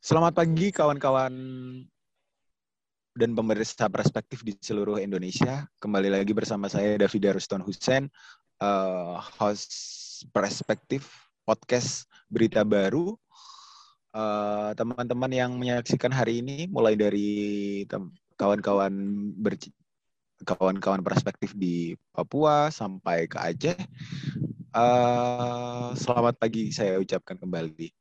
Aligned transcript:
Selamat 0.00 0.32
pagi 0.32 0.72
kawan-kawan 0.72 1.28
dan 3.12 3.30
pemerintah 3.36 3.84
perspektif 3.92 4.40
di 4.40 4.56
seluruh 4.56 4.96
Indonesia. 4.96 5.68
Kembali 5.76 6.08
lagi 6.08 6.32
bersama 6.32 6.72
saya 6.72 6.96
David 6.96 7.36
Ruston 7.36 7.60
Hussein, 7.60 8.08
uh, 8.64 9.20
host 9.36 9.68
perspektif 10.32 11.04
podcast 11.44 12.08
berita 12.32 12.64
baru. 12.64 13.12
Uh, 14.16 14.72
teman-teman 14.72 15.28
yang 15.36 15.52
menyaksikan 15.60 16.16
hari 16.16 16.40
ini 16.40 16.64
mulai 16.72 16.96
dari 16.96 17.84
kawan-kawan 18.40 18.96
kawan-kawan 20.48 21.04
perspektif 21.04 21.52
di 21.52 21.92
Papua 22.08 22.72
sampai 22.72 23.28
ke 23.28 23.36
Aceh. 23.36 23.76
Uh, 24.72 25.92
selamat 25.92 26.40
pagi 26.40 26.72
saya 26.72 26.96
ucapkan 26.96 27.36
kembali. 27.36 27.92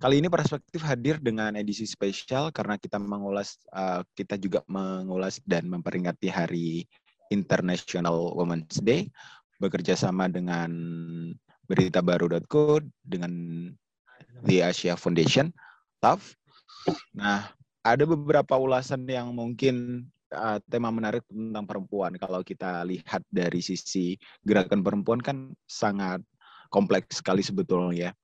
Kali 0.00 0.16
ini 0.16 0.32
perspektif 0.32 0.80
hadir 0.80 1.20
dengan 1.20 1.52
edisi 1.60 1.84
spesial 1.84 2.48
karena 2.56 2.80
kita 2.80 2.96
mengulas, 2.96 3.60
uh, 3.68 4.00
kita 4.16 4.40
juga 4.40 4.64
mengulas 4.64 5.44
dan 5.44 5.68
memperingati 5.68 6.32
Hari 6.32 6.88
International 7.28 8.32
Women's 8.32 8.80
Day 8.80 9.12
bekerja 9.60 9.92
sama 10.00 10.24
dengan 10.32 10.72
beritabaru.co 11.68 12.80
dengan 13.04 13.32
The 14.48 14.72
Asia 14.72 14.96
Foundation, 14.96 15.52
TAF. 16.00 16.32
Nah, 17.12 17.52
ada 17.84 18.04
beberapa 18.08 18.56
ulasan 18.56 19.04
yang 19.04 19.36
mungkin 19.36 20.08
uh, 20.32 20.64
tema 20.64 20.88
menarik 20.88 21.28
tentang 21.28 21.68
perempuan. 21.68 22.16
Kalau 22.16 22.40
kita 22.40 22.88
lihat 22.88 23.20
dari 23.28 23.60
sisi 23.60 24.16
gerakan 24.48 24.80
perempuan 24.80 25.20
kan 25.20 25.52
sangat 25.68 26.24
kompleks 26.72 27.20
sekali 27.20 27.44
sebetulnya 27.44 28.16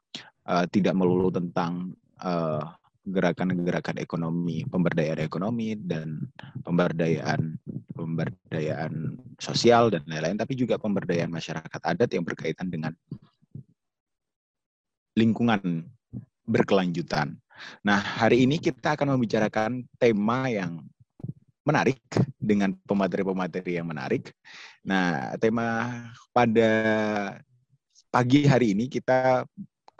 uh, 0.46 0.64
tidak 0.70 0.94
melulu 0.94 1.28
tentang 1.28 1.92
gerakan 2.16 2.64
eh, 2.64 2.64
gerakan-gerakan 3.06 3.96
ekonomi, 4.00 4.64
pemberdayaan 4.66 5.20
ekonomi 5.20 5.76
dan 5.76 6.26
pemberdayaan 6.64 7.60
pemberdayaan 7.92 9.20
sosial 9.38 9.92
dan 9.92 10.02
lain-lain, 10.08 10.40
tapi 10.40 10.56
juga 10.56 10.80
pemberdayaan 10.80 11.30
masyarakat 11.30 11.80
adat 11.80 12.10
yang 12.12 12.24
berkaitan 12.24 12.72
dengan 12.72 12.96
lingkungan 15.16 15.84
berkelanjutan. 16.44 17.36
Nah, 17.84 18.00
hari 18.00 18.44
ini 18.44 18.60
kita 18.60 18.96
akan 18.96 19.16
membicarakan 19.16 19.84
tema 19.96 20.48
yang 20.52 20.84
menarik 21.66 21.98
dengan 22.38 22.76
pemateri-pemateri 22.86 23.82
yang 23.82 23.88
menarik. 23.90 24.30
Nah, 24.86 25.34
tema 25.42 25.98
pada 26.30 26.70
pagi 28.12 28.46
hari 28.46 28.76
ini 28.76 28.86
kita 28.86 29.42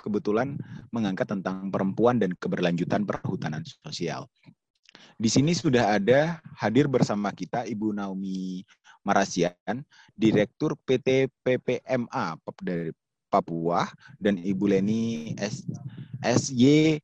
kebetulan 0.06 0.54
mengangkat 0.94 1.26
tentang 1.26 1.66
perempuan 1.74 2.22
dan 2.22 2.30
keberlanjutan 2.38 3.02
perhutanan 3.02 3.66
sosial. 3.82 4.30
Di 5.18 5.26
sini 5.26 5.50
sudah 5.50 5.98
ada 5.98 6.38
hadir 6.54 6.86
bersama 6.86 7.34
kita 7.34 7.66
Ibu 7.66 7.90
Naomi 7.90 8.62
Marasian, 9.02 9.82
Direktur 10.14 10.78
PT 10.86 11.26
PPMA 11.42 12.38
dari 12.62 12.94
Papua, 13.26 13.90
dan 14.22 14.38
Ibu 14.38 14.64
Leni 14.70 15.34
S 15.36 15.66
SY 16.22 17.00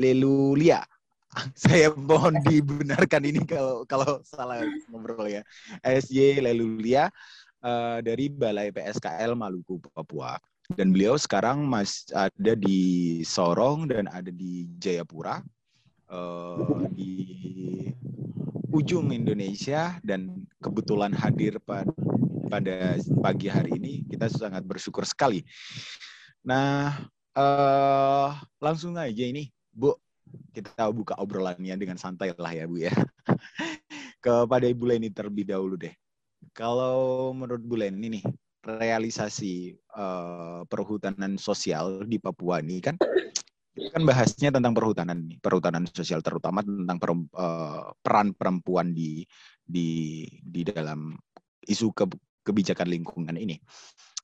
Lelulia. 0.00 0.82
Saya 1.54 1.94
mohon 1.94 2.42
dibenarkan 2.42 3.22
ini 3.22 3.46
kalau 3.46 3.86
kalau 3.86 4.18
salah 4.26 4.66
ngobrol 4.90 5.30
ya. 5.30 5.42
SY 5.82 6.42
Lelulia 6.42 7.06
uh, 7.62 7.98
dari 8.02 8.30
Balai 8.30 8.74
PSKL 8.74 9.38
Maluku 9.38 9.78
Papua 9.78 10.38
dan 10.78 10.94
beliau 10.94 11.18
sekarang 11.18 11.66
masih 11.66 12.14
ada 12.14 12.52
di 12.54 12.80
Sorong 13.26 13.90
dan 13.90 14.06
ada 14.10 14.30
di 14.30 14.70
Jayapura 14.78 15.42
uh, 16.10 16.86
di 16.94 17.14
ujung 18.70 19.10
Indonesia 19.10 19.98
dan 20.06 20.46
kebetulan 20.62 21.10
hadir 21.10 21.58
pada 21.62 21.90
pada 22.50 22.98
pagi 23.22 23.46
hari 23.46 23.78
ini 23.78 24.02
kita 24.10 24.26
sangat 24.26 24.66
bersyukur 24.66 25.06
sekali. 25.06 25.46
Nah 26.42 27.06
uh, 27.34 28.34
langsung 28.58 28.94
aja 28.98 29.22
ini 29.22 29.50
Bu 29.70 29.94
kita 30.54 30.90
buka 30.90 31.18
obrolannya 31.18 31.74
dengan 31.78 31.98
santai 31.98 32.34
lah 32.34 32.50
ya 32.54 32.66
Bu 32.66 32.78
ya. 32.82 32.94
Kepada 34.24 34.68
Ibu 34.68 34.84
Leni 34.84 35.08
terlebih 35.08 35.48
dahulu 35.48 35.80
deh. 35.80 35.94
Kalau 36.52 37.30
menurut 37.32 37.62
Bu 37.62 37.78
Leni 37.78 38.20
nih 38.20 38.24
realisasi 38.60 39.72
uh, 39.96 40.62
perhutanan 40.68 41.40
sosial 41.40 42.04
di 42.04 42.20
Papua 42.20 42.60
ini 42.60 42.78
kan 42.80 42.96
kan 43.70 44.02
bahasnya 44.04 44.52
tentang 44.52 44.76
perhutanan 44.76 45.24
nih, 45.24 45.38
perhutanan 45.40 45.88
sosial 45.88 46.20
terutama 46.20 46.60
tentang 46.60 46.98
per, 47.00 47.10
uh, 47.14 47.94
peran 48.02 48.36
perempuan 48.36 48.92
di 48.92 49.24
di 49.64 50.26
di 50.42 50.60
dalam 50.66 51.16
isu 51.64 51.94
ke, 51.94 52.04
kebijakan 52.44 52.88
lingkungan 52.90 53.36
ini. 53.40 53.56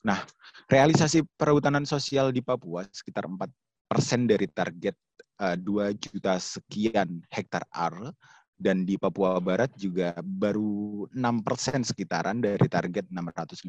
Nah, 0.04 0.20
realisasi 0.68 1.24
perhutanan 1.24 1.88
sosial 1.88 2.34
di 2.34 2.44
Papua 2.44 2.84
sekitar 2.90 3.26
4 3.26 3.48
persen 3.86 4.26
dari 4.26 4.50
target 4.50 4.98
uh, 5.40 5.54
eh, 5.54 5.58
2 5.58 5.94
juta 5.94 6.36
sekian 6.36 7.22
hektar 7.30 7.64
ar 7.70 8.12
dan 8.56 8.88
di 8.88 8.96
Papua 8.96 9.36
Barat 9.36 9.68
juga 9.76 10.16
baru 10.24 11.04
6% 11.12 11.84
sekitaran 11.84 12.40
dari 12.40 12.66
target 12.66 13.12
650 13.12 13.68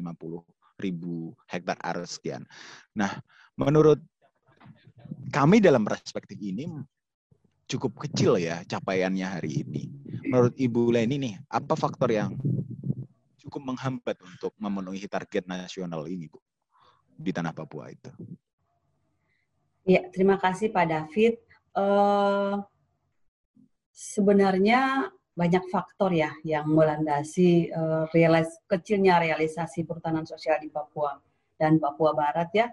ribu 0.80 1.36
hektar 1.44 1.76
area 1.84 2.08
sekian. 2.08 2.42
Nah, 2.96 3.20
menurut 3.60 4.00
kami 5.28 5.60
dalam 5.60 5.84
perspektif 5.84 6.40
ini 6.40 6.64
cukup 7.68 8.08
kecil 8.08 8.40
ya 8.40 8.64
capaiannya 8.64 9.28
hari 9.28 9.60
ini. 9.60 9.92
Menurut 10.24 10.56
Ibu 10.56 10.92
Leni 10.92 11.16
nih, 11.20 11.34
apa 11.52 11.76
faktor 11.76 12.08
yang 12.08 12.32
cukup 13.44 13.62
menghambat 13.64 14.16
untuk 14.24 14.56
memenuhi 14.56 15.04
target 15.04 15.44
nasional 15.44 16.08
ini, 16.08 16.32
Bu, 16.32 16.40
di 17.12 17.32
tanah 17.32 17.52
Papua 17.52 17.92
itu? 17.92 18.08
Ya, 19.88 20.04
terima 20.12 20.36
kasih 20.36 20.68
Pak 20.68 20.84
David. 20.84 21.40
Uh, 21.72 22.60
sebenarnya 23.98 25.10
banyak 25.34 25.66
faktor 25.74 26.14
ya 26.14 26.30
yang 26.46 26.70
melandasi 26.70 27.74
uh, 27.74 28.06
realis 28.14 28.46
kecilnya 28.70 29.18
realisasi 29.18 29.82
perhutanan 29.82 30.22
sosial 30.22 30.62
di 30.62 30.70
Papua 30.70 31.18
dan 31.58 31.82
Papua 31.82 32.14
Barat 32.14 32.50
ya. 32.54 32.70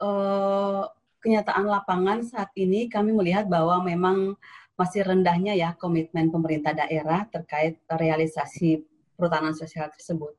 Uh, 0.00 0.88
kenyataan 1.20 1.68
lapangan 1.68 2.24
saat 2.24 2.48
ini 2.56 2.88
kami 2.88 3.12
melihat 3.12 3.44
bahwa 3.44 3.84
memang 3.84 4.36
masih 4.74 5.04
rendahnya 5.04 5.52
ya 5.52 5.76
komitmen 5.76 6.32
pemerintah 6.32 6.72
daerah 6.72 7.28
terkait 7.28 7.80
realisasi 7.88 8.84
perhutanan 9.16 9.52
sosial 9.52 9.92
tersebut. 9.92 10.32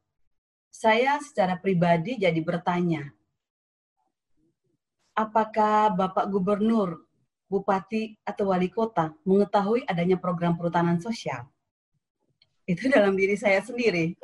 Saya 0.70 1.22
secara 1.24 1.56
pribadi 1.56 2.20
jadi 2.20 2.38
bertanya, 2.44 3.10
apakah 5.16 5.96
Bapak 5.96 6.28
Gubernur 6.28 7.05
bupati 7.56 8.20
atau 8.28 8.52
wali 8.52 8.68
kota 8.68 9.16
mengetahui 9.24 9.88
adanya 9.88 10.20
program 10.20 10.60
perhutanan 10.60 11.00
sosial. 11.00 11.48
Itu 12.68 12.90
dalam 12.96 13.16
diri 13.16 13.40
saya 13.40 13.64
sendiri. 13.64 14.20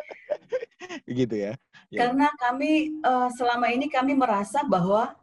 Begitu 1.08 1.48
ya. 1.48 1.54
ya. 1.88 2.00
Karena 2.04 2.28
kami 2.36 3.00
uh, 3.00 3.32
selama 3.32 3.72
ini 3.72 3.88
kami 3.88 4.12
merasa 4.18 4.68
bahwa 4.68 5.16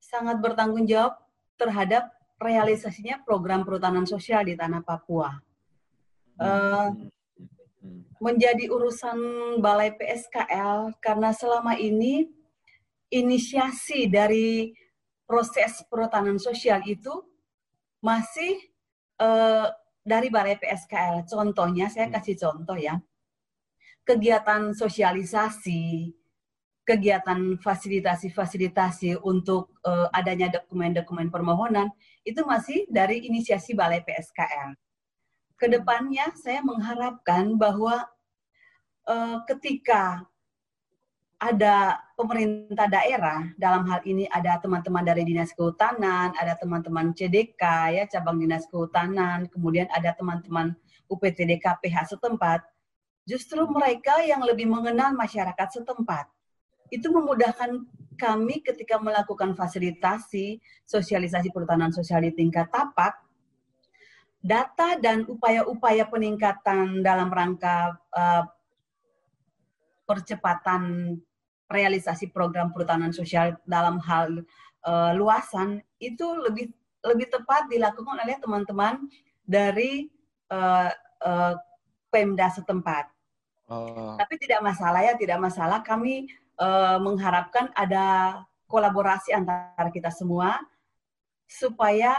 sangat 0.00 0.40
bertanggung 0.40 0.88
jawab 0.88 1.20
terhadap 1.60 2.08
realisasinya 2.40 3.20
program 3.22 3.62
perhutanan 3.62 4.08
sosial 4.08 4.42
di 4.48 4.56
tanah 4.56 4.80
Papua. 4.80 5.36
Uh, 6.40 6.88
menjadi 8.20 8.68
urusan 8.72 9.16
Balai 9.60 9.92
PSKL 9.92 10.96
karena 11.00 11.32
selama 11.36 11.76
ini 11.76 12.28
inisiasi 13.12 14.08
dari 14.08 14.72
proses 15.30 15.86
perhutanan 15.86 16.42
sosial 16.42 16.82
itu 16.82 17.22
masih 18.02 18.58
uh, 19.22 19.70
dari 20.02 20.26
Balai 20.26 20.58
PSKL. 20.58 21.22
Contohnya, 21.30 21.86
saya 21.86 22.10
hmm. 22.10 22.14
kasih 22.18 22.34
contoh 22.34 22.74
ya. 22.74 22.98
Kegiatan 24.02 24.74
sosialisasi, 24.74 26.10
kegiatan 26.82 27.54
fasilitasi-fasilitasi 27.62 29.22
untuk 29.22 29.78
uh, 29.86 30.10
adanya 30.10 30.50
dokumen-dokumen 30.50 31.30
permohonan, 31.30 31.94
itu 32.26 32.42
masih 32.42 32.90
dari 32.90 33.22
inisiasi 33.30 33.78
Balai 33.78 34.02
PSKL. 34.02 34.74
Ke 35.54 35.70
depannya 35.70 36.34
saya 36.34 36.58
mengharapkan 36.66 37.54
bahwa 37.54 38.08
uh, 39.06 39.38
ketika 39.46 40.26
ada 41.40 41.96
pemerintah 42.20 42.84
daerah, 42.84 43.48
dalam 43.56 43.88
hal 43.88 44.04
ini 44.04 44.28
ada 44.28 44.60
teman-teman 44.60 45.00
dari 45.00 45.24
Dinas 45.24 45.56
Kehutanan, 45.56 46.36
ada 46.36 46.52
teman-teman 46.60 47.16
CDK, 47.16 47.64
ya 47.96 48.04
cabang 48.04 48.36
Dinas 48.36 48.68
Kehutanan, 48.68 49.48
kemudian 49.48 49.88
ada 49.88 50.12
teman-teman 50.12 50.76
UPTD 51.08 51.56
KPH 51.56 52.12
setempat, 52.12 52.60
justru 53.24 53.64
mereka 53.64 54.20
yang 54.20 54.44
lebih 54.44 54.68
mengenal 54.68 55.16
masyarakat 55.16 55.80
setempat. 55.80 56.28
itu 56.90 57.06
memudahkan 57.06 57.86
kami 58.18 58.66
ketika 58.66 58.98
melakukan 58.98 59.54
fasilitasi 59.54 60.58
sosialisasi 60.90 61.54
perhutanan 61.54 61.94
sosial 61.94 62.18
di 62.26 62.34
tingkat 62.34 62.66
tapak, 62.66 63.14
data 64.42 64.98
dan 64.98 65.22
upaya-upaya 65.30 66.02
peningkatan 66.10 66.98
dalam 66.98 67.30
rangka 67.30 67.94
uh, 68.10 68.42
percepatan 70.02 71.14
realisasi 71.70 72.34
program 72.34 72.74
perhutanan 72.74 73.14
sosial 73.14 73.54
dalam 73.64 74.02
hal 74.02 74.42
uh, 74.84 75.12
luasan 75.14 75.80
itu 76.02 76.26
lebih 76.42 76.74
lebih 77.00 77.32
tepat 77.32 77.70
dilakukan 77.70 78.20
oleh 78.20 78.36
teman-teman 78.42 79.08
dari 79.46 80.10
uh, 80.52 80.92
uh, 81.24 81.54
Pemda 82.10 82.50
setempat. 82.50 83.06
Oh. 83.70 84.18
Tapi 84.18 84.34
tidak 84.36 84.66
masalah 84.66 85.00
ya, 85.06 85.14
tidak 85.14 85.38
masalah. 85.38 85.78
Kami 85.80 86.26
uh, 86.58 86.98
mengharapkan 86.98 87.70
ada 87.78 88.38
kolaborasi 88.66 89.30
antara 89.30 89.88
kita 89.94 90.10
semua 90.10 90.58
supaya 91.46 92.18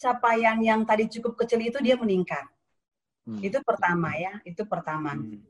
capaian 0.00 0.56
yang 0.60 0.84
tadi 0.88 1.08
cukup 1.08 1.36
kecil 1.44 1.60
itu 1.60 1.78
dia 1.84 2.00
meningkat. 2.00 2.48
Hmm. 3.24 3.40
Itu 3.40 3.60
pertama 3.64 4.16
ya, 4.16 4.40
itu 4.44 4.64
pertama. 4.64 5.16
Hmm. 5.16 5.40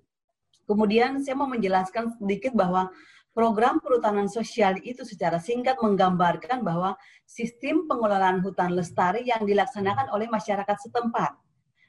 Kemudian 0.64 1.20
saya 1.20 1.36
mau 1.36 1.48
menjelaskan 1.48 2.16
sedikit 2.16 2.56
bahwa 2.56 2.88
program 3.34 3.82
perhutanan 3.82 4.30
sosial 4.30 4.78
itu 4.80 5.02
secara 5.02 5.42
singkat 5.42 5.76
menggambarkan 5.82 6.62
bahwa 6.62 6.94
sistem 7.26 7.84
pengelolaan 7.90 8.40
hutan 8.40 8.72
lestari 8.72 9.26
yang 9.26 9.42
dilaksanakan 9.42 10.08
oleh 10.14 10.30
masyarakat 10.30 10.76
setempat 10.88 11.34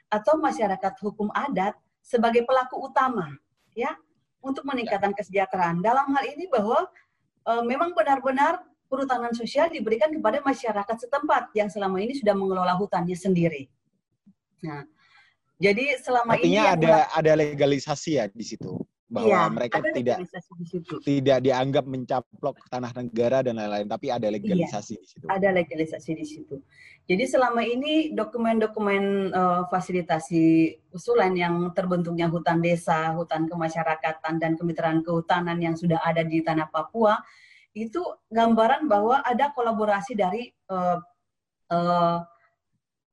atau 0.10 0.42
masyarakat 0.42 0.94
hukum 1.06 1.30
adat 1.32 1.78
sebagai 2.02 2.44
pelaku 2.44 2.82
utama 2.90 3.34
ya 3.78 3.94
untuk 4.42 4.66
meningkatkan 4.66 5.14
kesejahteraan. 5.14 5.82
Dalam 5.82 6.10
hal 6.14 6.26
ini 6.30 6.46
bahwa 6.50 6.86
e, 7.46 7.52
memang 7.66 7.98
benar-benar 7.98 8.62
perhutanan 8.86 9.34
sosial 9.34 9.70
diberikan 9.74 10.14
kepada 10.14 10.42
masyarakat 10.46 10.98
setempat 11.02 11.50
yang 11.58 11.70
selama 11.70 11.98
ini 11.98 12.14
sudah 12.14 12.38
mengelola 12.38 12.78
hutannya 12.78 13.18
sendiri. 13.18 13.66
Nah, 14.62 14.86
jadi 15.56 15.84
selama 16.04 16.36
Artinya 16.36 16.64
ini 16.64 16.74
ada 16.76 16.94
ada 17.16 17.32
legalisasi 17.36 18.12
ya 18.20 18.26
di 18.28 18.44
situ 18.44 18.76
bahwa 19.06 19.30
ya, 19.30 19.54
mereka 19.54 19.78
tidak 19.94 20.18
di 20.26 20.66
situ. 20.66 20.98
tidak 21.06 21.38
dianggap 21.46 21.86
mencaplok 21.86 22.58
tanah 22.74 22.90
negara 22.98 23.46
dan 23.46 23.62
lain-lain, 23.62 23.86
tapi 23.86 24.10
ada 24.10 24.28
legalisasi 24.34 24.98
iya, 24.98 25.02
di 25.02 25.08
situ. 25.08 25.26
Ada 25.30 25.50
legalisasi 25.54 26.12
di 26.18 26.26
situ. 26.26 26.56
Jadi 27.06 27.24
selama 27.30 27.62
ini 27.62 28.18
dokumen-dokumen 28.18 29.30
uh, 29.30 29.62
fasilitasi 29.70 30.74
usulan 30.90 31.38
yang 31.38 31.70
terbentuknya 31.78 32.26
hutan 32.34 32.58
desa, 32.66 33.14
hutan 33.14 33.46
kemasyarakatan, 33.46 34.42
dan 34.42 34.58
kemitraan 34.58 35.06
kehutanan 35.06 35.62
yang 35.62 35.78
sudah 35.78 36.02
ada 36.02 36.26
di 36.26 36.42
tanah 36.42 36.66
Papua 36.74 37.22
itu 37.78 38.02
gambaran 38.34 38.90
bahwa 38.90 39.22
ada 39.22 39.54
kolaborasi 39.54 40.18
dari 40.18 40.50
uh, 40.72 40.98
uh, 41.70 42.20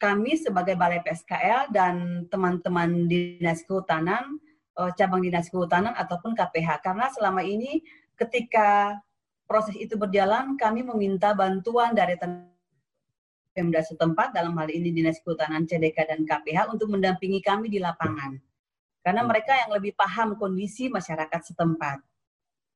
kami 0.03 0.35
sebagai 0.35 0.75
Balai 0.75 0.99
PSKL 0.99 1.71
dan 1.71 2.27
teman-teman 2.27 3.07
dinas 3.07 3.63
kehutanan, 3.63 4.43
uh, 4.75 4.91
cabang 4.99 5.23
dinas 5.23 5.47
kehutanan 5.47 5.95
ataupun 5.95 6.35
KPH. 6.35 6.83
Karena 6.83 7.07
selama 7.15 7.47
ini 7.47 7.87
ketika 8.19 8.99
proses 9.47 9.79
itu 9.79 9.95
berjalan, 9.95 10.59
kami 10.59 10.83
meminta 10.83 11.31
bantuan 11.39 11.95
dari 11.95 12.19
Pemda 13.53 13.85
setempat, 13.85 14.33
dalam 14.33 14.57
hal 14.57 14.73
ini 14.73 14.97
Dinas 14.97 15.21
Kehutanan 15.21 15.69
CDK 15.69 16.09
dan 16.09 16.25
KPH 16.25 16.73
untuk 16.73 16.89
mendampingi 16.89 17.45
kami 17.45 17.69
di 17.69 17.77
lapangan. 17.77 18.41
Karena 19.05 19.23
mereka 19.29 19.53
yang 19.53 19.77
lebih 19.77 19.93
paham 19.93 20.41
kondisi 20.41 20.89
masyarakat 20.89 21.53
setempat. 21.53 22.01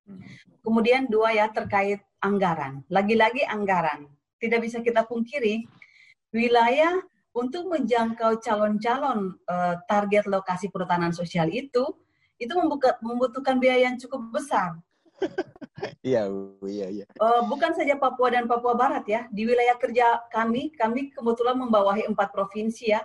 Hmm. 0.04 0.20
Kemudian 0.60 1.08
dua 1.08 1.32
ya 1.32 1.48
terkait 1.48 2.04
anggaran. 2.20 2.84
Lagi-lagi 2.92 3.40
anggaran. 3.48 4.04
Tidak 4.36 4.60
bisa 4.60 4.84
kita 4.84 5.08
pungkiri, 5.08 5.64
wilayah 6.28 7.00
untuk 7.36 7.68
menjangkau 7.68 8.40
calon-calon 8.40 9.36
uh, 9.44 9.76
target 9.84 10.24
lokasi 10.24 10.72
perhutanan 10.72 11.12
sosial 11.12 11.52
itu 11.52 11.84
itu 12.40 12.52
membuka, 12.56 12.96
membutuhkan 13.04 13.60
biaya 13.60 13.92
yang 13.92 14.00
cukup 14.00 14.32
besar. 14.32 14.80
Iya, 16.00 16.32
iya, 16.64 16.88
iya. 16.88 17.06
Uh, 17.20 17.44
bukan 17.52 17.76
saja 17.76 18.00
Papua 18.00 18.32
dan 18.32 18.48
Papua 18.48 18.72
Barat 18.72 19.04
ya. 19.04 19.28
Di 19.28 19.44
wilayah 19.44 19.76
kerja 19.76 20.24
kami, 20.32 20.72
kami 20.72 21.12
kebetulan 21.12 21.52
membawahi 21.52 22.08
empat 22.08 22.32
provinsi 22.32 22.96
ya. 22.96 23.04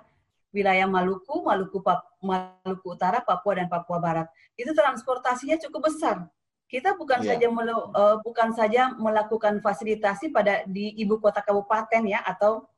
Wilayah 0.56 0.88
Maluku, 0.88 1.44
Maluku, 1.44 1.84
Pap 1.84 2.16
Maluku 2.24 2.96
Utara, 2.96 3.20
Papua 3.20 3.60
dan 3.60 3.68
Papua 3.68 4.00
Barat. 4.00 4.28
Itu 4.56 4.72
transportasinya 4.72 5.60
cukup 5.68 5.92
besar. 5.92 6.32
Kita 6.72 6.96
bukan 6.96 7.20
yeah. 7.28 7.36
saja 7.36 7.48
melu, 7.52 7.76
uh, 7.92 8.24
bukan 8.24 8.56
saja 8.56 8.96
melakukan 8.96 9.60
fasilitasi 9.60 10.32
pada 10.32 10.64
di 10.64 10.96
ibu 10.96 11.20
kota 11.20 11.44
kabupaten 11.44 12.08
ya 12.08 12.24
atau 12.24 12.72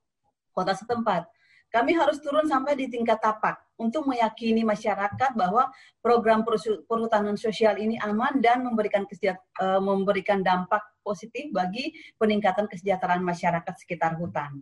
kota 0.58 0.74
setempat, 0.74 1.30
kami 1.74 1.98
harus 1.98 2.22
turun 2.22 2.46
sampai 2.46 2.78
di 2.78 2.86
tingkat 2.86 3.18
tapak 3.18 3.58
untuk 3.82 4.06
meyakini 4.06 4.62
masyarakat 4.62 5.34
bahwa 5.34 5.74
program 6.06 6.46
perhutanan 6.86 7.34
sosial 7.34 7.82
ini 7.82 7.98
aman 7.98 8.38
dan 8.46 8.62
memberikan 8.62 9.10
uh, 9.58 9.82
memberikan 9.82 10.46
dampak 10.46 10.86
positif 11.02 11.50
bagi 11.50 11.90
peningkatan 12.22 12.70
kesejahteraan 12.70 13.26
masyarakat 13.26 13.74
sekitar 13.74 14.14
hutan. 14.22 14.62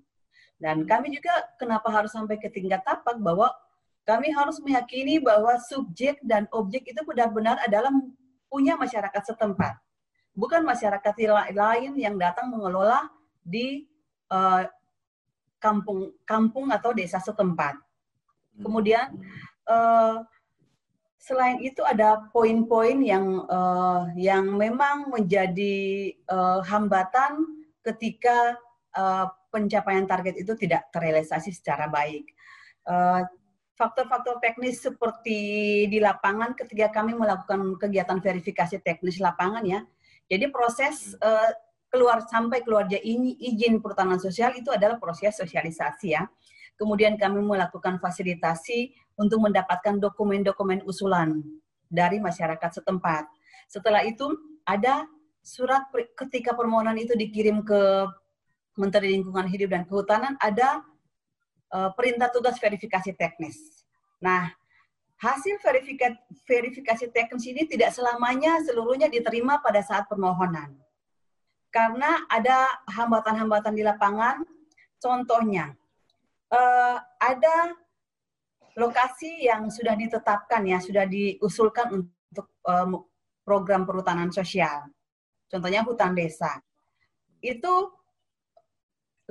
Dan 0.56 0.88
kami 0.88 1.12
juga 1.12 1.36
kenapa 1.60 1.92
harus 1.92 2.16
sampai 2.16 2.40
ke 2.40 2.48
tingkat 2.48 2.80
tapak 2.88 3.20
bahwa 3.20 3.52
kami 4.08 4.32
harus 4.32 4.64
meyakini 4.64 5.20
bahwa 5.20 5.60
subjek 5.68 6.16
dan 6.24 6.48
objek 6.56 6.88
itu 6.88 7.04
benar-benar 7.04 7.60
adalah 7.68 7.92
punya 8.48 8.80
masyarakat 8.80 9.36
setempat, 9.36 9.76
bukan 10.32 10.64
masyarakat 10.64 11.14
lain 11.52 11.92
yang 12.00 12.16
datang 12.16 12.48
mengelola 12.48 13.12
di 13.44 13.84
uh, 14.32 14.64
kampung 15.62 16.12
kampung 16.26 16.74
atau 16.74 16.92
desa 16.92 17.22
setempat. 17.22 17.78
Hmm. 17.78 18.62
Kemudian 18.66 19.08
uh, 19.70 20.26
selain 21.22 21.62
itu 21.62 21.86
ada 21.86 22.26
poin-poin 22.34 22.98
yang 23.06 23.46
uh, 23.46 24.10
yang 24.18 24.58
memang 24.58 25.14
menjadi 25.14 26.12
uh, 26.26 26.66
hambatan 26.66 27.46
ketika 27.86 28.58
uh, 28.98 29.30
pencapaian 29.54 30.10
target 30.10 30.42
itu 30.42 30.58
tidak 30.58 30.90
terrealisasi 30.90 31.54
secara 31.54 31.86
baik. 31.88 32.26
faktor-faktor 33.78 34.38
teknis 34.42 34.78
seperti 34.82 35.40
di 35.90 35.98
lapangan 35.98 36.54
ketika 36.54 37.02
kami 37.02 37.18
melakukan 37.18 37.78
kegiatan 37.82 38.22
verifikasi 38.22 38.78
teknis 38.82 39.18
lapangan 39.18 39.66
ya. 39.66 39.82
Jadi 40.30 40.54
proses 40.54 41.18
uh, 41.18 41.50
keluar 41.92 42.24
sampai 42.24 42.64
keluarga 42.64 42.96
ini 43.04 43.36
izin 43.36 43.84
perhutanan 43.84 44.18
sosial 44.18 44.56
itu 44.56 44.72
adalah 44.72 44.96
proses 44.96 45.36
sosialisasi 45.36 46.16
ya. 46.16 46.24
Kemudian 46.80 47.20
kami 47.20 47.44
melakukan 47.44 48.00
fasilitasi 48.00 48.96
untuk 49.20 49.44
mendapatkan 49.44 50.00
dokumen-dokumen 50.02 50.82
usulan 50.88 51.44
dari 51.92 52.18
masyarakat 52.18 52.82
setempat. 52.82 53.28
Setelah 53.68 54.08
itu 54.08 54.34
ada 54.66 55.06
surat 55.44 55.86
ketika 56.16 56.56
permohonan 56.56 56.98
itu 56.98 57.14
dikirim 57.14 57.62
ke 57.62 58.08
Menteri 58.80 59.14
Lingkungan 59.14 59.46
Hidup 59.52 59.76
dan 59.76 59.84
Kehutanan 59.84 60.40
ada 60.40 60.82
uh, 61.76 61.92
perintah 61.94 62.32
tugas 62.32 62.56
verifikasi 62.58 63.14
teknis. 63.20 63.84
Nah, 64.24 64.50
hasil 65.20 65.60
verifikasi 66.48 67.06
teknis 67.12 67.46
ini 67.46 67.68
tidak 67.68 67.94
selamanya 67.94 68.64
seluruhnya 68.64 69.12
diterima 69.12 69.60
pada 69.60 69.84
saat 69.84 70.08
permohonan 70.08 70.72
karena 71.72 72.28
ada 72.28 72.84
hambatan-hambatan 72.92 73.74
di 73.74 73.84
lapangan. 73.84 74.44
Contohnya, 75.02 75.74
uh, 76.52 76.98
ada 77.18 77.74
lokasi 78.78 79.48
yang 79.48 79.72
sudah 79.72 79.98
ditetapkan 79.98 80.62
ya, 80.68 80.78
sudah 80.78 81.08
diusulkan 81.08 81.88
untuk 82.06 82.48
uh, 82.68 83.02
program 83.42 83.88
perhutanan 83.88 84.30
sosial. 84.30 84.86
Contohnya 85.50 85.82
hutan 85.82 86.14
desa. 86.14 86.62
Itu 87.42 87.90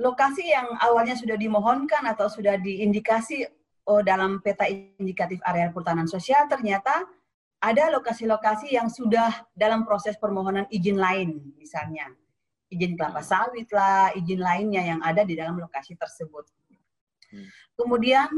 lokasi 0.01 0.49
yang 0.49 0.75
awalnya 0.81 1.13
sudah 1.13 1.37
dimohonkan 1.37 2.03
atau 2.09 2.27
sudah 2.27 2.57
diindikasi 2.57 3.45
oh, 3.85 4.01
dalam 4.01 4.41
peta 4.41 4.65
indikatif 4.67 5.37
area 5.45 5.69
perhutanan 5.69 6.09
sosial 6.09 6.49
ternyata 6.49 7.05
ada 7.61 7.93
lokasi-lokasi 7.93 8.73
yang 8.73 8.89
sudah 8.89 9.45
dalam 9.53 9.85
proses 9.85 10.17
permohonan 10.17 10.65
izin 10.73 10.97
lain 10.97 11.53
misalnya 11.53 12.09
izin 12.71 12.95
kelapa 12.95 13.19
sawit 13.19 13.67
lah, 13.75 14.15
izin 14.15 14.39
lainnya 14.39 14.81
yang 14.95 14.99
ada 15.03 15.27
di 15.27 15.35
dalam 15.35 15.59
lokasi 15.59 15.99
tersebut. 15.99 16.47
Hmm. 17.27 17.47
Kemudian 17.75 18.31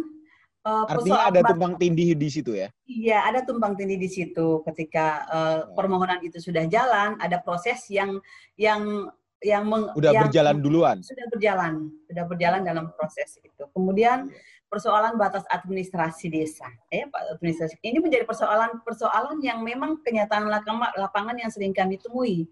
uh, 0.66 0.90
artinya 0.90 1.30
ada 1.30 1.42
tumpang 1.46 1.78
tindih 1.78 2.18
di 2.18 2.30
situ 2.34 2.58
ya? 2.58 2.74
Iya, 2.90 3.18
ada 3.30 3.40
tumpang 3.46 3.78
tindih 3.78 4.02
di 4.02 4.10
situ. 4.10 4.66
Ketika 4.66 5.06
uh, 5.30 5.60
permohonan 5.78 6.20
itu 6.26 6.42
sudah 6.42 6.66
jalan, 6.66 7.16
ada 7.22 7.38
proses 7.40 7.86
yang 7.94 8.18
yang 8.58 9.14
yang 9.44 9.68
meng, 9.68 9.92
udah 9.94 10.12
yang, 10.16 10.24
berjalan 10.26 10.56
duluan. 10.64 10.98
Sudah 11.04 11.28
berjalan, 11.28 11.92
sudah 12.08 12.24
berjalan 12.26 12.62
dalam 12.64 12.86
proses 12.96 13.38
itu. 13.44 13.64
Kemudian 13.76 14.32
iya. 14.32 14.40
persoalan 14.72 15.20
batas 15.20 15.44
administrasi 15.52 16.32
desa. 16.32 16.66
Eh, 16.90 17.04
administrasi 17.38 17.78
ini 17.84 18.00
menjadi 18.00 18.24
persoalan-persoalan 18.24 19.44
yang 19.44 19.60
memang 19.62 20.00
kenyataan 20.02 20.48
lapangan 20.96 21.36
yang 21.36 21.52
sering 21.52 21.76
kami 21.76 22.00
temui. 22.00 22.48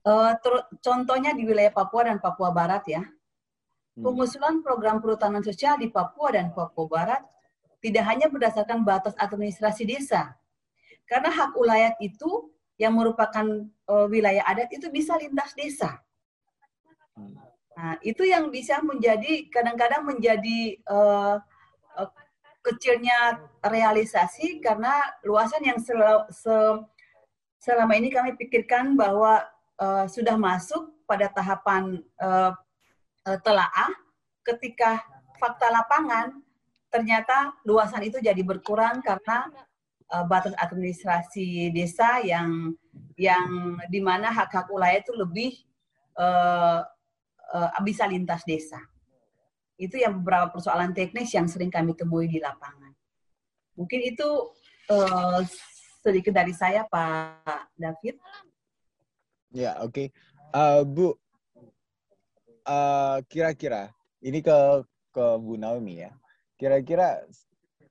Uh, 0.00 0.32
contohnya 0.80 1.36
di 1.36 1.44
wilayah 1.44 1.68
Papua 1.68 2.08
dan 2.08 2.16
Papua 2.16 2.48
Barat 2.48 2.88
ya, 2.88 3.04
hmm. 3.04 4.00
pengusulan 4.00 4.64
program 4.64 4.96
perhutanan 4.96 5.44
sosial 5.44 5.76
di 5.76 5.92
Papua 5.92 6.32
dan 6.32 6.56
Papua 6.56 6.88
Barat 6.88 7.22
tidak 7.84 8.08
hanya 8.08 8.32
berdasarkan 8.32 8.80
batas 8.80 9.12
administrasi 9.20 9.84
desa, 9.84 10.32
karena 11.04 11.28
hak 11.28 11.52
ulayat 11.52 12.00
itu 12.00 12.48
yang 12.80 12.96
merupakan 12.96 13.44
uh, 13.92 14.08
wilayah 14.08 14.40
adat 14.48 14.72
itu 14.72 14.88
bisa 14.88 15.20
lintas 15.20 15.52
desa. 15.52 16.00
Hmm. 17.12 17.36
Nah, 17.76 18.00
itu 18.00 18.24
yang 18.24 18.48
bisa 18.48 18.80
menjadi 18.80 19.52
kadang-kadang 19.52 20.08
menjadi 20.08 20.80
uh, 20.88 21.36
uh, 22.00 22.10
kecilnya 22.64 23.36
realisasi 23.60 24.64
karena 24.64 24.96
luasan 25.28 25.60
yang 25.60 25.76
sel, 25.76 26.24
se, 26.32 26.52
selama 27.60 28.00
ini 28.00 28.08
kami 28.08 28.32
pikirkan 28.40 28.96
bahwa 28.96 29.44
uh, 29.80 30.04
sudah 30.06 30.36
masuk 30.36 30.92
pada 31.08 31.26
tahapan 31.32 32.04
uh, 32.20 32.52
telaah, 33.42 33.90
ketika 34.44 35.00
fakta 35.40 35.72
lapangan 35.72 36.40
ternyata 36.90 37.54
luasan 37.64 38.02
itu 38.04 38.18
jadi 38.18 38.42
berkurang 38.42 39.00
karena 39.00 39.48
uh, 40.10 40.24
batas 40.26 40.52
administrasi 40.58 41.70
desa 41.72 42.20
yang 42.20 42.74
yang 43.14 43.78
di 43.88 44.02
mana 44.02 44.28
hak-hak 44.28 44.68
wilayah 44.68 45.00
itu 45.00 45.12
lebih 45.14 45.52
uh, 46.18 46.82
uh, 47.54 47.80
bisa 47.86 48.04
lintas 48.10 48.42
desa. 48.44 48.80
Itu 49.80 49.96
yang 49.96 50.20
beberapa 50.20 50.52
persoalan 50.52 50.92
teknis 50.92 51.32
yang 51.32 51.48
sering 51.48 51.72
kami 51.72 51.96
temui 51.96 52.28
di 52.28 52.36
lapangan. 52.36 52.92
Mungkin 53.78 54.00
itu 54.12 54.28
uh, 54.92 55.40
sedikit 56.04 56.36
dari 56.36 56.52
saya, 56.52 56.84
Pak 56.84 57.72
David. 57.80 58.20
Ya, 59.50 59.78
oke. 59.82 59.90
Okay. 59.90 60.06
Uh, 60.50 60.82
Bu, 60.86 61.08
kira-kira 63.26 63.90
uh, 63.90 63.94
ini 64.22 64.42
ke 64.42 64.86
ke 65.10 65.24
Bu 65.42 65.58
Naomi 65.58 66.06
ya. 66.06 66.14
Kira-kira 66.54 67.26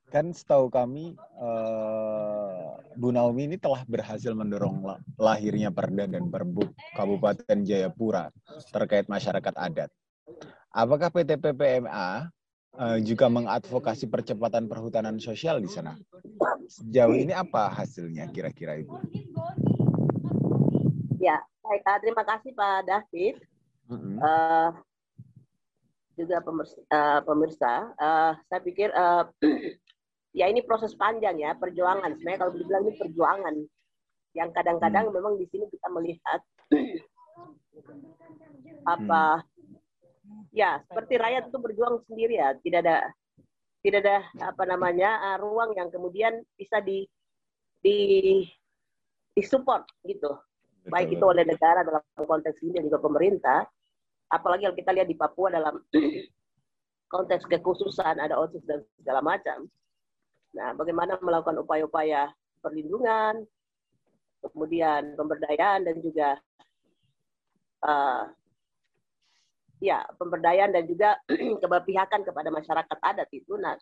kan 0.09 0.33
setahu 0.33 0.73
kami 0.73 1.13
uh, 1.37 2.79
Bu 2.97 3.13
Naomi 3.13 3.45
ini 3.45 3.57
telah 3.61 3.85
berhasil 3.85 4.33
mendorong 4.33 4.81
lahirnya 5.21 5.69
Perda 5.69 6.09
dan 6.09 6.27
Perbu 6.27 6.65
Kabupaten 6.97 7.57
Jayapura 7.63 8.33
terkait 8.73 9.05
masyarakat 9.05 9.53
adat. 9.55 9.89
Apakah 10.69 11.09
PT 11.09 11.41
PPMA 11.41 11.89
uh, 11.89 12.17
eh, 12.77 12.97
juga 13.01 13.25
mengadvokasi 13.25 14.05
percepatan 14.05 14.69
perhutanan 14.69 15.17
sosial 15.17 15.57
di 15.61 15.69
sana? 15.69 15.97
Sejauh 16.69 17.17
ini 17.17 17.33
apa 17.33 17.73
hasilnya 17.73 18.29
kira-kira 18.29 18.77
Ibu? 18.77 18.93
Ya, 21.19 21.43
baik. 21.67 21.83
Uh, 21.83 21.99
terima 21.99 22.23
kasih 22.23 22.55
Pak 22.55 22.87
David. 22.87 23.35
Mm-hmm. 23.91 24.15
Uh, 24.23 24.71
juga 26.19 26.43
pemirsa, 26.43 26.77
uh, 26.91 27.19
pemirsa 27.23 27.73
uh, 27.95 28.35
saya 28.51 28.59
pikir 28.59 28.91
uh, 28.91 29.23
ya 30.39 30.51
ini 30.51 30.59
proses 30.63 30.95
panjang 30.95 31.39
ya 31.39 31.55
perjuangan. 31.55 32.15
Sebenarnya 32.19 32.39
kalau 32.39 32.53
dibilang 32.55 32.83
ini 32.87 32.93
perjuangan 32.99 33.55
yang 34.37 34.49
kadang-kadang 34.53 35.09
hmm. 35.09 35.15
memang 35.15 35.33
di 35.41 35.45
sini 35.49 35.65
kita 35.73 35.89
melihat 35.89 36.41
apa 38.85 39.41
hmm. 39.41 40.53
ya 40.53 40.77
seperti 40.85 41.17
rakyat 41.17 41.49
itu 41.49 41.57
berjuang 41.57 41.97
sendiri 42.05 42.37
ya 42.37 42.53
tidak 42.61 42.85
ada 42.85 42.97
tidak 43.81 43.99
ada 44.05 44.17
apa 44.53 44.63
namanya 44.69 45.33
uh, 45.33 45.37
ruang 45.41 45.73
yang 45.73 45.89
kemudian 45.89 46.45
bisa 46.53 46.77
di 46.77 47.09
di 47.81 47.97
disupport 49.33 49.81
gitu 50.05 50.29
Betul. 50.29 50.48
Baik 50.87 51.19
itu 51.19 51.25
oleh 51.25 51.43
negara 51.43 51.83
dalam 51.83 52.03
konteks 52.15 52.59
ini 52.63 52.79
dan 52.79 52.83
juga 52.87 52.99
pemerintah. 53.03 53.67
Apalagi 54.29 54.69
kalau 54.69 54.77
kita 54.77 54.91
lihat 54.93 55.07
di 55.09 55.17
Papua 55.17 55.49
dalam 55.51 55.75
konteks 57.13 57.49
kekhususan 57.49 58.21
ada 58.21 58.37
OSIS 58.37 58.63
dan 58.63 58.85
segala 59.01 59.19
macam. 59.19 59.65
Nah, 60.53 60.73
bagaimana 60.77 61.17
melakukan 61.21 61.57
upaya-upaya 61.61 62.29
perlindungan, 62.61 63.45
kemudian 64.45 65.17
pemberdayaan 65.17 65.85
dan 65.85 65.95
juga 65.99 66.29
uh, 67.83 68.23
ya 69.81 70.03
pemberdayaan 70.15 70.71
dan 70.73 70.85
juga 70.85 71.17
keberpihakan 71.63 72.21
kepada 72.23 72.49
masyarakat 72.53 72.97
adat 73.01 73.29
itu. 73.33 73.57
Nah, 73.57 73.75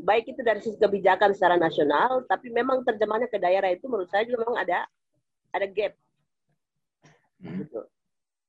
baik 0.00 0.32
itu 0.34 0.40
dari 0.42 0.60
sisi 0.64 0.78
kebijakan 0.80 1.36
secara 1.36 1.54
nasional, 1.60 2.24
tapi 2.26 2.50
memang 2.50 2.82
terjemahnya 2.82 3.28
ke 3.28 3.38
daerah 3.38 3.70
itu 3.70 3.86
menurut 3.86 4.08
saya 4.08 4.26
juga 4.26 4.46
memang 4.46 4.58
ada 4.58 4.88
ada 5.50 5.66
gap 5.66 5.92
Hmm. 7.40 7.64
Gitu. 7.64 7.80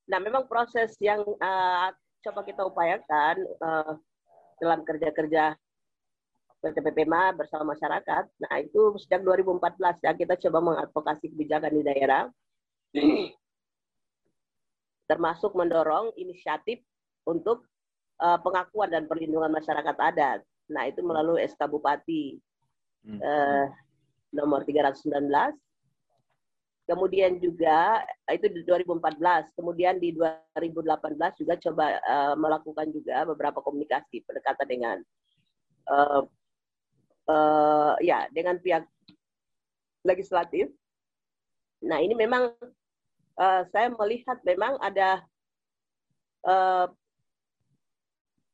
Nah, 0.08 0.18
memang 0.20 0.44
proses 0.46 0.92
yang 1.00 1.24
uh, 1.24 1.88
coba 2.22 2.40
kita 2.44 2.62
upayakan 2.68 3.36
uh, 3.64 3.92
dalam 4.60 4.84
kerja-kerja 4.86 5.56
PT 6.62 6.76
PPMA 6.78 7.34
bersama 7.34 7.74
masyarakat. 7.74 8.24
Nah, 8.38 8.54
itu 8.62 8.94
sejak 9.02 9.26
2014 9.26 9.98
ya 10.04 10.12
kita 10.14 10.38
coba 10.48 10.58
mengadvokasi 10.62 11.32
kebijakan 11.34 11.72
di 11.74 11.82
daerah. 11.82 12.24
termasuk 15.12 15.52
mendorong 15.52 16.16
inisiatif 16.16 16.80
untuk 17.28 17.68
uh, 18.24 18.40
pengakuan 18.40 18.88
dan 18.88 19.04
perlindungan 19.04 19.52
masyarakat 19.52 19.96
adat. 20.00 20.40
Nah, 20.72 20.88
itu 20.88 21.04
melalui 21.04 21.44
SK 21.44 21.68
Bupati 21.68 22.40
hmm. 23.04 23.20
uh, 23.20 23.66
nomor 24.32 24.64
319 24.64 25.28
Kemudian 26.82 27.38
juga 27.38 28.02
itu 28.26 28.50
di 28.50 28.66
2014, 28.66 29.54
kemudian 29.54 30.02
di 30.02 30.10
2018 30.10 31.38
juga 31.38 31.54
coba 31.62 31.86
uh, 32.02 32.34
melakukan 32.34 32.90
juga 32.90 33.22
beberapa 33.22 33.62
komunikasi 33.62 34.26
pendekatan 34.26 34.66
dengan 34.66 34.96
uh, 35.86 36.26
uh, 37.30 37.94
ya 38.02 38.26
dengan 38.34 38.58
pihak 38.58 38.82
legislatif. 40.02 40.74
Nah 41.86 42.02
ini 42.02 42.18
memang 42.18 42.50
uh, 43.38 43.62
saya 43.70 43.86
melihat 43.94 44.42
memang 44.42 44.74
ada 44.82 45.22
uh, 46.42 46.90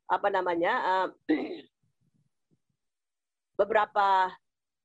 apa 0.09 0.29
namanya 0.29 0.73
uh, 0.85 1.09
beberapa 3.61 4.33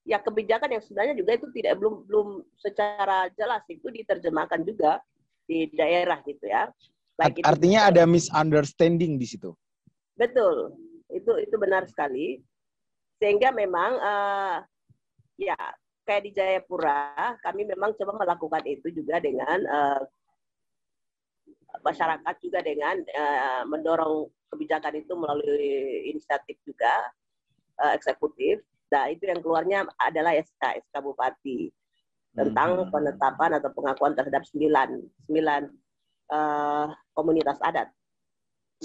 ya 0.03 0.19
kebijakan 0.19 0.75
yang 0.75 0.83
sebenarnya 0.83 1.15
juga 1.15 1.31
itu 1.39 1.47
tidak 1.55 1.79
belum 1.79 2.03
belum 2.07 2.27
secara 2.59 3.31
jelas 3.39 3.63
itu 3.71 3.87
diterjemahkan 3.87 4.61
juga 4.67 4.99
di 5.47 5.71
daerah 5.71 6.19
gitu 6.27 6.43
ya. 6.47 6.71
Baik 7.15 7.45
Artinya 7.45 7.87
itu, 7.87 7.89
ada 7.93 8.03
misunderstanding 8.09 9.15
di 9.21 9.27
situ. 9.27 9.53
Betul, 10.17 10.75
itu 11.13 11.31
itu 11.39 11.55
benar 11.55 11.87
sekali. 11.87 12.41
Sehingga 13.21 13.53
memang 13.55 13.91
uh, 14.01 14.57
ya 15.39 15.55
kayak 16.03 16.23
di 16.27 16.31
Jayapura 16.35 17.39
kami 17.39 17.63
memang 17.63 17.95
coba 17.95 18.19
melakukan 18.19 18.63
itu 18.67 18.91
juga 18.91 19.23
dengan 19.23 19.63
uh, 19.63 20.01
masyarakat 21.81 22.35
juga 22.43 22.59
dengan 22.59 22.99
uh, 22.99 23.63
mendorong 23.65 24.27
kebijakan 24.51 24.99
itu 24.99 25.13
melalui 25.15 25.63
inisiatif 26.11 26.59
juga 26.67 26.91
uh, 27.79 27.95
eksekutif 27.95 28.61
Nah, 28.93 29.09
itu 29.09 29.25
yang 29.25 29.41
keluarnya 29.41 29.89
adalah 29.97 30.37
SK, 30.37 30.85
SK 30.85 30.95
Bupati 31.01 31.73
tentang 32.37 32.85
hmm. 32.85 32.93
penetapan 32.93 33.57
atau 33.57 33.73
pengakuan 33.73 34.13
terhadap 34.13 34.45
sembilan, 34.45 35.01
sembilan 35.25 35.61
uh, 36.29 36.85
komunitas 37.17 37.57
adat. 37.65 37.89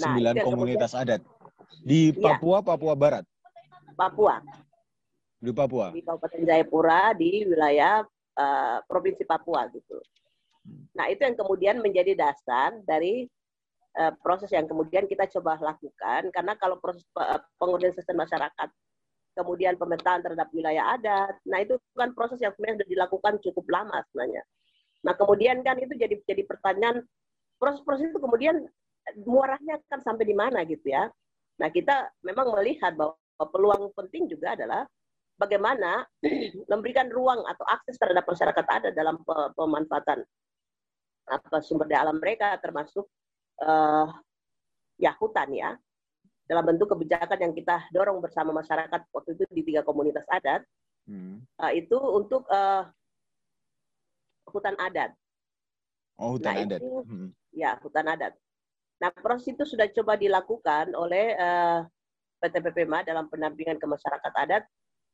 Nah, 0.01 0.17
sembilan 0.17 0.33
komunitas 0.41 0.97
kemudian, 0.97 1.21
adat. 1.21 1.21
Di 1.85 2.09
iya. 2.09 2.17
Papua, 2.17 2.57
ya. 2.57 2.65
Papua 2.73 2.93
Barat? 2.97 3.25
Papua. 3.93 4.41
Di 5.37 5.51
Papua? 5.53 5.93
Di 5.93 6.01
Kabupaten 6.01 6.41
Jayapura, 6.41 7.13
di 7.13 7.45
wilayah 7.45 8.01
uh, 8.37 8.77
Provinsi 8.89 9.21
Papua 9.29 9.69
gitu. 9.69 10.01
Nah, 10.97 11.05
itu 11.09 11.21
yang 11.21 11.37
kemudian 11.37 11.77
menjadi 11.85 12.17
dasar 12.17 12.81
dari 12.85 13.29
uh, 13.97 14.13
proses 14.25 14.49
yang 14.49 14.65
kemudian 14.65 15.05
kita 15.05 15.29
coba 15.37 15.61
lakukan. 15.61 16.33
Karena 16.33 16.57
kalau 16.57 16.81
proses 16.81 17.05
pengorganisasian 17.61 18.17
masyarakat 18.17 18.69
kemudian 19.39 19.79
pemetaan 19.79 20.19
terhadap 20.19 20.51
wilayah 20.51 20.99
adat. 20.99 21.39
Nah 21.47 21.63
itu 21.63 21.79
kan 21.95 22.11
proses 22.11 22.43
yang 22.43 22.51
sebenarnya 22.51 22.83
sudah 22.83 22.89
dilakukan 22.91 23.33
cukup 23.39 23.65
lama 23.71 23.97
sebenarnya. 24.11 24.43
Nah 25.07 25.13
kemudian 25.15 25.63
kan 25.63 25.79
itu 25.79 25.95
jadi 25.95 26.19
jadi 26.27 26.43
pertanyaan 26.43 27.07
proses-proses 27.55 28.11
itu 28.11 28.19
kemudian 28.19 28.67
muaranya 29.23 29.79
akan 29.87 29.99
sampai 30.03 30.27
di 30.27 30.35
mana 30.35 30.67
gitu 30.67 30.91
ya. 30.91 31.07
Nah 31.63 31.71
kita 31.71 32.11
memang 32.27 32.51
melihat 32.59 32.99
bahwa 32.99 33.15
peluang 33.39 33.95
penting 33.95 34.27
juga 34.27 34.59
adalah 34.59 34.83
bagaimana 35.39 36.03
memberikan 36.71 37.07
ruang 37.07 37.39
atau 37.47 37.63
akses 37.63 37.95
terhadap 37.95 38.27
masyarakat 38.27 38.65
adat 38.67 38.93
dalam 38.93 39.23
pemanfaatan 39.55 40.19
apa 41.29 41.61
sumber 41.61 41.85
daya 41.85 42.09
alam 42.09 42.17
mereka 42.17 42.57
termasuk 42.57 43.05
uh, 43.61 44.09
ya 44.97 45.13
hutan 45.15 45.49
ya 45.53 45.71
dalam 46.49 46.65
bentuk 46.65 46.89
kebijakan 46.89 47.37
yang 47.37 47.53
kita 47.53 47.85
dorong 47.93 48.17
bersama 48.25 48.49
masyarakat 48.49 49.05
waktu 49.13 49.29
itu 49.37 49.43
di 49.53 49.61
tiga 49.61 49.85
komunitas 49.85 50.25
adat 50.33 50.65
hmm. 51.05 51.45
uh, 51.61 51.71
itu 51.77 51.93
untuk 51.93 52.41
uh, 52.49 52.89
hutan 54.49 54.73
adat. 54.81 55.13
Oh 56.17 56.41
hutan 56.41 56.57
nah, 56.57 56.65
adat. 56.65 56.79
Itu, 56.81 57.05
hmm. 57.05 57.29
Ya 57.53 57.77
hutan 57.85 58.09
adat. 58.09 58.33
Nah 58.97 59.13
proses 59.13 59.53
itu 59.53 59.61
sudah 59.61 59.85
coba 59.93 60.17
dilakukan 60.17 60.97
oleh 60.97 61.37
uh, 61.37 61.85
PT 62.41 62.65
PPMA 62.65 63.05
dalam 63.05 63.29
pendampingan 63.29 63.77
ke 63.77 63.85
masyarakat 63.85 64.33
adat 64.33 64.65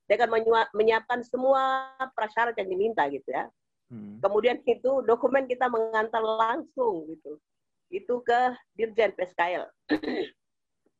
dengan 0.07 0.39
menyiapkan 0.71 1.19
semua 1.27 1.91
prasyarat 2.15 2.55
yang 2.55 2.71
diminta 2.71 3.03
gitu 3.11 3.27
ya. 3.27 3.51
Hmm. 3.91 4.23
Kemudian 4.23 4.63
itu 4.63 5.03
dokumen 5.03 5.51
kita 5.51 5.67
mengantar 5.67 6.23
langsung 6.23 7.11
gitu. 7.11 7.43
Itu 7.91 8.23
ke 8.23 8.55
Dirjen 8.71 9.11
PSKL. 9.19 9.67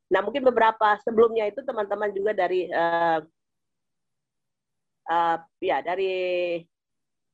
Nah, 0.10 0.22
mungkin 0.22 0.46
beberapa 0.46 0.98
sebelumnya 1.02 1.50
itu 1.50 1.66
teman-teman 1.66 2.14
juga 2.14 2.32
dari 2.38 2.70
uh, 2.70 3.20
uh, 5.10 5.38
ya 5.62 5.82
dari 5.82 6.14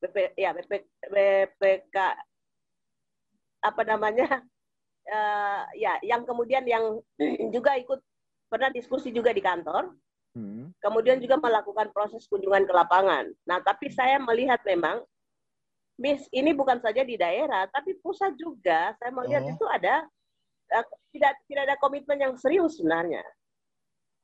BP 0.00 0.16
ya 0.34 0.50
BP, 0.56 0.72
BPK 1.12 1.96
apa 3.62 3.82
namanya 3.86 4.42
uh, 5.06 5.62
ya 5.76 6.00
yang 6.02 6.26
kemudian 6.26 6.64
yang 6.66 6.98
juga 7.54 7.76
ikut 7.78 8.00
pernah 8.48 8.72
diskusi 8.72 9.12
juga 9.12 9.32
di 9.32 9.40
kantor. 9.44 9.92
Hmm. 10.32 10.72
Kemudian 10.80 11.20
juga 11.20 11.36
melakukan 11.36 11.92
proses 11.92 12.24
kunjungan 12.24 12.64
ke 12.64 12.72
lapangan. 12.72 13.28
Nah, 13.44 13.60
tapi 13.60 13.92
saya 13.92 14.16
melihat 14.16 14.64
memang 14.64 15.04
Miss 16.00 16.24
ini 16.32 16.56
bukan 16.56 16.80
saja 16.80 17.04
di 17.04 17.20
daerah, 17.20 17.68
tapi 17.68 18.00
pusat 18.00 18.32
juga. 18.40 18.96
Saya 18.96 19.12
melihat 19.12 19.44
oh. 19.44 19.52
itu 19.52 19.64
ada 19.68 20.08
tidak 21.12 21.32
tidak 21.46 21.62
ada 21.68 21.76
komitmen 21.78 22.18
yang 22.18 22.34
serius 22.40 22.80
sebenarnya. 22.80 23.22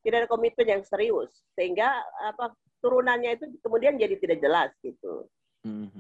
Tidak 0.02 0.24
ada 0.24 0.28
komitmen 0.30 0.78
yang 0.78 0.82
serius. 0.86 1.44
Sehingga 1.52 1.90
apa 2.24 2.56
turunannya 2.80 3.36
itu 3.36 3.44
kemudian 3.60 4.00
jadi 4.00 4.16
tidak 4.16 4.38
jelas 4.40 4.70
gitu. 4.80 5.28
Hmm. 5.66 5.90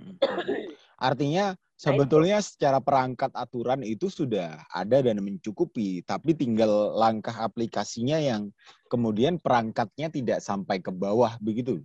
artinya 1.02 1.58
sebetulnya 1.74 2.38
secara 2.38 2.78
perangkat 2.78 3.34
aturan 3.34 3.82
itu 3.82 4.06
sudah 4.06 4.62
ada 4.70 5.02
dan 5.02 5.18
mencukupi 5.18 5.98
tapi 6.06 6.30
tinggal 6.30 6.94
langkah 6.94 7.34
aplikasinya 7.34 8.22
yang 8.22 8.54
kemudian 8.86 9.42
perangkatnya 9.42 10.14
tidak 10.14 10.38
sampai 10.46 10.78
ke 10.78 10.94
bawah 10.94 11.34
begitu 11.42 11.82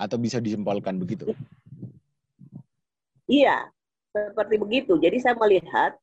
atau 0.00 0.16
bisa 0.16 0.40
disimpulkan 0.40 0.96
begitu? 0.96 1.36
Iya 3.28 3.68
seperti 4.12 4.60
begitu. 4.60 4.96
Jadi 5.00 5.16
saya 5.20 5.36
melihat 5.36 5.96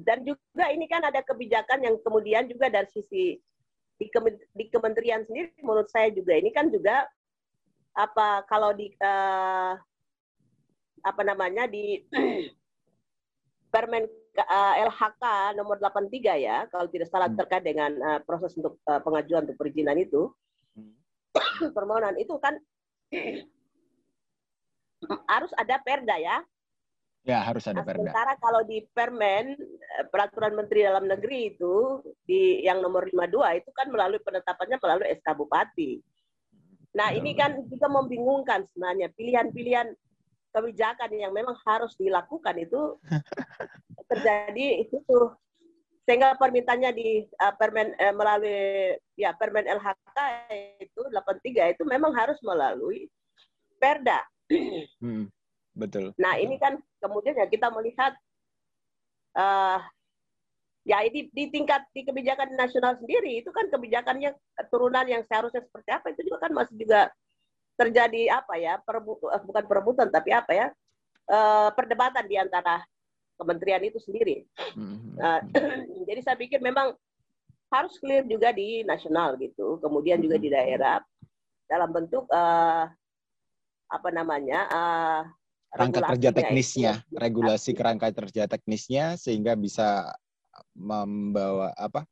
dan 0.00 0.24
juga 0.24 0.64
ini 0.72 0.88
kan 0.88 1.04
ada 1.04 1.20
kebijakan 1.20 1.84
yang 1.84 1.96
kemudian 2.00 2.48
juga 2.48 2.72
dari 2.72 2.88
sisi 2.90 3.36
di, 4.00 4.06
di 4.56 4.64
kementerian 4.72 5.22
sendiri 5.28 5.52
menurut 5.60 5.88
saya 5.92 6.08
juga 6.08 6.32
ini 6.32 6.48
kan 6.56 6.72
juga 6.72 7.04
apa 7.92 8.48
kalau 8.48 8.72
di 8.72 8.88
uh, 8.96 9.76
apa 11.04 11.22
namanya 11.24 11.68
di 11.68 12.00
Permen 13.70 14.02
uh, 14.02 14.74
eh, 14.74 14.82
LHK 14.82 15.54
nomor 15.54 15.78
83 15.78 16.42
ya 16.42 16.66
kalau 16.72 16.90
tidak 16.90 17.06
salah 17.06 17.30
hmm. 17.30 17.38
terkait 17.38 17.62
dengan 17.62 17.92
uh, 18.02 18.20
proses 18.24 18.56
untuk 18.58 18.82
uh, 18.88 18.98
pengajuan 18.98 19.46
untuk 19.46 19.58
perizinan 19.60 19.94
itu 20.00 20.32
hmm. 20.74 21.70
permohonan 21.76 22.18
itu 22.18 22.34
kan 22.42 22.58
harus 25.32 25.52
ada 25.56 25.76
perda 25.80 26.16
ya 26.18 26.42
Ya, 27.20 27.44
harus 27.44 27.68
ada 27.68 27.84
nah, 27.84 27.86
perda. 27.86 28.00
Sementara 28.00 28.32
kalau 28.40 28.64
di 28.64 28.80
Permen 28.96 29.52
eh, 29.60 30.04
peraturan 30.08 30.56
Menteri 30.56 30.88
Dalam 30.88 31.04
Negeri 31.04 31.52
itu 31.52 32.00
di 32.24 32.64
yang 32.64 32.80
nomor 32.80 33.04
52 33.12 33.60
itu 33.60 33.70
kan 33.76 33.92
melalui 33.92 34.20
penetapannya 34.24 34.80
melalui 34.80 35.06
SK 35.20 35.28
Bupati. 35.36 36.00
Nah, 36.96 37.12
ini 37.12 37.36
kan 37.36 37.60
juga 37.68 37.86
membingungkan 37.86 38.66
sebenarnya 38.72 39.12
pilihan-pilihan 39.14 39.94
kebijakan 40.50 41.10
yang 41.14 41.30
memang 41.30 41.54
harus 41.62 41.94
dilakukan 41.94 42.58
itu 42.58 42.98
terjadi 44.10 44.82
itu 44.82 44.98
sehingga 46.02 46.34
permintaannya 46.34 46.90
di 46.90 47.22
uh, 47.38 47.54
permen 47.54 47.94
uh, 47.94 48.10
melalui 48.10 48.98
ya 49.14 49.30
permen 49.38 49.62
LHK 49.62 50.18
itu 50.82 51.00
83 51.06 51.78
itu 51.78 51.82
memang 51.86 52.10
harus 52.16 52.34
melalui 52.42 53.06
perda. 53.78 54.18
Hmm. 54.98 55.30
Betul. 55.80 56.12
Nah 56.20 56.36
ini 56.36 56.60
kan 56.60 56.76
kemudian 57.00 57.32
ya 57.40 57.48
kita 57.48 57.72
melihat 57.72 58.12
uh, 59.32 59.80
ya 60.84 61.00
ini 61.08 61.32
di 61.32 61.48
tingkat 61.48 61.88
di 61.96 62.04
kebijakan 62.04 62.52
nasional 62.56 62.96
sendiri 63.00 63.40
itu 63.40 63.48
kan 63.48 63.68
kebijakannya 63.72 64.36
turunan 64.68 65.08
yang 65.08 65.24
seharusnya 65.24 65.64
seperti 65.64 65.90
apa 65.92 66.06
itu 66.12 66.28
juga 66.28 66.48
kan 66.48 66.52
masih 66.52 66.76
juga 66.76 67.08
terjadi 67.80 68.28
apa 68.36 68.60
ya 68.60 68.76
perebu, 68.84 69.16
eh, 69.32 69.40
bukan 69.40 69.64
perebutan 69.64 70.08
tapi 70.12 70.36
apa 70.36 70.52
ya 70.52 70.66
uh, 71.32 71.72
perdebatan 71.72 72.28
di 72.28 72.36
antara 72.36 72.84
kementerian 73.40 73.80
itu 73.80 73.96
sendiri. 73.96 74.44
Uh, 75.16 75.40
jadi 76.08 76.20
saya 76.20 76.36
pikir 76.36 76.60
memang 76.60 76.92
harus 77.72 77.96
clear 77.96 78.26
juga 78.28 78.52
di 78.52 78.84
nasional 78.84 79.40
gitu, 79.40 79.80
kemudian 79.80 80.20
juga 80.20 80.36
di 80.36 80.52
daerah 80.52 81.00
dalam 81.64 81.88
bentuk 81.88 82.28
uh, 82.28 82.84
apa 83.90 84.08
namanya 84.12 84.66
uh, 84.68 85.22
rangka 85.70 86.00
kerja 86.14 86.30
teknisnya, 86.34 86.92
itu. 87.06 87.16
regulasi 87.18 87.70
kerangka 87.74 88.10
kerja 88.10 88.50
teknisnya 88.50 89.14
sehingga 89.14 89.54
bisa 89.54 90.10
membawa 90.74 91.70
apa? 91.78 92.04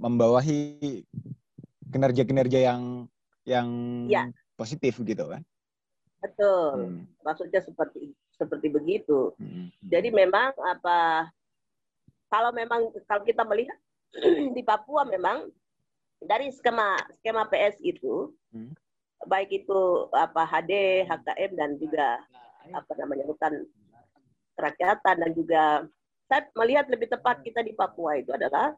membawahi 0.00 1.04
kinerja-kinerja 1.92 2.72
yang 2.72 3.04
yang 3.44 3.68
ya. 4.08 4.32
positif 4.56 4.96
gitu 5.02 5.28
kan. 5.28 5.42
Betul. 6.24 6.72
Hmm. 6.72 7.02
Maksudnya 7.20 7.60
seperti 7.60 8.16
seperti 8.32 8.72
begitu. 8.72 9.36
Hmm. 9.36 9.68
Jadi 9.84 10.08
memang 10.08 10.56
apa 10.64 11.28
kalau 12.32 12.54
memang 12.54 12.88
kalau 13.04 13.26
kita 13.26 13.44
melihat 13.44 13.76
di 14.56 14.62
Papua 14.64 15.04
memang 15.04 15.52
dari 16.20 16.52
skema 16.52 16.96
skema 17.20 17.48
PS 17.48 17.80
itu 17.84 18.32
hmm. 18.52 18.72
baik 19.28 19.64
itu 19.64 20.08
apa 20.12 20.44
HD, 20.48 21.04
HKM 21.04 21.50
dan 21.56 21.70
juga 21.76 22.24
apa 22.70 22.92
namanya 23.00 23.24
hutan 23.24 23.64
kerakyatan 24.58 25.16
dan 25.16 25.30
juga 25.32 25.62
saya 26.30 26.46
melihat 26.54 26.86
lebih 26.86 27.10
tepat 27.10 27.42
kita 27.42 27.64
di 27.64 27.74
Papua 27.74 28.20
itu 28.20 28.30
adalah 28.30 28.76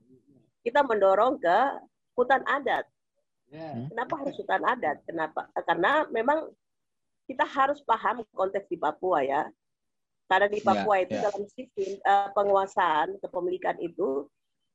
kita 0.62 0.81
mendorong 0.87 1.37
ke 1.42 1.59
hutan 2.16 2.40
adat. 2.49 2.87
Hmm? 3.53 3.92
Kenapa 3.92 4.14
harus 4.25 4.35
hutan 4.40 4.62
adat? 4.64 5.05
Kenapa? 5.05 5.51
Karena 5.53 6.09
memang 6.09 6.49
kita 7.29 7.45
harus 7.45 7.85
paham 7.85 8.25
konteks 8.33 8.71
di 8.73 8.81
Papua 8.81 9.21
ya. 9.21 9.42
Karena 10.31 10.49
di 10.49 10.64
ya, 10.64 10.66
Papua 10.71 10.95
itu 11.05 11.12
yeah. 11.12 11.25
dalam 11.29 11.45
sistem 11.53 11.90
uh, 12.09 12.29
penguasaan 12.33 13.21
kepemilikan 13.21 13.77
itu 13.85 14.31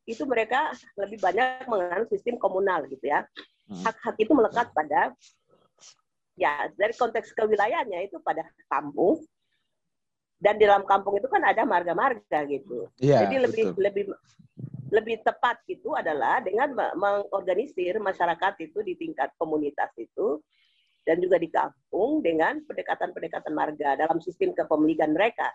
itu 0.07 0.23
mereka 0.23 0.71
lebih 0.95 1.19
banyak 1.19 1.67
mengenal 1.67 2.05
sistem 2.13 2.37
komunal 2.37 2.85
gitu 2.87 3.09
ya. 3.09 3.25
Hmm. 3.67 3.83
Hak-hak 3.89 4.15
itu 4.21 4.31
melekat 4.37 4.69
pada 4.71 5.17
ya 6.37 6.69
dari 6.77 6.93
konteks 6.93 7.33
kewilayahannya 7.33 8.07
itu 8.07 8.21
pada 8.21 8.45
kampung 8.69 9.25
dan 10.37 10.61
di 10.61 10.69
dalam 10.69 10.85
kampung 10.85 11.17
itu 11.17 11.25
kan 11.25 11.41
ada 11.41 11.65
marga-marga 11.65 12.45
gitu. 12.45 12.85
Ya, 13.01 13.25
Jadi 13.25 13.35
lebih 13.41 13.63
betul. 13.73 13.81
lebih 13.81 14.03
lebih 14.87 15.15
tepat 15.25 15.59
itu 15.67 15.91
adalah 15.97 16.39
dengan 16.39 16.71
mengorganisir 16.95 17.99
masyarakat 17.99 18.53
itu 18.63 18.79
di 18.85 18.93
tingkat 18.95 19.33
komunitas 19.35 19.91
itu 19.99 20.39
dan 21.03 21.19
juga 21.19 21.41
di 21.41 21.49
kampung 21.51 22.21
dengan 22.23 22.61
pendekatan-pendekatan 22.63 23.51
marga 23.51 23.97
dalam 23.97 24.21
sistem 24.23 24.53
kepemilikan 24.53 25.11
mereka. 25.11 25.51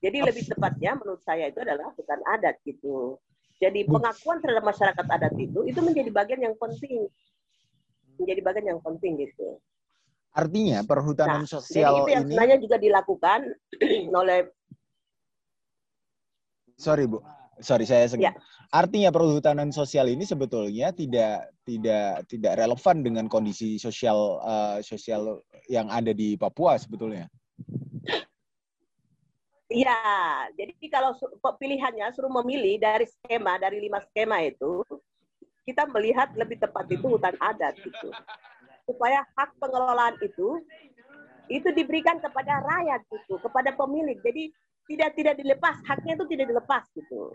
Jadi 0.00 0.22
lebih 0.24 0.44
tepatnya 0.48 0.96
menurut 0.98 1.22
saya 1.22 1.52
itu 1.52 1.60
adalah 1.62 1.92
hutan 1.94 2.20
adat 2.26 2.56
gitu. 2.64 3.20
Jadi 3.56 3.88
pengakuan 3.88 4.38
terhadap 4.44 4.64
masyarakat 4.64 5.06
adat 5.08 5.34
itu 5.40 5.64
itu 5.64 5.80
menjadi 5.80 6.10
bagian 6.12 6.40
yang 6.40 6.56
penting. 6.56 7.08
Menjadi 8.20 8.40
bagian 8.44 8.66
yang 8.76 8.80
penting 8.80 9.16
gitu. 9.20 9.60
Artinya 10.36 10.84
perhutanan 10.84 11.48
nah, 11.48 11.48
sosial 11.48 12.04
itu 12.04 12.12
yang 12.12 12.28
ini 12.28 12.36
sebenarnya 12.36 12.58
juga 12.60 12.76
dilakukan 12.76 13.40
oleh 14.20 14.38
Sorry 16.76 17.08
Bu, 17.08 17.24
sorry 17.64 17.88
saya 17.88 18.04
seng... 18.04 18.20
ya. 18.20 18.36
Artinya 18.68 19.08
perhutanan 19.08 19.72
sosial 19.72 20.12
ini 20.12 20.28
sebetulnya 20.28 20.92
tidak 20.92 21.56
tidak 21.64 22.28
tidak 22.28 22.52
relevan 22.60 23.00
dengan 23.00 23.24
kondisi 23.32 23.80
sosial 23.80 24.44
uh, 24.44 24.76
sosial 24.84 25.40
yang 25.72 25.88
ada 25.88 26.12
di 26.12 26.36
Papua 26.36 26.76
sebetulnya. 26.76 27.32
Iya, 29.72 29.98
jadi 30.52 30.76
kalau 30.92 31.16
pilihannya 31.56 32.12
suruh 32.12 32.30
memilih 32.44 32.76
dari 32.76 33.08
skema 33.08 33.56
dari 33.56 33.80
lima 33.80 34.04
skema 34.12 34.44
itu, 34.44 34.84
kita 35.64 35.88
melihat 35.90 36.30
lebih 36.36 36.60
tepat 36.60 36.86
itu 36.92 37.08
hutan 37.08 37.34
adat 37.40 37.74
gitu 37.80 38.12
supaya 38.86 39.26
hak 39.34 39.50
pengelolaan 39.58 40.14
itu 40.22 40.62
itu 41.46 41.68
diberikan 41.74 42.18
kepada 42.18 42.58
rakyat 42.62 43.06
gitu, 43.06 43.38
kepada 43.38 43.70
pemilik. 43.74 44.18
Jadi 44.22 44.50
tidak 44.86 45.10
tidak 45.18 45.34
dilepas, 45.38 45.76
haknya 45.86 46.14
itu 46.14 46.26
tidak 46.30 46.46
dilepas 46.50 46.84
gitu. 46.94 47.34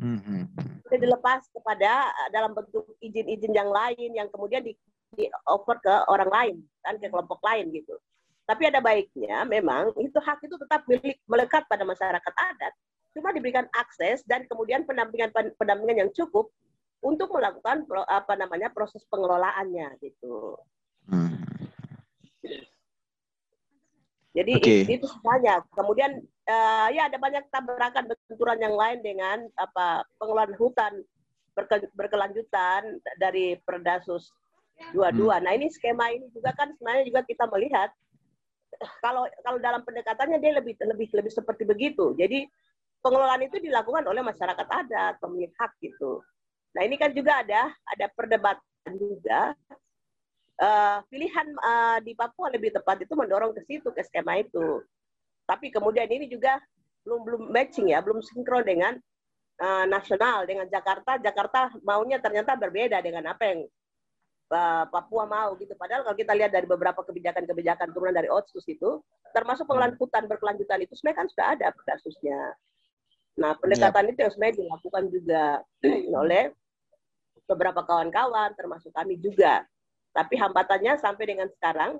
Mhm. 0.00 0.48
Sudah 0.88 1.00
dilepas 1.00 1.40
kepada 1.52 2.08
uh, 2.08 2.28
dalam 2.32 2.52
bentuk 2.56 2.84
izin-izin 3.00 3.52
yang 3.52 3.68
lain 3.68 4.12
yang 4.12 4.28
kemudian 4.32 4.64
di, 4.64 4.72
di 5.16 5.28
offer 5.48 5.76
ke 5.80 5.94
orang 6.08 6.30
lain 6.32 6.56
kan 6.84 6.96
ke 6.96 7.08
kelompok 7.08 7.40
lain 7.44 7.72
gitu. 7.72 7.96
Tapi 8.48 8.68
ada 8.68 8.80
baiknya 8.84 9.44
memang 9.48 9.92
itu 10.00 10.18
hak 10.20 10.44
itu 10.44 10.56
tetap 10.60 10.84
milik 10.88 11.16
melekat 11.28 11.64
pada 11.68 11.84
masyarakat 11.84 12.32
adat. 12.36 12.72
Cuma 13.12 13.32
diberikan 13.32 13.68
akses 13.76 14.24
dan 14.24 14.48
kemudian 14.48 14.88
pendampingan 14.88 15.32
pendampingan 15.56 16.08
yang 16.08 16.10
cukup 16.12 16.48
untuk 17.04 17.28
melakukan 17.34 17.84
apa 18.08 18.32
namanya 18.38 18.72
proses 18.72 19.04
pengelolaannya 19.08 20.00
gitu. 20.00 20.56
Hmm. 21.10 21.34
Jadi 24.32 24.52
Oke. 24.56 24.72
itu, 24.88 24.92
itu 24.96 25.06
semuanya. 25.12 25.60
Kemudian 25.76 26.24
eh, 26.24 26.86
ya 26.96 27.08
ada 27.12 27.18
banyak 27.20 27.44
tabrakan 27.52 28.08
benturan 28.08 28.58
yang 28.58 28.72
lain 28.72 28.98
dengan 29.04 29.44
apa 29.60 30.08
pengelolaan 30.16 30.56
hutan 30.56 31.04
berke- 31.52 31.92
berkelanjutan 31.92 32.96
dari 33.20 33.60
Perdasus 33.60 34.32
22. 34.96 35.44
Nah 35.44 35.52
ini 35.52 35.68
skema 35.68 36.10
ini 36.10 36.32
juga 36.32 36.56
kan 36.56 36.72
sebenarnya 36.74 37.04
juga 37.06 37.20
kita 37.28 37.44
melihat 37.52 37.92
kalau 39.04 39.28
kalau 39.44 39.58
dalam 39.60 39.84
pendekatannya 39.84 40.40
dia 40.40 40.56
lebih 40.56 40.80
lebih 40.80 41.12
lebih 41.12 41.32
seperti 41.32 41.68
begitu. 41.68 42.16
Jadi 42.16 42.48
pengelolaan 43.04 43.44
itu 43.44 43.60
dilakukan 43.60 44.08
oleh 44.08 44.24
masyarakat 44.24 44.66
adat, 44.66 45.20
pemilik 45.20 45.52
hak 45.60 45.76
gitu. 45.84 46.24
Nah 46.72 46.82
ini 46.88 46.96
kan 46.96 47.12
juga 47.12 47.44
ada 47.44 47.68
ada 47.68 48.06
perdebatan 48.16 48.92
juga 48.96 49.52
Eh, 50.60 50.98
pilihan 51.08 51.48
eh, 51.48 51.98
di 52.04 52.12
Papua 52.12 52.52
lebih 52.52 52.76
tepat 52.76 53.00
itu 53.00 53.16
mendorong 53.16 53.56
ke 53.56 53.64
situ 53.64 53.88
ke 53.88 54.04
skema 54.04 54.36
itu. 54.38 54.84
Tapi 55.48 55.72
kemudian 55.72 56.06
ini 56.06 56.28
juga 56.28 56.60
belum 57.02 57.20
belum 57.24 57.42
matching 57.50 57.90
ya, 57.90 58.04
belum 58.04 58.20
sinkron 58.20 58.62
dengan 58.62 58.94
eh, 59.58 59.84
nasional 59.88 60.44
dengan 60.44 60.68
Jakarta. 60.68 61.16
Jakarta 61.16 61.72
maunya 61.82 62.20
ternyata 62.20 62.54
berbeda 62.54 63.00
dengan 63.00 63.32
apa 63.32 63.44
yang 63.48 63.60
Papua 64.92 65.24
mau 65.24 65.56
gitu. 65.56 65.72
Padahal 65.80 66.04
kalau 66.04 66.12
kita 66.12 66.36
lihat 66.36 66.52
dari 66.52 66.68
beberapa 66.68 67.00
kebijakan-kebijakan 67.00 67.88
turunan 67.88 68.12
dari 68.12 68.28
Otsus 68.28 68.68
itu, 68.68 69.00
termasuk 69.32 69.64
pengelolaan 69.64 69.96
hutan 69.96 70.28
berkelanjutan 70.28 70.76
itu 70.84 70.92
sebenarnya 70.92 71.18
kan 71.24 71.28
sudah 71.32 71.46
ada 71.56 71.66
kasusnya. 71.72 72.40
Nah, 73.40 73.56
pendekatan 73.56 74.12
itu 74.12 74.18
yang 74.20 74.32
sebenarnya 74.36 74.56
dilakukan 74.60 75.04
juga 75.08 75.44
oleh 76.20 76.52
beberapa 77.48 77.80
kawan-kawan, 77.80 78.52
termasuk 78.52 78.92
kami 78.92 79.16
juga. 79.16 79.64
Tapi 80.12 80.36
hambatannya 80.36 81.00
sampai 81.00 81.24
dengan 81.24 81.48
sekarang 81.48 81.96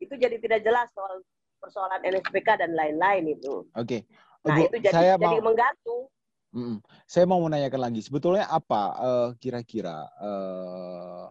itu 0.00 0.16
jadi 0.16 0.36
tidak 0.40 0.64
jelas 0.64 0.88
soal 0.96 1.20
persoalan 1.62 2.02
NSPK 2.02 2.58
dan 2.58 2.74
lain-lain 2.74 3.38
itu. 3.38 3.68
Oke. 3.78 4.02
Nah, 4.42 4.58
Bu, 4.58 4.66
itu 4.66 4.78
jadi 4.82 4.94
saya 4.98 5.14
jadi 5.14 5.38
mau 5.38 5.54
menggantung. 5.54 6.02
Mm-mm. 6.52 6.78
Saya 7.06 7.24
mau 7.24 7.40
menanyakan 7.40 7.80
lagi, 7.80 8.00
sebetulnya 8.02 8.44
apa 8.50 8.82
eh, 8.98 9.28
kira-kira 9.38 10.04
eh, 10.20 11.26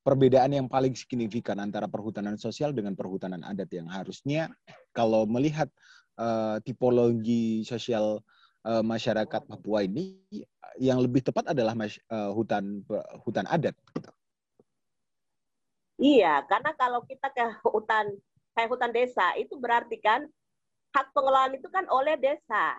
perbedaan 0.00 0.50
yang 0.56 0.66
paling 0.66 0.96
signifikan 0.96 1.60
antara 1.60 1.86
perhutanan 1.86 2.40
sosial 2.40 2.72
dengan 2.72 2.96
perhutanan 2.96 3.44
adat 3.44 3.70
yang 3.70 3.86
harusnya 3.86 4.48
kalau 4.96 5.28
melihat 5.28 5.68
eh, 6.16 6.56
tipologi 6.64 7.62
sosial 7.66 8.24
masyarakat 8.60 9.48
Papua 9.48 9.88
ini 9.88 10.20
yang 10.76 11.00
lebih 11.00 11.24
tepat 11.24 11.56
adalah 11.56 11.72
mas- 11.72 11.96
hutan 12.12 12.84
hutan 13.24 13.48
adat. 13.48 13.72
gitu. 13.96 14.12
Iya, 16.00 16.40
karena 16.48 16.72
kalau 16.80 17.04
kita 17.04 17.28
ke 17.28 17.44
hutan 17.68 18.08
kayak 18.56 18.68
hutan 18.72 18.90
desa 18.90 19.36
itu 19.36 19.54
berarti 19.60 20.00
kan 20.00 20.24
hak 20.96 21.06
pengelolaan 21.14 21.54
itu 21.54 21.68
kan 21.68 21.86
oleh 21.92 22.16
desa, 22.16 22.74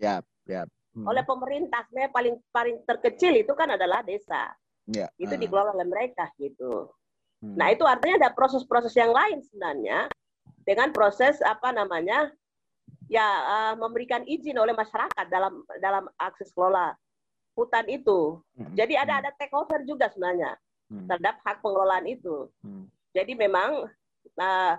Ya, 0.00 0.22
ya. 0.48 0.64
Hmm. 0.94 1.04
oleh 1.06 1.26
pemerintah. 1.26 1.84
Sebenarnya 1.90 2.14
paling 2.14 2.34
paling 2.54 2.76
terkecil 2.86 3.36
itu 3.42 3.52
kan 3.58 3.74
adalah 3.74 4.00
desa. 4.06 4.54
Ya, 4.88 5.10
Itu 5.20 5.34
eh, 5.34 5.38
dikelola 5.38 5.76
oleh 5.76 5.86
mereka 5.86 6.30
gitu. 6.40 6.88
hmm. 7.44 7.58
Nah, 7.58 7.70
itu 7.74 7.84
artinya 7.84 8.26
ada 8.26 8.30
proses-proses 8.32 8.94
yang 8.96 9.12
lain 9.12 9.42
sebenarnya 9.44 10.06
dengan 10.62 10.94
proses 10.94 11.42
apa 11.42 11.74
namanya? 11.74 12.30
ya 13.10 13.26
eh, 13.26 13.74
memberikan 13.74 14.22
izin 14.22 14.54
oleh 14.58 14.70
masyarakat 14.70 15.26
dalam 15.26 15.66
dalam 15.82 16.06
akses 16.18 16.54
kelola 16.54 16.94
hutan 17.58 17.86
itu. 17.90 18.38
Hmm. 18.54 18.74
Jadi 18.78 18.94
ada 18.94 19.18
ada 19.18 19.30
takeover 19.34 19.82
juga 19.82 20.06
sebenarnya 20.14 20.54
Hmm. 20.54 20.69
Terhadap 20.90 21.38
hak 21.46 21.62
pengelolaan 21.62 22.06
itu. 22.10 22.50
Hmm. 22.66 22.90
Jadi 23.14 23.38
memang 23.38 23.86
nah, 24.34 24.78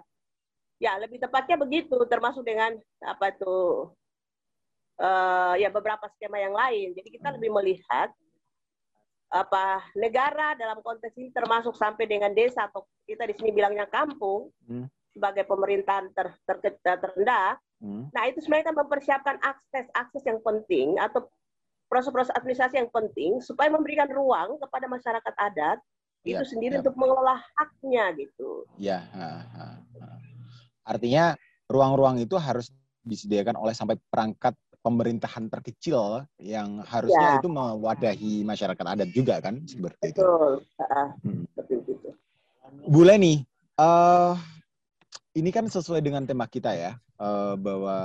ya 0.75 0.99
lebih 0.99 1.23
tepatnya 1.23 1.55
begitu 1.55 1.95
termasuk 2.07 2.43
dengan 2.43 2.75
apa 2.99 3.31
itu 3.31 3.87
eh, 4.99 5.53
ya 5.63 5.69
beberapa 5.71 6.05
skema 6.13 6.37
yang 6.37 6.53
lain. 6.53 6.93
Jadi 6.93 7.09
kita 7.15 7.31
Hmm. 7.31 7.35
lebih 7.39 7.49
melihat 7.55 8.11
apa 9.31 9.79
negara 9.95 10.59
dalam 10.59 10.83
konteks 10.83 11.15
ini 11.15 11.31
termasuk 11.31 11.71
sampai 11.79 12.03
dengan 12.03 12.35
desa 12.35 12.67
atau 12.67 12.83
kita 13.07 13.23
di 13.23 13.33
sini 13.39 13.55
bilangnya 13.55 13.87
kampung 13.87 14.51
Hmm. 14.67 14.91
sebagai 15.15 15.47
pemerintahan 15.47 16.11
ter, 16.11 16.35
ter- 16.43 16.79
terendah. 16.83 17.55
Hmm. 17.79 18.11
Nah 18.11 18.27
itu 18.27 18.43
sebenarnya 18.43 18.75
kan 18.75 18.77
mempersiapkan 18.77 19.35
akses 19.39 19.87
akses 19.95 20.23
yang 20.27 20.43
penting 20.43 20.99
atau 20.99 21.31
proses-proses 21.87 22.31
administrasi 22.35 22.79
yang 22.79 22.91
penting 22.91 23.39
supaya 23.43 23.71
memberikan 23.71 24.07
ruang 24.11 24.59
kepada 24.59 24.87
masyarakat 24.87 25.33
adat 25.35 25.79
Ya, 26.21 26.45
itu 26.45 26.53
sendiri 26.53 26.77
ya. 26.77 26.81
untuk 26.85 26.95
mengelola 26.97 27.41
haknya 27.57 28.13
gitu. 28.13 28.65
Ya, 28.77 29.09
ha, 29.17 29.29
ha, 29.41 29.65
ha. 29.81 30.07
artinya 30.85 31.33
ruang-ruang 31.65 32.21
itu 32.21 32.37
harus 32.37 32.69
disediakan 33.01 33.57
oleh 33.57 33.73
sampai 33.73 33.97
perangkat 34.09 34.53
pemerintahan 34.81 35.45
terkecil 35.49 36.25
yang 36.41 36.81
harusnya 36.85 37.37
Ya. 37.37 37.39
itu 37.41 37.49
mewadahi 37.49 38.41
masyarakat 38.41 38.85
adat 38.85 39.09
juga 39.13 39.37
kan 39.41 39.61
seperti 39.65 40.13
itu. 40.13 40.21
Betul. 40.21 40.51
Hmm. 41.21 41.45
seperti 41.53 41.73
itu. 41.89 42.09
Bu 42.89 43.01
Leni, 43.05 43.45
eh 43.77 44.33
ini 45.37 45.49
kan 45.53 45.69
sesuai 45.69 46.01
dengan 46.01 46.25
tema 46.25 46.49
kita 46.49 46.73
ya, 46.73 46.97
eh, 46.97 47.53
bahwa 47.61 47.95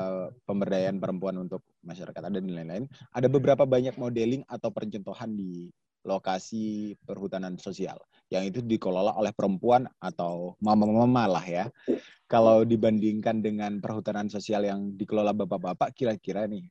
pemberdayaan 0.45 1.01
perempuan 1.01 1.41
untuk 1.41 1.65
masyarakat 1.81 2.21
adat 2.23 2.45
dan 2.45 2.53
lain-lain. 2.53 2.85
Ada 3.13 3.29
beberapa 3.33 3.65
banyak 3.65 3.97
modeling 3.97 4.45
atau 4.47 4.69
percontohan 4.69 5.33
di 5.33 5.73
lokasi 6.07 6.95
perhutanan 7.03 7.59
sosial 7.59 7.99
yang 8.31 8.47
itu 8.47 8.63
dikelola 8.63 9.19
oleh 9.19 9.35
perempuan 9.35 9.91
atau 9.99 10.55
mama-mama 10.63 11.27
lah 11.27 11.45
ya. 11.45 11.67
Kalau 12.27 12.67
dibandingkan 12.67 13.39
dengan 13.43 13.79
perhutanan 13.79 14.27
sosial 14.27 14.67
yang 14.67 14.95
dikelola 14.99 15.31
bapak-bapak, 15.35 15.95
kira-kira 15.95 16.47
nih 16.47 16.67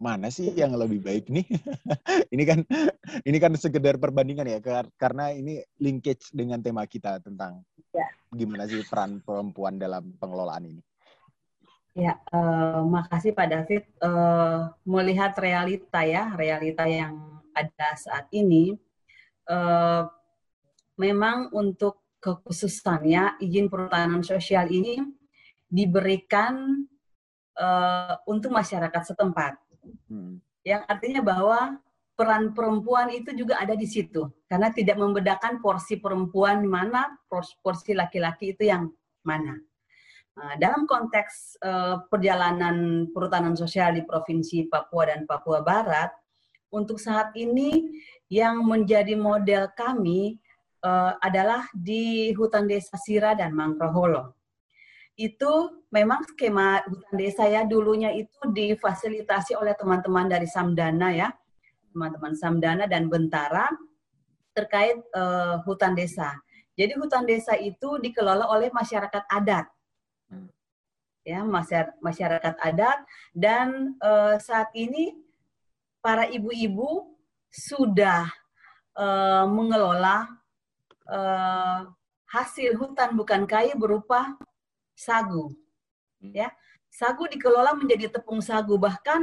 mana 0.00 0.28
sih 0.28 0.52
yang 0.52 0.72
lebih 0.76 1.00
baik 1.00 1.28
nih? 1.32 1.44
ini 2.34 2.44
kan 2.44 2.60
ini 3.24 3.38
kan 3.40 3.52
sekedar 3.56 3.96
perbandingan 3.96 4.46
ya 4.48 4.60
kar- 4.60 4.92
karena 5.00 5.32
ini 5.32 5.64
linkage 5.80 6.32
dengan 6.32 6.60
tema 6.64 6.84
kita 6.88 7.20
tentang 7.20 7.64
Ya. 7.96 8.04
gimana 8.30 8.68
sih 8.68 8.84
peran 8.84 9.24
perempuan 9.24 9.80
dalam 9.80 10.12
pengelolaan 10.20 10.68
ini. 10.68 10.82
Ya, 11.96 12.20
eh, 12.30 12.82
makasih 12.84 13.32
Pak 13.34 13.48
David. 13.48 13.82
Eh, 13.98 14.58
melihat 14.86 15.32
realita 15.40 16.04
ya, 16.04 16.30
realita 16.36 16.84
yang 16.86 17.37
ada 17.58 17.88
saat 17.98 18.30
ini, 18.30 18.78
eh, 19.50 20.02
memang 20.98 21.50
untuk 21.54 22.02
kekhususannya 22.18 23.38
izin 23.42 23.70
perhutanan 23.70 24.22
sosial 24.22 24.66
ini 24.70 25.02
diberikan 25.66 26.86
eh, 27.58 28.14
untuk 28.30 28.54
masyarakat 28.54 29.02
setempat. 29.02 29.58
Hmm. 30.06 30.38
Yang 30.62 30.82
artinya 30.86 31.22
bahwa 31.26 31.60
peran 32.18 32.50
perempuan 32.50 33.14
itu 33.14 33.30
juga 33.30 33.62
ada 33.62 33.78
di 33.78 33.86
situ, 33.86 34.26
karena 34.50 34.74
tidak 34.74 34.98
membedakan 34.98 35.62
porsi 35.62 36.02
perempuan 36.02 36.66
mana, 36.66 37.14
pors- 37.30 37.54
porsi 37.62 37.94
laki-laki 37.94 38.58
itu 38.58 38.66
yang 38.66 38.90
mana. 39.22 39.54
Nah, 40.38 40.54
dalam 40.54 40.86
konteks 40.86 41.58
eh, 41.62 41.96
perjalanan 42.06 43.06
perhutanan 43.10 43.58
sosial 43.58 43.94
di 43.98 44.02
Provinsi 44.06 44.70
Papua 44.70 45.10
dan 45.10 45.26
Papua 45.26 45.62
Barat, 45.66 46.10
untuk 46.68 47.00
saat 47.00 47.32
ini 47.34 48.00
yang 48.28 48.60
menjadi 48.64 49.16
model 49.16 49.72
kami 49.72 50.36
eh, 50.84 51.12
adalah 51.20 51.64
di 51.72 52.32
hutan 52.36 52.68
desa 52.68 52.96
Sira 53.00 53.32
dan 53.32 53.56
Mangroholo. 53.56 54.36
Itu 55.18 55.84
memang 55.90 56.22
skema 56.30 56.84
hutan 56.86 57.14
desa 57.18 57.44
ya 57.48 57.66
dulunya 57.66 58.14
itu 58.14 58.38
difasilitasi 58.46 59.58
oleh 59.58 59.74
teman-teman 59.74 60.30
dari 60.30 60.46
Samdana 60.46 61.08
ya, 61.10 61.28
teman-teman 61.90 62.36
Samdana 62.38 62.84
dan 62.86 63.10
Bentara 63.10 63.66
terkait 64.52 65.00
eh, 65.00 65.56
hutan 65.64 65.96
desa. 65.96 66.36
Jadi 66.78 66.94
hutan 66.94 67.26
desa 67.26 67.58
itu 67.58 67.98
dikelola 67.98 68.46
oleh 68.46 68.70
masyarakat 68.70 69.26
adat 69.26 69.66
ya 71.28 71.44
masya- 71.44 71.92
masyarakat 72.00 72.54
adat 72.56 73.04
dan 73.36 73.92
eh, 74.00 74.40
saat 74.40 74.72
ini 74.72 75.12
para 76.00 76.26
ibu-ibu 76.30 77.16
sudah 77.50 78.28
eh, 78.98 79.44
mengelola 79.48 80.28
eh, 81.08 81.80
hasil 82.28 82.76
hutan 82.76 83.16
bukan 83.16 83.48
kayu 83.48 83.74
berupa 83.74 84.36
sagu 84.92 85.54
Hmm. 86.18 86.34
ya 86.34 86.50
sagu 86.90 87.30
dikelola 87.30 87.78
menjadi 87.78 88.10
tepung 88.18 88.42
sagu 88.42 88.74
bahkan 88.74 89.22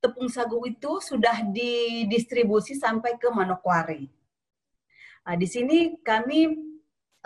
tepung 0.00 0.32
sagu 0.32 0.64
itu 0.64 1.00
sudah 1.04 1.44
didistribusi 1.52 2.76
sampai 2.76 3.20
ke 3.20 3.28
Manokwari. 3.32 4.08
Nah, 5.26 5.34
di 5.34 5.48
sini 5.50 5.98
kami 6.00 6.54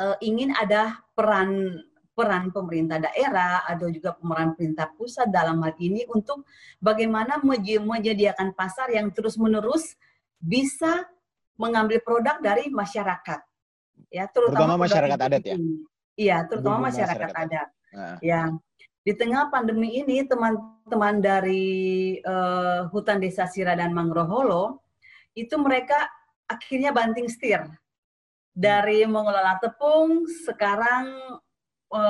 uh, 0.01 0.17
ingin 0.25 0.57
ada 0.57 1.05
peran 1.13 1.77
peran 2.21 2.53
pemerintah 2.53 3.01
daerah, 3.01 3.65
ada 3.65 3.89
juga 3.89 4.13
pemeran 4.13 4.53
pemerintah 4.53 4.93
pusat 4.93 5.33
dalam 5.33 5.65
hal 5.65 5.73
ini 5.81 6.05
untuk 6.13 6.45
bagaimana 6.77 7.41
menyediakan 7.41 8.53
pasar 8.53 8.93
yang 8.93 9.09
terus-menerus 9.09 9.97
bisa 10.37 11.09
mengambil 11.57 12.05
produk 12.05 12.37
dari 12.45 12.69
masyarakat. 12.69 13.41
Ya, 14.13 14.29
terutama, 14.29 14.77
terutama 14.77 14.85
masyarakat 14.85 15.19
adat 15.25 15.43
ya. 15.49 15.57
Iya, 16.21 16.37
terutama 16.45 16.77
masyarakat, 16.93 17.17
masyarakat 17.17 17.45
adat. 17.49 17.69
Nah. 17.97 18.17
Ya. 18.21 18.43
Di 19.01 19.17
tengah 19.17 19.49
pandemi 19.49 19.97
ini 19.97 20.29
teman-teman 20.29 21.25
dari 21.25 22.21
uh, 22.21 22.85
hutan 22.93 23.17
desa 23.17 23.49
Sira 23.49 23.73
dan 23.73 23.97
Mangroholo 23.97 24.85
itu 25.33 25.57
mereka 25.57 26.05
akhirnya 26.45 26.93
banting 26.93 27.25
setir 27.25 27.65
dari 28.53 29.09
mengelola 29.09 29.57
tepung 29.57 30.29
sekarang 30.45 31.09
e, 31.91 32.03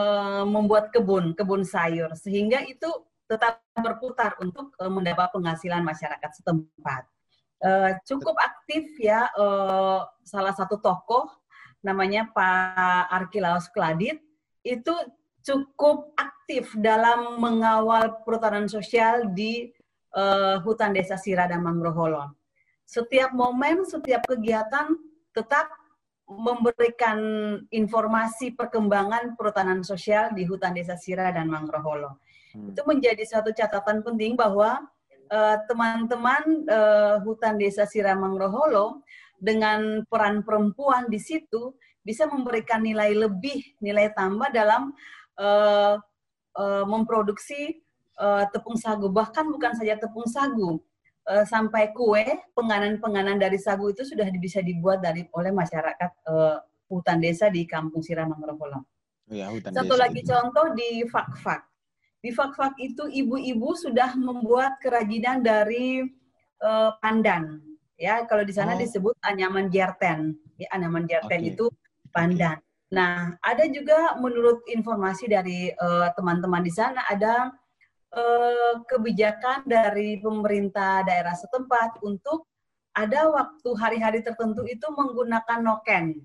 membuat 0.45 0.93
kebun 0.93 1.33
kebun 1.33 1.65
sayur 1.65 2.13
sehingga 2.15 2.63
itu 2.69 2.89
tetap 3.27 3.65
berputar 3.75 4.37
untuk 4.39 4.77
e, 4.77 4.85
mendapat 4.87 5.33
penghasilan 5.33 5.83
masyarakat 5.83 6.31
setempat 6.37 7.03
e, 7.65 7.71
cukup 8.05 8.37
aktif 8.39 8.87
ya 9.01 9.27
salah 10.23 10.55
satu 10.55 10.79
tokoh 10.79 11.27
namanya 11.81 12.29
Pak 12.31 13.09
Arkilaus 13.09 13.73
Kladit 13.73 14.21
itu 14.61 14.93
cukup 15.41 16.13
aktif 16.21 16.77
dalam 16.77 17.41
mengawal 17.41 18.21
perhutanan 18.23 18.69
sosial 18.69 19.33
di 19.33 19.73
hutan 20.67 20.91
desa 20.91 21.15
Sira 21.15 21.47
dan 21.47 21.63
Mangroholo. 21.63 22.35
Setiap 22.83 23.31
momen, 23.31 23.87
setiap 23.87 24.27
kegiatan 24.27 24.99
tetap 25.31 25.71
memberikan 26.31 27.19
informasi 27.75 28.55
perkembangan 28.55 29.35
perhutanan 29.35 29.83
sosial 29.83 30.31
di 30.31 30.47
hutan 30.47 30.79
desa 30.79 30.95
Sira 30.95 31.35
dan 31.35 31.51
Mangroholo. 31.51 32.23
Hmm. 32.55 32.71
Itu 32.71 32.87
menjadi 32.87 33.27
satu 33.27 33.51
catatan 33.51 34.07
penting 34.07 34.39
bahwa 34.39 34.79
eh, 35.31 35.57
teman-teman 35.67 36.67
uh, 36.71 36.79
uh, 36.79 37.17
hutan 37.27 37.59
desa 37.59 37.83
Sira 37.87 38.15
Mangroholo 38.15 39.03
dengan 39.43 40.07
peran 40.07 40.47
perempuan 40.47 41.11
di 41.11 41.19
situ 41.19 41.75
bisa 42.07 42.31
memberikan 42.31 42.81
nilai 42.81 43.13
lebih, 43.13 43.77
nilai 43.83 44.15
tambah 44.15 44.55
dalam 44.55 44.95
uh, 45.37 45.99
uh, 46.57 46.85
memproduksi 46.87 47.83
uh, 48.19 48.47
tepung 48.55 48.79
sagu. 48.79 49.11
Bahkan 49.11 49.51
bukan 49.51 49.73
saja 49.77 49.99
tepung 49.99 50.29
sagu, 50.31 50.81
uh, 51.29 51.45
sampai 51.45 51.93
kue 51.93 52.25
penganan-penganan 52.57 53.37
dari 53.37 53.61
sagu 53.61 53.93
itu 53.93 54.07
sudah 54.07 54.25
bisa 54.41 54.65
dibuat 54.65 55.05
dari 55.05 55.27
oleh 55.37 55.53
masyarakat 55.53 56.11
uh, 56.31 56.63
hutan 56.89 57.21
desa 57.21 57.53
di 57.53 57.69
Kampung 57.69 58.01
Siram 58.01 58.33
Mangrovolong. 58.33 58.83
Ya, 59.31 59.47
Satu 59.71 59.95
desa 59.95 60.03
lagi 60.03 60.21
itu. 60.27 60.31
contoh 60.35 60.75
di 60.75 61.07
Fak-Fak. 61.07 61.63
Di 62.21 62.31
Fak-Fak 62.35 62.75
itu 62.83 63.07
ibu-ibu 63.07 63.79
sudah 63.79 64.19
membuat 64.19 64.83
kerajinan 64.83 65.41
dari 65.41 66.03
uh, 66.61 66.91
pandan. 66.99 67.63
Ya, 67.95 68.27
kalau 68.27 68.43
di 68.43 68.51
sana 68.51 68.75
oh. 68.75 68.81
disebut 68.81 69.15
anyaman 69.23 69.71
jerten. 69.71 70.35
Ya, 70.59 70.67
anyaman 70.75 71.07
jerten 71.07 71.47
okay. 71.47 71.53
itu 71.55 71.71
pandan. 72.11 72.59
Nah, 72.91 73.39
ada 73.39 73.71
juga 73.71 74.19
menurut 74.19 74.67
informasi 74.67 75.31
dari 75.31 75.71
teman-teman 76.19 76.59
uh, 76.59 76.67
di 76.67 76.73
sana 76.75 77.07
ada 77.07 77.55
eh, 78.15 78.75
kebijakan 78.87 79.67
dari 79.67 80.19
pemerintah 80.19 81.07
daerah 81.07 81.35
setempat 81.35 82.03
untuk 82.03 82.51
ada 82.91 83.31
waktu 83.31 83.71
hari-hari 83.79 84.21
tertentu 84.21 84.67
itu 84.67 84.83
menggunakan 84.91 85.63
noken, 85.63 86.19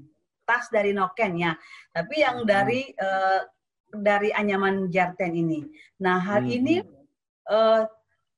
tas 0.49 0.65
dari 0.73 0.97
noken 0.97 1.37
ya, 1.37 1.53
tapi 1.93 2.25
yang 2.25 2.41
hmm. 2.41 2.49
dari 2.49 2.81
eh, 2.89 3.41
dari 3.95 4.29
anyaman 4.33 4.91
jarten 4.91 5.31
ini. 5.31 5.63
Nah 6.01 6.19
hari 6.19 6.57
hmm. 6.57 6.59
ini 6.59 6.75
eh, 7.49 7.81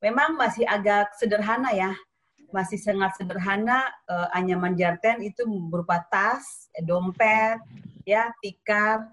memang 0.03 0.35
masih 0.35 0.67
agak 0.67 1.15
sederhana 1.15 1.71
ya, 1.71 1.95
masih 2.51 2.79
sangat 2.79 3.15
sederhana 3.15 3.87
eh, 4.07 4.37
anyaman 4.37 4.75
jarten 4.75 5.23
itu 5.23 5.47
berupa 5.71 6.03
tas, 6.11 6.67
dompet, 6.83 7.59
ya 8.07 8.31
tikar. 8.43 9.07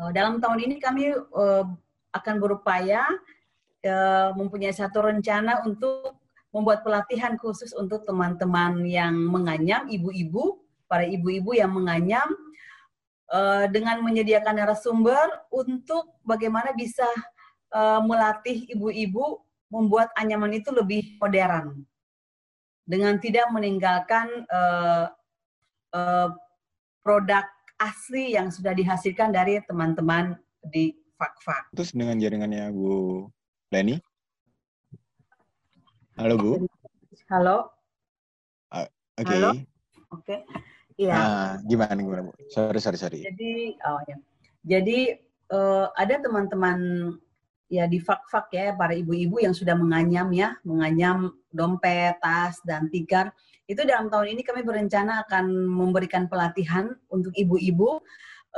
Eh, 0.00 0.10
dalam 0.12 0.40
tahun 0.40 0.68
ini 0.68 0.74
kami 0.80 1.12
eh, 1.16 1.64
akan 2.12 2.34
berupaya 2.38 3.04
uh, 3.84 4.30
mempunyai 4.36 4.72
satu 4.72 5.04
rencana 5.04 5.64
untuk 5.64 6.20
membuat 6.52 6.84
pelatihan 6.84 7.34
khusus 7.40 7.72
untuk 7.72 8.04
teman-teman 8.04 8.84
yang 8.84 9.16
menganyam, 9.16 9.88
ibu-ibu, 9.88 10.60
para 10.84 11.08
ibu-ibu 11.08 11.56
yang 11.56 11.72
menganyam, 11.72 12.28
uh, 13.32 13.64
dengan 13.72 14.04
menyediakan 14.04 14.60
narasumber 14.60 15.48
untuk 15.48 16.20
bagaimana 16.20 16.76
bisa 16.76 17.08
uh, 17.72 18.04
melatih 18.04 18.68
ibu-ibu 18.68 19.40
membuat 19.72 20.12
anyaman 20.20 20.52
itu 20.52 20.68
lebih 20.68 21.16
modern, 21.16 21.88
dengan 22.84 23.16
tidak 23.16 23.48
meninggalkan 23.48 24.44
uh, 24.52 25.08
uh, 25.96 26.28
produk 27.00 27.48
asli 27.80 28.36
yang 28.36 28.52
sudah 28.52 28.76
dihasilkan 28.76 29.32
dari 29.32 29.58
teman-teman 29.64 30.36
di 30.62 31.01
fak-fak. 31.22 31.70
Terus 31.78 31.94
dengan 31.94 32.18
jaringannya 32.18 32.74
Bu 32.74 33.30
Leni? 33.70 34.02
Halo 36.18 36.34
Bu. 36.34 36.52
Halo. 37.30 37.70
Uh, 38.74 38.82
Oke. 39.22 39.30
Okay. 39.30 39.42
Oke. 39.46 39.54
Okay. 40.10 40.38
Iya. 40.98 41.14
Nah, 41.14 41.50
gimana 41.70 41.98
gimana 42.02 42.22
Bu? 42.26 42.32
Sorry 42.50 42.82
sorry 42.82 42.98
sorry. 42.98 43.20
Jadi 43.22 43.78
oh 43.86 44.02
ya. 44.10 44.16
Jadi 44.66 45.14
uh, 45.54 45.94
ada 45.94 46.18
teman-teman 46.18 46.78
ya 47.70 47.86
di 47.86 48.02
fak-fak 48.02 48.52
ya 48.52 48.74
para 48.74 48.92
ibu-ibu 48.92 49.38
yang 49.40 49.54
sudah 49.54 49.78
menganyam 49.78 50.28
ya, 50.34 50.58
menganyam 50.66 51.32
dompet, 51.54 52.18
tas 52.18 52.58
dan 52.66 52.90
tikar. 52.90 53.30
Itu 53.70 53.86
dalam 53.86 54.10
tahun 54.10 54.36
ini 54.36 54.42
kami 54.42 54.66
berencana 54.66 55.22
akan 55.24 55.70
memberikan 55.70 56.26
pelatihan 56.26 56.92
untuk 57.08 57.32
ibu-ibu 57.38 58.02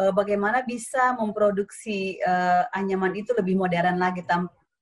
uh, 0.01 0.13
bagaimana 0.15 0.63
bisa 0.67 1.15
memproduksi 1.19 2.19
uh, 2.23 2.67
anyaman 2.75 3.15
itu 3.15 3.35
lebih 3.37 3.59
modern 3.59 3.99
lagi 3.99 4.23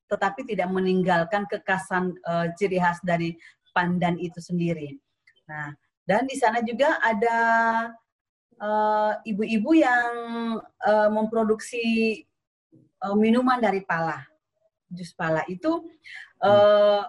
tetapi 0.09 0.45
tidak 0.45 0.69
meninggalkan 0.69 1.49
kekasan 1.49 2.13
uh, 2.29 2.53
ciri 2.61 2.77
khas 2.77 3.01
dari 3.01 3.33
pandan 3.73 4.21
itu 4.21 4.37
sendiri. 4.37 5.01
Nah, 5.49 5.73
dan 6.05 6.29
di 6.29 6.37
sana 6.37 6.61
juga 6.61 7.01
ada 7.01 7.39
ibu-ibu 9.27 9.71
uh, 9.73 9.79
yang 9.81 10.13
uh, 10.85 11.09
memproduksi 11.11 12.21
uh, 13.03 13.17
minuman 13.17 13.59
dari 13.59 13.83
pala, 13.83 14.21
jus 14.93 15.11
pala 15.17 15.43
itu 15.49 15.83
uh, 16.45 17.03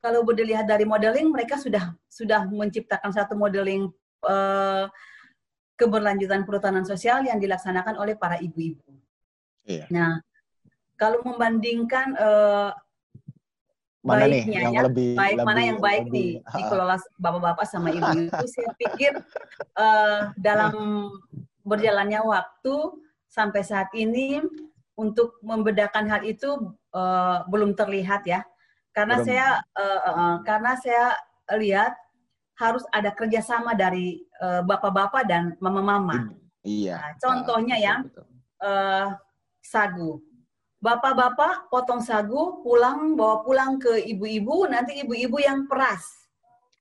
kalau 0.00 0.24
dilihat 0.32 0.64
dari 0.64 0.88
modeling 0.88 1.28
mereka 1.28 1.60
sudah 1.60 1.92
sudah 2.08 2.48
menciptakan 2.48 3.12
satu 3.12 3.36
modeling 3.36 3.92
uh, 4.24 4.88
keberlanjutan 5.80 6.44
perhutanan 6.44 6.84
sosial 6.84 7.24
yang 7.24 7.40
dilaksanakan 7.40 7.96
oleh 7.96 8.12
para 8.12 8.36
ibu-ibu. 8.36 8.92
Iya. 9.64 9.88
Nah, 9.88 10.20
kalau 11.00 11.24
membandingkan 11.24 12.12
uh, 12.20 12.76
mana 14.04 14.24
baiknya 14.28 14.36
nih 14.36 14.44
yang 14.64 14.72
ya, 14.72 14.82
lebih 14.88 15.12
baik 15.16 15.36
lebih, 15.36 15.46
mana 15.48 15.60
yang 15.60 15.78
baik 15.80 16.04
lebih, 16.08 16.12
nih 16.12 16.30
dikelola 16.56 16.96
bapak-bapak 17.16 17.66
sama 17.68 17.88
ibu-ibu, 17.92 18.44
saya 18.52 18.70
pikir 18.76 19.12
uh, 19.76 20.32
dalam 20.36 20.72
berjalannya 21.64 22.20
waktu 22.24 22.76
sampai 23.28 23.60
saat 23.64 23.88
ini 23.96 24.40
untuk 24.96 25.40
membedakan 25.40 26.08
hal 26.08 26.24
itu 26.28 26.76
uh, 26.92 27.44
belum 27.48 27.72
terlihat 27.72 28.28
ya, 28.28 28.44
karena 28.92 29.20
belum. 29.20 29.26
saya 29.28 29.48
uh, 29.76 30.00
uh, 30.04 30.34
karena 30.44 30.72
saya 30.76 31.04
lihat 31.56 31.92
harus 32.60 32.84
ada 32.92 33.08
kerjasama 33.16 33.72
dari 33.72 34.20
uh, 34.44 34.60
bapak-bapak 34.60 35.24
dan 35.24 35.56
mama-mama. 35.64 36.28
Iya. 36.60 37.00
Nah, 37.00 37.12
contohnya 37.16 37.76
uh, 37.80 37.82
ya 37.82 37.94
uh, 38.60 39.06
sagu. 39.64 40.20
Bapak-bapak 40.80 41.72
potong 41.72 42.04
sagu, 42.04 42.60
pulang 42.64 43.16
bawa 43.16 43.44
pulang 43.44 43.76
ke 43.80 44.00
ibu-ibu, 44.12 44.64
nanti 44.68 45.00
ibu-ibu 45.00 45.36
yang 45.40 45.68
peras, 45.68 46.04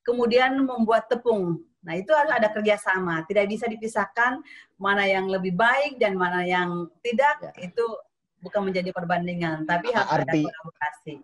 kemudian 0.08 0.56
membuat 0.64 1.12
tepung. 1.12 1.60
Nah 1.84 1.96
itu 2.00 2.12
harus 2.16 2.32
ada 2.32 2.48
kerjasama, 2.48 3.28
tidak 3.28 3.52
bisa 3.52 3.68
dipisahkan 3.68 4.40
mana 4.80 5.04
yang 5.04 5.28
lebih 5.28 5.52
baik 5.52 6.00
dan 6.00 6.16
mana 6.16 6.48
yang 6.48 6.88
tidak. 7.04 7.44
Ya. 7.44 7.72
Itu 7.72 7.84
bukan 8.40 8.72
menjadi 8.72 8.96
perbandingan, 8.96 9.68
tapi 9.68 9.92
harus 9.92 10.08
Arti, 10.08 10.48
ada 10.48 10.48
kolaborasi 10.48 11.16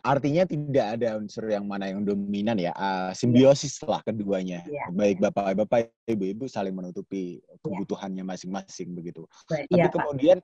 artinya 0.00 0.44
tidak 0.48 0.86
ada 0.98 1.16
unsur 1.20 1.48
yang 1.48 1.64
mana 1.68 1.88
yang 1.92 2.04
dominan 2.04 2.56
ya. 2.56 2.72
Uh, 2.76 3.10
simbiosis 3.12 3.80
lah 3.84 4.00
keduanya. 4.04 4.64
Yeah. 4.66 4.88
baik 4.92 5.20
bapak-bapak 5.20 5.92
ibu-ibu 6.08 6.48
saling 6.48 6.74
menutupi 6.74 7.40
kebutuhannya 7.64 8.24
masing-masing 8.24 8.92
begitu. 8.96 9.24
Baik, 9.46 9.68
tapi 9.68 9.80
iya, 9.80 9.88
kemudian 9.88 10.38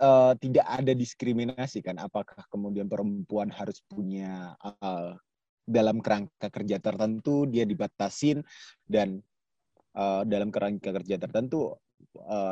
uh, 0.00 0.32
tidak 0.38 0.66
ada 0.68 0.92
diskriminasi 0.92 1.84
kan? 1.84 2.00
Apakah 2.00 2.44
kemudian 2.48 2.86
perempuan 2.86 3.48
harus 3.52 3.80
punya 3.88 4.56
uh, 4.62 5.16
dalam 5.62 6.02
kerangka 6.02 6.50
kerja 6.50 6.82
tertentu 6.82 7.46
dia 7.46 7.62
dibatasin 7.62 8.42
dan 8.84 9.22
uh, 9.94 10.26
dalam 10.26 10.50
kerangka 10.50 10.90
kerja 10.90 11.16
tertentu 11.22 11.74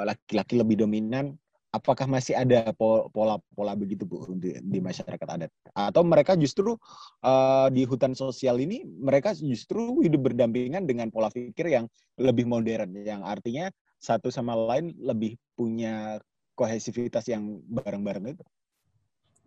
laki-laki 0.06 0.54
uh, 0.56 0.60
lebih 0.62 0.86
dominan 0.86 1.34
apakah 1.70 2.06
masih 2.10 2.34
ada 2.34 2.74
pola-pola 3.14 3.78
begitu 3.78 4.02
Bu 4.02 4.26
di, 4.34 4.58
di 4.58 4.78
masyarakat 4.82 5.26
adat 5.26 5.50
atau 5.70 6.02
mereka 6.02 6.34
justru 6.34 6.74
uh, 7.22 7.70
di 7.70 7.86
hutan 7.86 8.12
sosial 8.12 8.58
ini 8.58 8.82
mereka 8.82 9.30
justru 9.38 10.02
hidup 10.02 10.30
berdampingan 10.30 10.82
dengan 10.84 11.14
pola 11.14 11.30
pikir 11.30 11.70
yang 11.70 11.86
lebih 12.18 12.44
modern 12.50 12.90
yang 13.06 13.22
artinya 13.22 13.70
satu 14.02 14.32
sama 14.32 14.56
lain 14.56 14.96
lebih 14.98 15.38
punya 15.54 16.18
kohesivitas 16.58 17.28
yang 17.30 17.60
bareng-bareng 17.68 18.36
itu? 18.36 18.44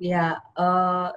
Ya, 0.01 0.41
uh, 0.57 1.13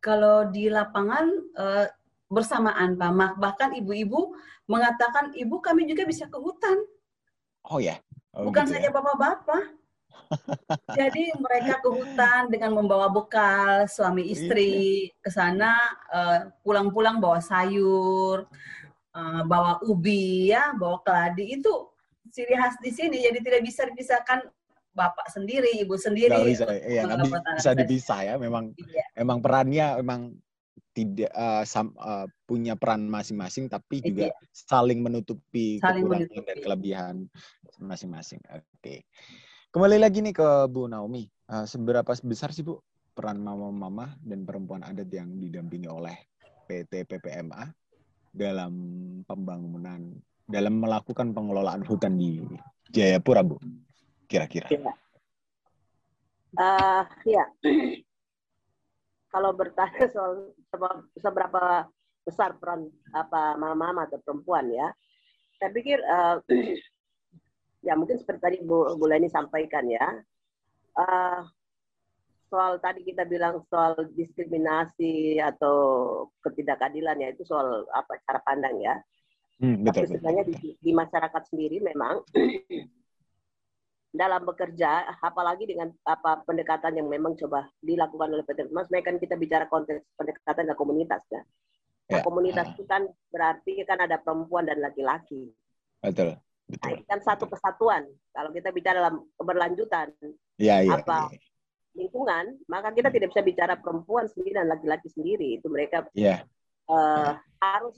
kalau 0.00 0.48
di 0.52 0.68
lapangan 0.68 1.26
uh, 1.56 1.86
bersamaan 2.28 2.96
Pak 2.96 3.36
bahkan 3.40 3.72
ibu-ibu 3.76 4.36
mengatakan 4.68 5.32
ibu 5.36 5.60
kami 5.60 5.88
juga 5.88 6.04
bisa 6.04 6.28
ke 6.28 6.38
hutan. 6.38 6.78
Oh 7.68 7.80
ya. 7.80 8.00
Oh, 8.36 8.46
Bukan 8.48 8.68
gitu 8.68 8.78
saja 8.78 8.88
ya? 8.88 8.94
Jadi 10.94 11.34
mereka 11.38 11.82
ke 11.82 11.88
hutan 11.90 12.50
dengan 12.50 12.78
membawa 12.78 13.10
bekal 13.10 13.90
suami 13.90 14.30
istri 14.30 15.10
iya. 15.10 15.14
ke 15.18 15.30
sana 15.30 15.74
pulang-pulang 16.62 17.18
uh, 17.18 17.22
bawa 17.22 17.40
sayur, 17.42 18.46
uh, 19.14 19.42
bawa 19.46 19.82
ubi 19.86 20.54
ya, 20.54 20.70
bawa 20.78 21.02
keladi 21.02 21.58
itu 21.58 21.90
ciri 22.30 22.54
khas 22.54 22.78
di 22.78 22.94
sini. 22.94 23.18
Jadi 23.22 23.38
tidak 23.42 23.62
bisa 23.66 23.82
dipisahkan 23.90 24.46
bapak 24.94 25.26
sendiri, 25.34 25.82
ibu 25.82 25.98
sendiri. 25.98 26.34
Gak 26.34 26.46
bisa, 26.46 26.64
iya, 26.86 27.02
gak 27.06 27.58
bisa 27.58 27.70
dipisah 27.74 28.20
ya. 28.26 28.34
Memang, 28.38 28.74
iya. 28.78 29.06
memang 29.18 29.38
perannya 29.42 29.86
memang 30.02 30.20
tidak 30.90 31.30
uh, 31.32 31.62
sam, 31.62 31.94
uh, 32.02 32.26
punya 32.46 32.74
peran 32.74 33.06
masing-masing, 33.06 33.70
tapi 33.70 34.02
juga 34.02 34.30
iya. 34.30 34.34
saling 34.50 34.98
menutupi 35.00 35.78
saling 35.78 36.02
kekurangan 36.02 36.26
menutupi. 36.26 36.46
dan 36.50 36.56
kelebihan 36.66 37.14
masing-masing. 37.78 38.42
Oke, 38.50 38.66
okay. 38.82 38.98
Kembali 39.70 40.02
lagi 40.02 40.18
nih 40.18 40.34
ke 40.34 40.48
Bu 40.66 40.90
Naomi. 40.90 41.30
Uh, 41.46 41.66
seberapa 41.66 42.06
besar 42.26 42.50
sih 42.50 42.66
Bu 42.66 42.82
peran 43.14 43.42
mama-mama 43.42 44.14
dan 44.22 44.46
perempuan 44.46 44.82
adat 44.86 45.10
yang 45.10 45.30
didampingi 45.38 45.90
oleh 45.90 46.14
PT 46.66 47.06
PPMA 47.06 47.70
dalam 48.30 48.72
pembangunan, 49.26 50.14
dalam 50.46 50.78
melakukan 50.78 51.34
pengelolaan 51.34 51.82
hutan 51.82 52.14
di 52.14 52.38
Jayapura, 52.90 53.42
Bu? 53.42 53.58
kira-kira? 54.30 54.70
Ya. 54.70 54.94
Uh, 56.54 57.02
ya. 57.26 57.44
Kalau 59.30 59.50
bertanya 59.54 60.06
soal 60.10 60.54
seberapa 61.18 61.86
besar 62.22 62.54
peran 62.58 62.90
apa 63.10 63.58
mama-mama 63.58 64.06
atau 64.06 64.22
perempuan 64.22 64.70
ya, 64.70 64.90
saya 65.58 65.70
pikir 65.74 65.98
uh, 66.02 66.38
ya 67.80 67.96
mungkin 67.96 68.20
seperti 68.20 68.40
tadi 68.40 68.56
Bu, 68.60 68.96
Bu 68.96 69.04
Leni 69.08 69.28
sampaikan 69.32 69.88
ya, 69.88 70.06
uh, 70.96 71.40
soal 72.50 72.82
tadi 72.82 73.06
kita 73.06 73.24
bilang 73.24 73.62
soal 73.70 73.94
diskriminasi 74.12 75.38
atau 75.38 75.76
ketidakadilan 76.42 77.16
ya 77.22 77.28
itu 77.30 77.46
soal 77.46 77.86
apa 77.94 78.18
cara 78.26 78.40
pandang 78.42 78.76
ya. 78.82 78.98
Hmm, 79.60 79.84
betul, 79.84 80.08
Tapi 80.08 80.16
sebenarnya 80.16 80.44
di, 80.48 80.54
di 80.80 80.92
masyarakat 80.96 81.42
sendiri 81.52 81.84
memang 81.84 82.24
dalam 84.20 84.42
bekerja, 84.42 85.06
apalagi 85.22 85.70
dengan 85.70 85.92
apa 86.02 86.42
pendekatan 86.42 86.98
yang 86.98 87.06
memang 87.06 87.38
coba 87.38 87.68
dilakukan 87.78 88.34
oleh 88.34 88.42
PT 88.42 88.72
Mas, 88.74 88.90
kan 88.90 89.20
kita 89.20 89.38
bicara 89.38 89.70
konteks 89.70 90.02
pendekatan 90.18 90.72
dan 90.72 90.76
komunitas 90.76 91.22
ya. 91.30 91.44
Nah, 92.10 92.18
ya. 92.18 92.24
komunitas 92.26 92.66
itu 92.74 92.82
kan 92.90 93.06
berarti 93.30 93.86
kan 93.86 94.02
ada 94.02 94.18
perempuan 94.18 94.66
dan 94.66 94.82
laki-laki. 94.82 95.54
Betul. 96.02 96.34
Betul. 96.70 97.02
Kan 97.10 97.20
satu 97.20 97.50
kesatuan. 97.50 98.06
Kalau 98.30 98.50
kita 98.54 98.70
bicara 98.70 99.02
dalam 99.02 99.26
keberlanjutan, 99.34 100.14
ya, 100.56 100.86
ya, 100.86 101.02
apa 101.02 101.34
ya. 101.34 101.38
lingkungan, 101.98 102.54
maka 102.70 102.94
kita 102.94 103.10
tidak 103.10 103.34
bisa 103.34 103.42
bicara 103.42 103.74
perempuan 103.74 104.30
sendiri 104.30 104.62
dan 104.62 104.70
laki-laki 104.70 105.10
sendiri. 105.10 105.58
Itu 105.58 105.66
mereka 105.66 106.06
ya. 106.14 106.46
Uh, 106.86 107.34
ya. 107.34 107.42
harus 107.62 107.96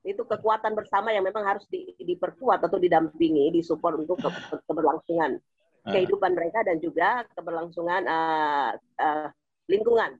itu 0.00 0.24
kekuatan 0.24 0.72
bersama 0.72 1.12
yang 1.12 1.24
memang 1.24 1.44
harus 1.44 1.64
di, 1.68 1.92
diperkuat 2.00 2.64
atau 2.64 2.80
didampingi, 2.80 3.52
disupport 3.52 4.00
untuk 4.00 4.16
ke, 4.20 4.28
keberlangsungan 4.64 5.36
uh. 5.84 5.92
kehidupan 5.92 6.32
mereka 6.32 6.64
dan 6.64 6.80
juga 6.80 7.24
keberlangsungan 7.36 8.08
uh, 8.08 8.70
uh, 9.00 9.28
lingkungan. 9.68 10.16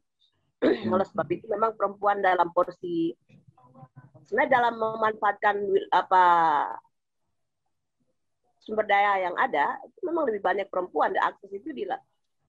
Hmm. 0.60 0.88
Oleh 0.96 1.06
sebab 1.08 1.28
itu 1.32 1.48
memang 1.48 1.76
perempuan 1.76 2.20
dalam 2.20 2.52
porsi 2.52 3.16
sebenarnya 4.28 4.62
dalam 4.62 4.74
memanfaatkan 4.78 5.56
apa 5.90 6.24
sumber 8.60 8.84
daya 8.84 9.24
yang 9.28 9.34
ada 9.40 9.80
itu 9.88 10.00
memang 10.04 10.28
lebih 10.28 10.42
banyak 10.44 10.66
perempuan. 10.68 11.16
Dan 11.16 11.24
akses 11.24 11.50
itu 11.50 11.72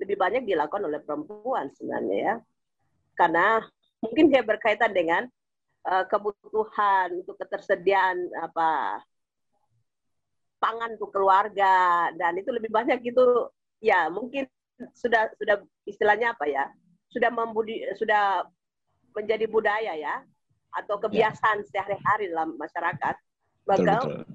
lebih 0.01 0.15
banyak 0.19 0.43
dilakukan 0.43 0.83
oleh 0.85 0.99
perempuan 1.01 1.71
sebenarnya 1.73 2.17
ya. 2.19 2.35
Karena 3.15 3.63
mungkin 4.03 4.29
dia 4.29 4.43
berkaitan 4.43 4.91
dengan 4.91 5.25
uh, 5.87 6.05
kebutuhan 6.05 7.21
untuk 7.21 7.37
ketersediaan 7.39 8.17
apa 8.41 9.01
pangan 10.61 10.93
untuk 10.93 11.09
keluarga 11.09 12.09
dan 12.13 12.37
itu 12.37 12.53
lebih 12.53 12.69
banyak 12.69 13.01
itu 13.01 13.49
ya 13.81 14.09
mungkin 14.13 14.45
sudah 14.93 15.29
sudah 15.37 15.61
istilahnya 15.89 16.37
apa 16.37 16.45
ya 16.45 16.69
sudah 17.09 17.33
membudi 17.33 17.81
sudah 17.97 18.45
menjadi 19.17 19.45
budaya 19.49 19.93
ya 19.97 20.21
atau 20.71 20.95
kebiasaan 21.01 21.61
ya. 21.61 21.67
sehari-hari 21.67 22.31
dalam 22.31 22.55
masyarakat. 22.55 23.15
Bakal 23.67 24.25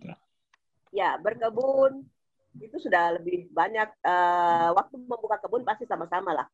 ya 0.97 1.21
berkebun 1.21 2.01
itu 2.57 2.77
sudah 2.81 3.21
lebih 3.21 3.53
banyak 3.53 3.93
uh, 4.01 4.73
waktu 4.73 4.97
membuka 4.97 5.37
kebun 5.45 5.61
pasti 5.61 5.85
sama-sama 5.85 6.33
lah 6.33 6.49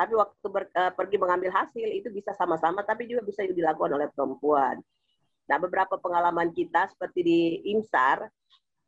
tapi 0.00 0.16
waktu 0.16 0.46
ber, 0.48 0.64
uh, 0.72 0.88
pergi 0.96 1.20
mengambil 1.20 1.52
hasil 1.52 1.84
itu 1.92 2.08
bisa 2.08 2.32
sama-sama, 2.32 2.80
tapi 2.80 3.04
juga 3.04 3.20
bisa 3.20 3.44
dilakukan 3.44 4.00
oleh 4.00 4.08
perempuan. 4.08 4.80
Nah, 5.44 5.60
beberapa 5.60 6.00
pengalaman 6.00 6.56
kita 6.56 6.88
seperti 6.88 7.20
di 7.20 7.40
Imsar, 7.76 8.24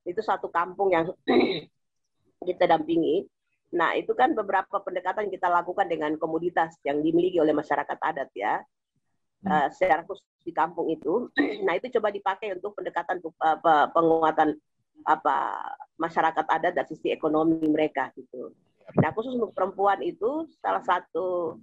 itu 0.09 0.25
satu 0.25 0.49
kampung 0.49 0.88
yang 0.97 1.12
kita 2.49 2.65
dampingi. 2.65 3.29
Nah, 3.77 3.93
itu 3.93 4.17
kan 4.17 4.33
beberapa 4.33 4.81
pendekatan 4.81 5.29
kita 5.29 5.53
lakukan 5.53 5.85
dengan 5.85 6.17
komoditas 6.17 6.81
yang 6.81 7.05
dimiliki 7.05 7.37
oleh 7.37 7.53
masyarakat 7.53 7.99
adat 8.01 8.33
ya. 8.33 8.65
Uh, 9.45 9.69
secara 9.69 10.09
khusus 10.09 10.25
di 10.41 10.57
kampung 10.57 10.88
itu. 10.88 11.29
Nah, 11.69 11.77
itu 11.77 11.93
coba 11.93 12.09
dipakai 12.09 12.57
untuk 12.57 12.73
pendekatan 12.73 13.21
uh, 13.21 13.88
penguatan 13.93 14.57
apa 15.02 15.59
masyarakat 15.98 16.46
adat 16.46 16.72
dari 16.74 16.88
sisi 16.90 17.11
ekonomi 17.11 17.62
mereka 17.66 18.11
gitu. 18.14 18.55
Nah, 18.98 19.11
khusus 19.14 19.35
untuk 19.38 19.55
perempuan 19.55 20.02
itu 20.02 20.46
salah 20.61 20.83
satu 20.83 21.57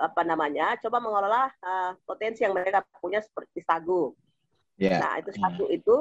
apa 0.00 0.24
namanya, 0.24 0.76
coba 0.80 0.96
mengelola 1.02 1.52
uh, 1.60 1.92
potensi 2.08 2.40
yang 2.40 2.56
mereka 2.56 2.80
punya 3.00 3.20
seperti 3.20 3.60
sagu. 3.60 4.16
Yeah. 4.80 5.00
Nah, 5.00 5.20
itu 5.20 5.30
sagu 5.36 5.64
hmm. 5.68 5.76
itu 5.76 5.96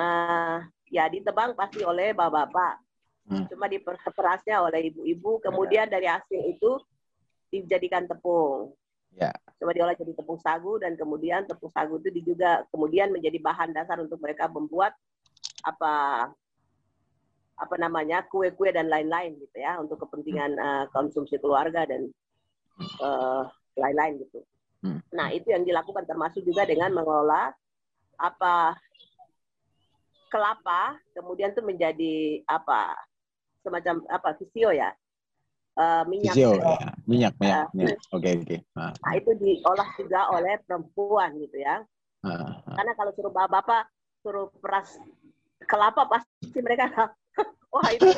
uh, 0.00 0.64
ya 0.88 1.04
ditebang 1.12 1.52
pasti 1.52 1.84
oleh 1.84 2.16
bapak-bapak. 2.16 2.80
Hmm. 3.24 3.44
Cuma 3.48 3.68
diperasnya 3.68 4.60
oleh 4.60 4.92
ibu-ibu, 4.92 5.40
kemudian 5.40 5.88
dari 5.88 6.08
hasil 6.08 6.40
itu 6.44 6.80
dijadikan 7.52 8.08
tepung. 8.08 8.72
Yeah. 9.14 9.32
Coba 9.60 9.70
diolah 9.72 9.96
jadi 9.96 10.12
tepung 10.16 10.40
sagu 10.42 10.76
dan 10.80 10.98
kemudian 10.98 11.46
tepung 11.46 11.70
sagu 11.70 12.02
itu 12.02 12.20
juga 12.24 12.66
kemudian 12.74 13.14
menjadi 13.14 13.38
bahan 13.38 13.70
dasar 13.70 14.00
untuk 14.02 14.18
mereka 14.18 14.50
membuat 14.50 14.92
apa 15.64 15.94
apa 17.54 17.76
namanya 17.78 18.26
kue-kue 18.26 18.74
dan 18.74 18.90
lain-lain 18.90 19.38
gitu 19.38 19.56
ya 19.62 19.78
untuk 19.78 20.02
kepentingan 20.02 20.58
uh, 20.58 20.84
konsumsi 20.90 21.38
keluarga 21.38 21.86
dan 21.86 22.10
uh, 22.98 23.46
lain-lain 23.78 24.20
gitu. 24.26 24.42
Hmm. 24.82 25.00
Nah 25.14 25.30
itu 25.30 25.54
yang 25.54 25.62
dilakukan 25.62 26.04
termasuk 26.04 26.42
juga 26.42 26.66
dengan 26.66 26.90
mengelola 26.92 27.54
apa 28.18 28.74
kelapa 30.34 30.98
kemudian 31.14 31.54
itu 31.54 31.62
menjadi 31.62 32.42
apa 32.50 32.98
semacam 33.62 34.02
apa 34.10 34.34
visio 34.42 34.74
ya 34.74 34.90
uh, 35.78 36.02
minyak 36.10 36.34
visio, 36.34 36.58
ya. 36.58 36.90
minyak 37.06 37.34
minyak, 37.38 37.70
minyak. 37.70 37.98
oke 38.10 38.18
okay, 38.18 38.32
oke 38.38 38.46
okay. 38.50 38.58
nah. 38.74 38.90
nah 38.90 39.12
itu 39.14 39.30
diolah 39.38 39.88
juga 39.94 40.20
oleh 40.34 40.54
perempuan 40.66 41.30
gitu 41.38 41.56
ya 41.62 41.86
uh, 42.26 42.28
uh. 42.28 42.74
karena 42.74 42.92
kalau 42.98 43.10
suruh 43.14 43.30
bapak 43.30 43.86
suruh 44.26 44.50
peras 44.58 44.98
kelapa 45.66 46.06
pasti 46.08 46.58
mereka 46.60 47.12
wah 47.74 47.88
itu 47.90 48.06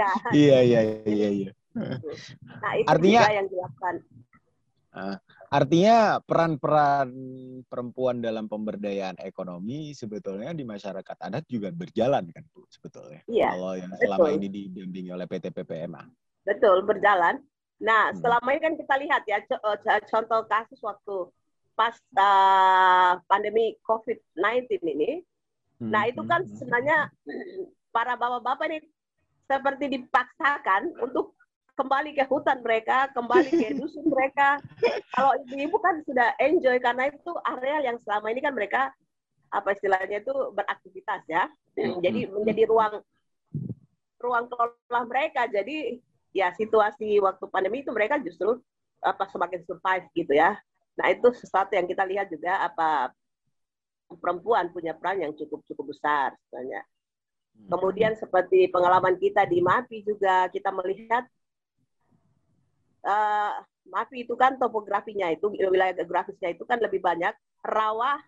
ya. 0.00 0.10
iya 0.34 0.58
iya 0.64 0.80
iya 1.06 1.28
iya 1.30 1.50
nah 2.60 2.72
itu 2.74 2.88
Artinya, 2.90 3.22
juga 3.22 3.36
yang 3.36 3.48
dilakukan 3.48 3.94
Uh, 4.90 5.14
artinya 5.54 6.18
peran-peran 6.18 7.14
perempuan 7.70 8.18
dalam 8.18 8.50
pemberdayaan 8.50 9.22
ekonomi 9.22 9.94
sebetulnya 9.94 10.50
di 10.50 10.66
masyarakat 10.66 11.14
adat 11.30 11.46
juga 11.46 11.70
berjalan 11.70 12.26
kan 12.34 12.42
Bu 12.50 12.66
sebetulnya. 12.66 13.22
Iya. 13.30 13.54
Kalau 13.54 13.78
yang 13.78 13.94
selama 13.94 14.34
betul. 14.34 14.38
ini 14.42 14.46
didampingi 14.50 15.10
oleh 15.14 15.30
PT 15.30 15.54
PPMA. 15.54 16.02
Betul, 16.42 16.82
berjalan. 16.82 17.38
Nah, 17.78 18.10
hmm. 18.10 18.18
selama 18.18 18.48
ini 18.50 18.60
kan 18.66 18.74
kita 18.74 18.94
lihat 18.98 19.22
ya 19.30 19.38
eh, 19.38 20.02
contoh 20.10 20.42
kasus 20.50 20.82
waktu 20.82 21.30
pas 21.74 21.94
uh, 22.18 23.20
pandemi 23.26 23.76
COVID-19 23.86 24.80
ini. 24.84 25.22
Hmm. 25.80 25.90
Nah, 25.90 26.02
itu 26.08 26.22
kan 26.28 26.44
hmm. 26.44 26.54
sebenarnya 26.60 26.98
para 27.90 28.14
bapak-bapak 28.14 28.66
ini 28.70 28.78
seperti 29.50 29.90
dipaksakan 29.90 30.94
untuk 31.02 31.34
kembali 31.74 32.12
ke 32.12 32.28
hutan 32.28 32.60
mereka, 32.60 33.08
kembali 33.16 33.50
ke 33.50 33.68
dusun 33.80 34.04
mereka. 34.06 34.60
Kalau 35.16 35.32
ibu-ibu 35.48 35.76
kan 35.80 36.04
sudah 36.04 36.36
enjoy 36.36 36.76
karena 36.78 37.08
itu 37.08 37.32
area 37.48 37.90
yang 37.90 37.96
selama 38.04 38.28
ini 38.30 38.40
kan 38.44 38.52
mereka 38.52 38.92
apa 39.50 39.74
istilahnya 39.74 40.22
itu 40.22 40.34
beraktivitas 40.54 41.24
ya. 41.26 41.48
Jadi 41.74 42.28
menjadi 42.30 42.68
ruang 42.68 43.02
ruang 44.20 44.44
kelola 44.46 45.00
mereka. 45.08 45.48
Jadi 45.48 45.98
ya 46.30 46.52
situasi 46.54 47.18
waktu 47.18 47.44
pandemi 47.50 47.82
itu 47.82 47.90
mereka 47.90 48.20
justru 48.20 48.60
apa 49.00 49.26
semakin 49.32 49.64
survive 49.64 50.06
gitu 50.12 50.36
ya. 50.36 50.60
Nah 51.00 51.08
itu 51.08 51.32
sesuatu 51.32 51.72
yang 51.72 51.88
kita 51.88 52.04
lihat 52.04 52.28
juga 52.28 52.60
apa 52.60 53.08
perempuan 54.20 54.68
punya 54.68 54.92
peran 54.92 55.24
yang 55.24 55.32
cukup 55.32 55.64
cukup 55.64 55.96
besar 55.96 56.36
sebenarnya. 56.44 56.84
Kemudian 57.60 58.12
seperti 58.16 58.68
pengalaman 58.68 59.16
kita 59.16 59.48
di 59.48 59.64
MAPI 59.64 60.04
juga 60.04 60.48
kita 60.52 60.68
melihat 60.72 61.24
uh, 63.04 63.64
Mafi 63.88 64.22
itu 64.22 64.36
kan 64.36 64.54
topografinya 64.60 65.32
itu 65.32 65.50
wilayah 65.50 65.96
geografisnya 65.96 66.54
itu 66.54 66.62
kan 66.68 66.78
lebih 66.78 67.02
banyak 67.02 67.32
rawa 67.64 68.20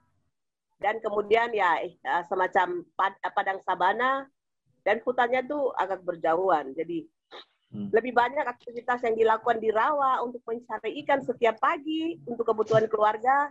dan 0.83 0.99
kemudian 0.99 1.55
ya 1.55 1.79
eh, 1.79 1.95
semacam 2.27 2.83
pad, 2.99 3.15
padang 3.31 3.63
sabana 3.63 4.27
dan 4.83 4.99
hutannya 5.07 5.47
tuh 5.47 5.71
agak 5.79 6.03
berjauhan. 6.03 6.75
Jadi 6.75 7.07
hmm. 7.07 7.22
Lebih 7.73 8.13
banyak 8.13 8.45
aktivitas 8.45 9.01
yang 9.01 9.17
dilakukan 9.17 9.57
di 9.57 9.73
rawa 9.73 10.21
untuk 10.21 10.45
mencari 10.45 11.01
ikan 11.05 11.25
setiap 11.25 11.57
pagi 11.57 12.21
untuk 12.29 12.45
kebutuhan 12.45 12.85
keluarga, 12.85 13.49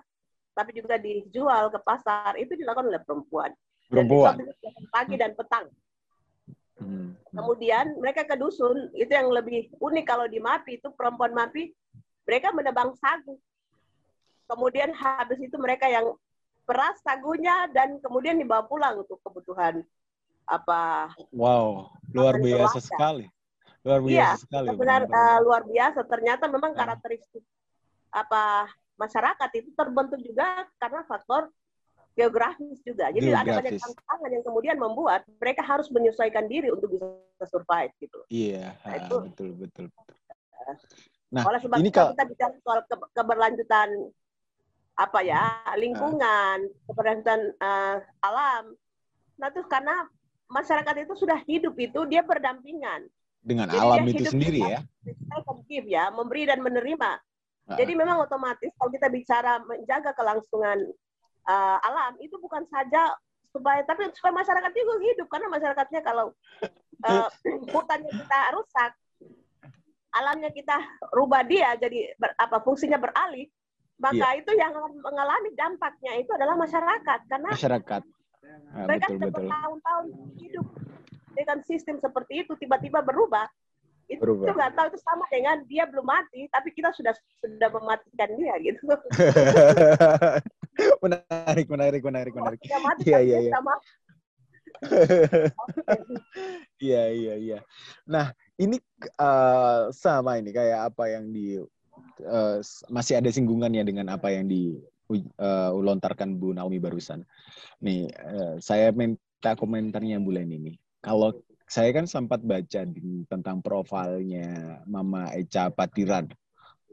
tapi 0.54 0.78
juga 0.78 1.02
dijual 1.02 1.74
ke 1.74 1.80
pasar 1.82 2.38
itu 2.38 2.54
dilakukan 2.54 2.86
oleh 2.86 3.02
perempuan. 3.02 3.50
Perempuan. 3.90 4.38
Dan 4.38 4.86
pagi 4.94 5.16
dan 5.18 5.34
petang. 5.34 5.66
Hmm. 6.78 7.18
Kemudian 7.34 7.98
mereka 7.98 8.22
ke 8.26 8.38
dusun, 8.38 8.94
itu 8.94 9.10
yang 9.10 9.34
lebih 9.34 9.74
unik 9.82 10.06
kalau 10.06 10.30
di 10.30 10.38
Mapi 10.38 10.78
itu 10.78 10.94
perempuan 10.94 11.34
Mapi, 11.34 11.74
mereka 12.26 12.54
menebang 12.54 12.94
sagu. 13.02 13.42
Kemudian 14.46 14.94
habis 14.94 15.42
itu 15.42 15.58
mereka 15.58 15.90
yang 15.90 16.14
peras 16.70 17.02
sagunya 17.02 17.66
dan 17.74 17.98
kemudian 18.04 18.38
dibawa 18.38 18.70
pulang 18.70 19.02
untuk 19.02 19.18
kebutuhan 19.26 19.82
apa? 20.46 21.10
Wow, 21.34 21.96
luar 22.14 22.38
biasa 22.38 22.84
sekali. 22.84 23.26
Luar 23.82 24.00
biasa 24.02 24.14
iya, 24.14 24.30
sekali. 24.38 24.68
Benar 24.78 25.02
uh, 25.10 25.38
luar 25.42 25.64
biasa. 25.66 26.00
Ternyata 26.06 26.46
memang 26.46 26.72
nah. 26.74 26.80
karakteristik 26.86 27.44
apa 28.12 28.70
masyarakat 29.00 29.50
itu 29.58 29.70
terbentuk 29.74 30.20
juga 30.22 30.68
karena 30.78 31.02
faktor 31.10 31.50
geografis 32.14 32.78
juga. 32.86 33.10
Jadi 33.10 33.32
geografis. 33.32 33.50
ada 33.50 33.60
banyak 33.64 33.74
tantangan 33.82 34.30
yang 34.30 34.44
kemudian 34.46 34.78
membuat 34.78 35.22
mereka 35.42 35.64
harus 35.66 35.88
menyesuaikan 35.90 36.46
diri 36.46 36.70
untuk 36.70 36.94
bisa 36.94 37.46
survive 37.50 37.92
gitu. 37.98 38.20
Iya, 38.30 38.78
nah, 38.86 38.94
itu, 39.02 39.16
betul 39.32 39.50
betul. 39.58 39.86
betul. 39.90 40.16
Nah, 41.32 41.44
oleh 41.48 41.60
sebab 41.64 41.78
ini 41.80 41.90
kalau 41.90 42.12
kita 42.14 42.28
bicara 42.28 42.54
soal 42.60 42.84
ke 42.86 42.96
keberlanjutan 43.16 43.90
apa 45.00 45.20
ya 45.24 45.58
lingkungan, 45.80 46.58
uh, 46.68 46.84
keberlanjutan 46.92 47.56
uh, 47.58 47.98
alam. 48.22 48.76
Nah, 49.40 49.48
itu 49.50 49.64
karena 49.66 50.06
masyarakat 50.52 50.96
itu 51.08 51.14
sudah 51.16 51.40
hidup 51.48 51.74
itu 51.80 52.00
dia 52.12 52.22
berdampingan 52.22 53.08
dengan 53.42 53.68
Jadi 53.70 53.78
alam 53.82 54.04
itu 54.06 54.24
sendiri 54.30 54.62
ya. 54.62 54.80
Give 55.66 55.88
ya, 55.88 56.12
memberi 56.12 56.46
dan 56.46 56.60
menerima. 56.62 57.12
Uh. 57.70 57.78
Jadi 57.80 57.94
memang 57.96 58.22
otomatis 58.22 58.70
kalau 58.76 58.92
kita 58.92 59.08
bicara 59.08 59.64
menjaga 59.66 60.12
kelangsungan 60.14 60.78
uh, 61.48 61.78
alam 61.82 62.18
itu 62.22 62.36
bukan 62.38 62.66
saja 62.70 63.16
supaya 63.52 63.84
tapi 63.84 64.08
supaya 64.16 64.34
masyarakat 64.42 64.72
juga 64.72 64.94
hidup 65.04 65.28
karena 65.28 65.48
masyarakatnya 65.52 66.02
kalau 66.04 66.32
uh, 67.04 67.28
hutannya 67.76 68.12
kita 68.12 68.40
rusak 68.56 68.92
alamnya 70.12 70.52
kita 70.52 70.76
rubah 71.16 71.44
dia 71.44 71.76
jadi 71.76 72.16
ber, 72.16 72.32
apa 72.40 72.64
fungsinya 72.64 73.00
beralih 73.00 73.48
maka 74.02 74.34
yeah. 74.34 74.40
itu 74.40 74.52
yang 74.58 74.74
mengalami 75.04 75.52
dampaknya 75.54 76.20
itu 76.20 76.32
adalah 76.36 76.56
masyarakat 76.58 77.20
karena 77.28 77.50
masyarakat 77.52 78.02
nah, 78.44 78.86
mereka 78.88 79.06
sudah 79.14 79.30
bertahun-tahun 79.30 80.06
hidup 80.40 80.68
dengan 81.36 81.64
sistem 81.64 81.98
seperti 82.00 82.46
itu 82.46 82.54
tiba-tiba 82.60 83.02
berubah 83.02 83.48
itu 84.12 84.20
berubah. 84.20 84.52
nggak 84.52 84.72
tahu 84.76 84.88
itu 84.92 85.00
sama 85.00 85.24
dengan 85.32 85.64
dia 85.72 85.88
belum 85.88 86.04
mati 86.04 86.44
tapi 86.52 86.76
kita 86.76 86.92
sudah 86.92 87.16
sudah 87.40 87.70
mematikan 87.72 88.30
dia 88.36 88.54
gitu 88.60 88.84
menarik, 91.04 91.68
menarik, 91.68 92.02
menarik, 92.02 92.34
menarik. 92.34 92.60
Iya, 93.04 93.20
iya, 93.22 93.38
iya. 93.44 93.52
Iya, 96.82 97.04
iya, 97.14 97.34
iya. 97.38 97.60
Nah, 98.10 98.34
ini 98.58 98.82
uh, 99.22 99.94
sama 99.94 100.42
ini 100.42 100.50
kayak 100.50 100.90
apa 100.90 101.14
yang 101.14 101.30
di 101.30 101.62
uh, 102.26 102.58
masih 102.90 103.22
ada 103.22 103.30
singgungannya 103.30 103.86
dengan 103.86 104.10
apa 104.10 104.34
yang 104.34 104.50
di 104.50 104.82
uh, 105.38 105.70
lontarkan 105.76 106.42
Bu 106.42 106.58
Naomi 106.58 106.82
barusan. 106.82 107.22
Nih, 107.86 108.10
uh, 108.10 108.58
saya 108.58 108.90
minta 108.90 109.54
komentarnya 109.54 110.18
bulan 110.18 110.50
ini. 110.50 110.74
Kalau 111.02 111.34
saya 111.66 111.90
kan 111.96 112.06
sempat 112.06 112.46
baca 112.46 112.82
di, 112.86 113.26
tentang 113.26 113.64
profilnya 113.64 114.82
Mama 114.86 115.34
Eca 115.34 115.74
Patiran, 115.74 116.30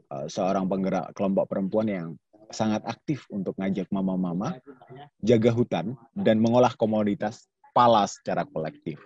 uh, 0.09 0.25
seorang 0.25 0.65
penggerak 0.65 1.13
kelompok 1.13 1.45
perempuan 1.51 1.87
yang 1.87 2.07
sangat 2.49 2.81
aktif 2.89 3.29
untuk 3.29 3.53
ngajak 3.61 3.85
mama-mama 3.93 4.57
jaga 5.21 5.53
hutan 5.53 5.93
dan 6.17 6.41
mengolah 6.41 6.73
komoditas 6.73 7.45
pala 7.77 8.09
secara 8.09 8.41
kolektif. 8.49 8.97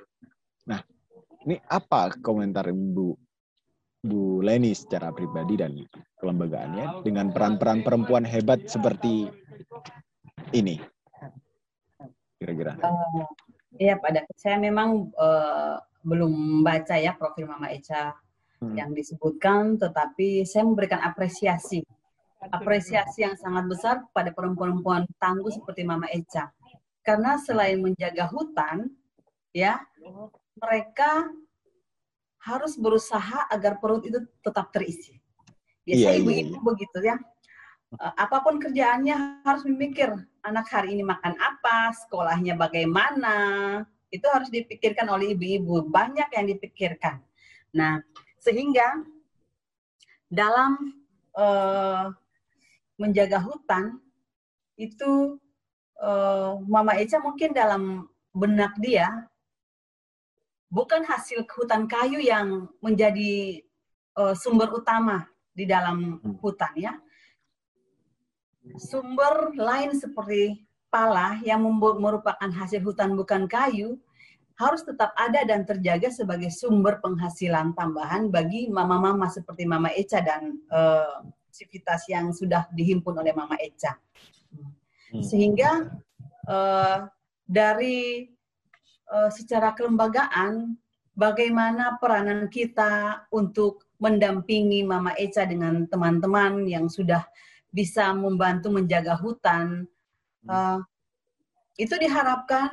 Nah, 0.64 0.80
ini 1.44 1.60
apa 1.68 2.16
komentar 2.24 2.72
Bu 2.72 3.20
Bu 4.04 4.40
Leni 4.40 4.72
secara 4.72 5.12
pribadi 5.12 5.60
dan 5.60 5.76
kelembagaannya 6.24 7.04
dengan 7.04 7.32
peran-peran 7.36 7.84
perempuan 7.84 8.24
hebat 8.24 8.64
seperti 8.72 9.28
ini? 10.56 10.80
Kira-kira. 12.40 12.80
Uh, 12.80 13.28
iya, 13.80 13.96
pada 13.98 14.26
saya 14.38 14.58
memang 14.60 15.14
uh, 15.16 15.78
belum 16.04 16.62
baca 16.62 17.00
ya 17.00 17.16
profil 17.16 17.48
Mama 17.48 17.72
Eca 17.72 18.14
hmm. 18.60 18.76
yang 18.76 18.92
disebutkan, 18.92 19.80
tetapi 19.80 20.44
saya 20.44 20.68
memberikan 20.68 21.00
apresiasi 21.02 21.84
apresiasi 22.52 23.24
yang 23.24 23.40
sangat 23.40 23.66
besar 23.72 23.96
pada 24.12 24.36
perempuan-perempuan 24.36 25.08
tangguh 25.16 25.54
seperti 25.54 25.88
Mama 25.88 26.10
Eca. 26.12 26.52
Karena 27.04 27.40
selain 27.40 27.80
menjaga 27.80 28.28
hutan, 28.32 28.92
ya, 29.56 29.80
mereka 30.60 31.32
harus 32.44 32.76
berusaha 32.76 33.48
agar 33.48 33.80
perut 33.80 34.04
itu 34.04 34.20
tetap 34.44 34.72
terisi. 34.76 35.16
Biasanya 35.88 36.04
iya, 36.04 36.20
iya, 36.20 36.20
ibu-ibu 36.20 36.56
iya, 36.60 36.64
begitu 36.64 37.00
ya. 37.04 37.16
Eh, 37.94 38.14
apa 38.20 38.38
pun 38.44 38.60
kerjaannya 38.60 39.44
harus 39.48 39.64
memikir 39.68 40.16
anak 40.44 40.68
hari 40.70 41.00
ini 41.00 41.04
makan 41.08 41.40
apa, 41.40 41.96
sekolahnya 42.06 42.60
bagaimana. 42.60 43.36
Itu 44.14 44.30
harus 44.30 44.52
dipikirkan 44.52 45.10
oleh 45.10 45.34
ibu-ibu. 45.34 45.88
Banyak 45.90 46.30
yang 46.36 46.46
dipikirkan. 46.46 47.24
Nah, 47.74 48.04
sehingga 48.38 49.02
dalam 50.30 50.94
uh, 51.34 52.14
menjaga 53.00 53.42
hutan 53.42 53.98
itu 54.78 55.40
uh, 56.02 56.60
Mama 56.68 57.00
Eca 57.00 57.18
mungkin 57.24 57.56
dalam 57.56 58.06
benak 58.34 58.74
dia 58.82 59.30
bukan 60.74 61.06
hasil 61.06 61.46
hutan 61.46 61.86
kayu 61.86 62.18
yang 62.18 62.66
menjadi 62.82 63.62
uh, 64.18 64.34
sumber 64.34 64.74
utama 64.74 65.30
di 65.54 65.70
dalam 65.70 66.18
hmm. 66.18 66.42
hutan 66.42 66.74
ya. 66.74 66.94
Sumber 68.80 69.52
lain 69.60 69.92
seperti 69.92 70.64
pala 70.88 71.42
yang 71.44 71.66
merupakan 72.00 72.50
hasil 72.54 72.80
hutan 72.86 73.18
bukan 73.18 73.50
kayu 73.50 74.00
harus 74.54 74.86
tetap 74.86 75.12
ada 75.18 75.42
dan 75.44 75.66
terjaga 75.66 76.14
sebagai 76.14 76.54
sumber 76.54 77.02
penghasilan 77.02 77.74
tambahan 77.74 78.30
bagi 78.30 78.70
mama-mama 78.70 79.26
seperti 79.26 79.66
Mama 79.66 79.90
Eca 79.98 80.22
dan 80.22 80.62
uh, 80.70 81.26
sivitas 81.50 82.06
yang 82.06 82.30
sudah 82.30 82.70
dihimpun 82.70 83.18
oleh 83.18 83.34
Mama 83.34 83.58
Eca. 83.58 83.98
Hmm. 85.10 85.26
Sehingga 85.26 85.90
uh, 86.46 87.10
dari 87.50 88.30
uh, 89.10 89.30
secara 89.34 89.74
kelembagaan, 89.74 90.78
bagaimana 91.18 91.98
peranan 91.98 92.46
kita 92.46 93.26
untuk 93.34 93.90
mendampingi 93.98 94.86
Mama 94.86 95.18
Eca 95.18 95.50
dengan 95.50 95.90
teman-teman 95.90 96.70
yang 96.70 96.86
sudah 96.86 97.26
bisa 97.74 98.14
membantu 98.14 98.70
menjaga 98.70 99.18
hutan. 99.18 99.90
Uh, 100.46 100.80
itu 101.82 101.98
diharapkan 101.98 102.70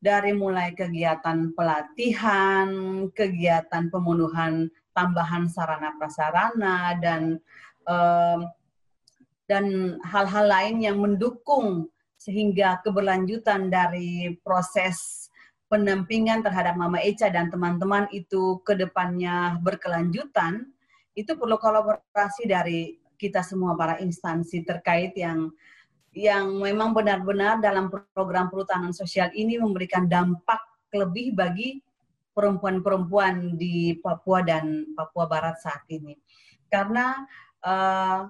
dari 0.00 0.32
mulai 0.32 0.72
kegiatan 0.72 1.52
pelatihan, 1.52 2.68
kegiatan 3.12 3.92
pemenuhan 3.92 4.72
tambahan 4.96 5.44
sarana 5.46 5.92
prasarana 6.00 6.96
dan 6.98 7.36
uh, 7.84 8.48
dan 9.44 9.98
hal-hal 10.06 10.46
lain 10.48 10.76
yang 10.80 10.98
mendukung 11.02 11.90
sehingga 12.16 12.80
keberlanjutan 12.84 13.68
dari 13.68 14.38
proses 14.40 15.28
pendampingan 15.72 16.44
terhadap 16.44 16.76
Mama 16.76 17.00
Eca 17.00 17.32
dan 17.32 17.48
teman-teman 17.48 18.06
itu 18.12 18.60
ke 18.66 18.76
depannya 18.76 19.56
berkelanjutan, 19.64 20.68
itu 21.16 21.32
perlu 21.34 21.56
kolaborasi 21.56 22.44
dari 22.44 22.99
kita 23.20 23.44
semua 23.44 23.76
para 23.76 24.00
instansi 24.00 24.64
terkait 24.64 25.12
yang 25.12 25.52
yang 26.16 26.58
memang 26.58 26.96
benar-benar 26.96 27.60
dalam 27.62 27.92
program 28.16 28.48
perhutanan 28.50 28.90
sosial 28.90 29.30
ini 29.36 29.60
memberikan 29.60 30.08
dampak 30.08 30.58
lebih 30.90 31.36
bagi 31.36 31.78
perempuan-perempuan 32.34 33.54
di 33.54 33.94
Papua 34.00 34.42
dan 34.42 34.90
Papua 34.96 35.28
Barat 35.28 35.60
saat 35.62 35.86
ini. 35.92 36.18
Karena 36.66 37.14
uh, 37.62 38.26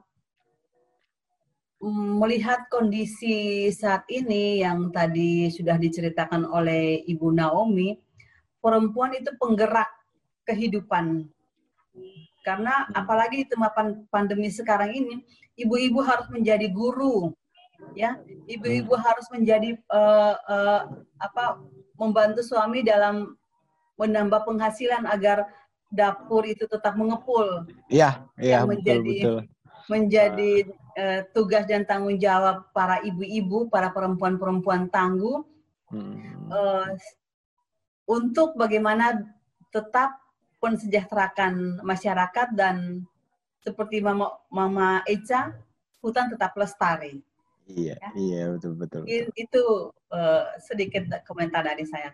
melihat 2.20 2.68
kondisi 2.68 3.68
saat 3.72 4.04
ini 4.12 4.60
yang 4.60 4.92
tadi 4.92 5.48
sudah 5.48 5.80
diceritakan 5.80 6.44
oleh 6.44 7.00
Ibu 7.08 7.32
Naomi, 7.32 7.96
perempuan 8.60 9.16
itu 9.16 9.32
penggerak 9.40 9.88
kehidupan. 10.44 11.24
Karena 12.40 12.88
apalagi 12.96 13.44
di 13.44 13.46
tengah 13.48 13.70
pandemi 14.08 14.48
sekarang 14.48 14.96
ini, 14.96 15.20
ibu-ibu 15.60 16.00
harus 16.00 16.26
menjadi 16.32 16.66
guru, 16.72 17.32
ya. 17.92 18.16
Ibu-ibu 18.48 18.92
hmm. 18.96 19.04
harus 19.04 19.26
menjadi 19.28 19.76
uh, 19.92 20.34
uh, 20.48 20.80
apa 21.20 21.60
membantu 22.00 22.40
suami 22.40 22.80
dalam 22.80 23.36
menambah 24.00 24.48
penghasilan 24.48 25.04
agar 25.04 25.44
dapur 25.92 26.48
itu 26.48 26.64
tetap 26.64 26.96
mengepul. 26.96 27.68
Iya, 27.92 28.24
iya 28.40 28.64
betul 28.64 29.04
betul. 29.04 29.38
Menjadi 29.90 30.70
uh, 30.96 31.20
tugas 31.34 31.66
dan 31.66 31.84
tanggung 31.84 32.16
jawab 32.16 32.70
para 32.72 33.02
ibu-ibu, 33.04 33.68
para 33.68 33.92
perempuan-perempuan 33.92 34.88
tangguh 34.88 35.44
hmm. 35.92 36.48
uh, 36.48 36.88
untuk 38.08 38.56
bagaimana 38.56 39.18
tetap 39.74 40.19
mensejahterakan 40.60 41.80
masyarakat 41.80 42.48
dan 42.52 43.04
seperti 43.64 44.00
Mama, 44.00 44.40
Mama 44.52 45.00
Eca, 45.08 45.52
hutan 46.04 46.32
tetap 46.32 46.56
lestari. 46.56 47.20
Iya, 47.70 47.94
ya? 47.96 48.10
iya 48.16 48.42
betul 48.52 48.72
betul. 48.76 49.02
betul. 49.06 49.30
Itu 49.36 49.64
uh, 50.12 50.44
sedikit 50.60 51.06
komentar 51.24 51.64
dari 51.64 51.84
saya. 51.86 52.12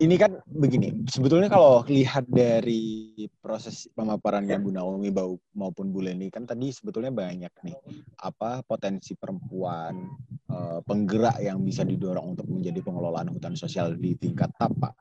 Ini 0.00 0.16
kan 0.16 0.32
begini, 0.48 1.04
sebetulnya 1.04 1.52
kalau 1.52 1.84
lihat 1.84 2.24
dari 2.24 3.12
proses 3.44 3.84
pemaparannya 3.92 4.56
Bu 4.56 4.72
Naomi 4.72 5.12
maupun 5.52 5.92
Bu 5.92 6.00
Leni 6.00 6.32
kan 6.32 6.48
tadi 6.48 6.72
sebetulnya 6.72 7.12
banyak 7.12 7.52
nih 7.60 7.76
apa 8.24 8.64
potensi 8.64 9.12
perempuan 9.12 10.08
eh, 10.48 10.80
penggerak 10.88 11.44
yang 11.44 11.60
bisa 11.60 11.84
didorong 11.84 12.32
untuk 12.32 12.48
menjadi 12.48 12.80
pengelolaan 12.80 13.28
hutan 13.28 13.52
sosial 13.52 13.92
di 13.92 14.16
tingkat 14.16 14.48
tapak. 14.56 14.96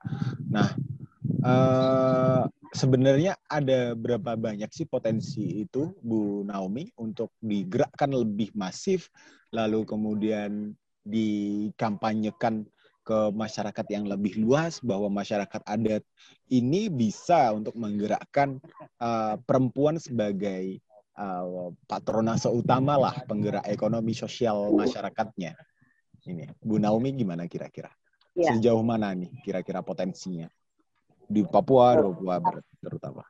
Nah, 0.51 0.67
eh, 1.47 2.43
sebenarnya 2.75 3.39
ada 3.47 3.95
berapa 3.95 4.35
banyak 4.35 4.67
sih 4.67 4.83
potensi 4.83 5.63
itu 5.63 5.95
Bu 6.03 6.43
Naomi 6.43 6.91
untuk 6.99 7.39
digerakkan 7.39 8.11
lebih 8.11 8.51
masif 8.51 9.07
lalu 9.55 9.87
kemudian 9.87 10.75
dikampanyekan 11.07 12.67
ke 13.09 13.33
masyarakat 13.33 13.85
yang 13.89 14.05
lebih 14.05 14.37
luas 14.37 14.77
bahwa 14.85 15.09
masyarakat 15.09 15.65
adat 15.65 16.05
ini 16.53 16.93
bisa 16.93 17.49
untuk 17.57 17.73
menggerakkan 17.73 18.61
uh, 19.01 19.33
perempuan 19.49 19.97
sebagai 19.97 20.77
uh, 21.17 21.73
patronase 21.89 22.53
utama 22.53 23.01
lah 23.01 23.17
penggerak 23.25 23.65
ekonomi 23.65 24.13
sosial 24.13 24.69
masyarakatnya. 24.77 25.57
Ini 26.29 26.53
Bu 26.61 26.77
Naomi 26.77 27.09
gimana 27.17 27.49
kira-kira? 27.49 27.89
Ya. 28.37 28.53
Sejauh 28.53 28.85
mana 28.85 29.17
nih 29.17 29.33
kira-kira 29.41 29.81
potensinya 29.81 30.45
di 31.25 31.41
Papua, 31.41 31.97
Papua 31.97 32.37
terutama? 32.77 33.25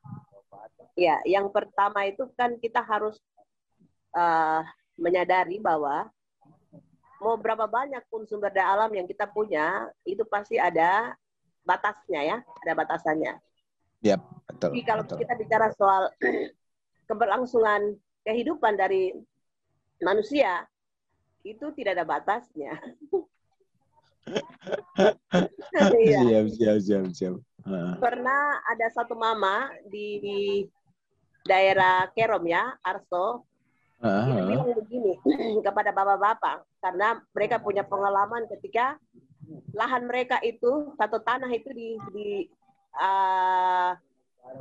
Ya, 0.99 1.23
yang 1.23 1.47
pertama 1.55 2.03
itu 2.03 2.27
kan 2.35 2.59
kita 2.59 2.83
harus 2.83 3.15
uh, 4.11 4.59
menyadari 4.99 5.63
bahwa 5.63 6.11
mau 7.19 7.35
berapa 7.35 7.67
banyak 7.67 8.03
pun 8.07 8.23
sumber 8.25 8.49
daya 8.49 8.73
alam 8.75 8.91
yang 8.95 9.05
kita 9.05 9.27
punya, 9.27 9.91
itu 10.07 10.23
pasti 10.25 10.55
ada 10.55 11.15
batasnya 11.67 12.21
ya, 12.23 12.37
ada 12.65 12.73
batasannya. 12.73 13.33
Yep, 14.01 14.19
betul. 14.47 14.69
Jadi 14.71 14.81
kalau 14.87 15.03
betul. 15.03 15.17
kita 15.19 15.33
bicara 15.35 15.67
soal 15.75 16.03
keberlangsungan 17.11 17.99
kehidupan 18.23 18.79
dari 18.79 19.11
manusia, 19.99 20.63
itu 21.43 21.71
tidak 21.75 21.99
ada 21.99 22.05
batasnya. 22.07 22.73
iya. 25.99 26.19
Siap, 26.23 26.45
siap, 26.55 26.77
siap, 26.79 27.05
siap. 27.11 27.35
Pernah 27.99 28.63
ada 28.65 28.87
satu 28.95 29.13
mama 29.19 29.69
di 29.91 30.63
daerah 31.43 32.07
Kerom 32.15 32.45
ya, 32.47 32.77
Arso, 32.85 33.48
dia 33.99 34.43
bilang 34.47 34.71
begini 34.79 35.13
kepada 35.65 35.91
bapak-bapak 35.91 36.63
karena 36.79 37.19
mereka 37.35 37.59
punya 37.59 37.83
pengalaman 37.83 38.47
ketika 38.47 38.95
lahan 39.75 40.07
mereka 40.07 40.39
itu 40.39 40.93
satu 40.95 41.19
tanah 41.19 41.51
itu 41.51 41.69
di, 41.75 41.99
di 42.15 42.29
uh, 42.95 43.91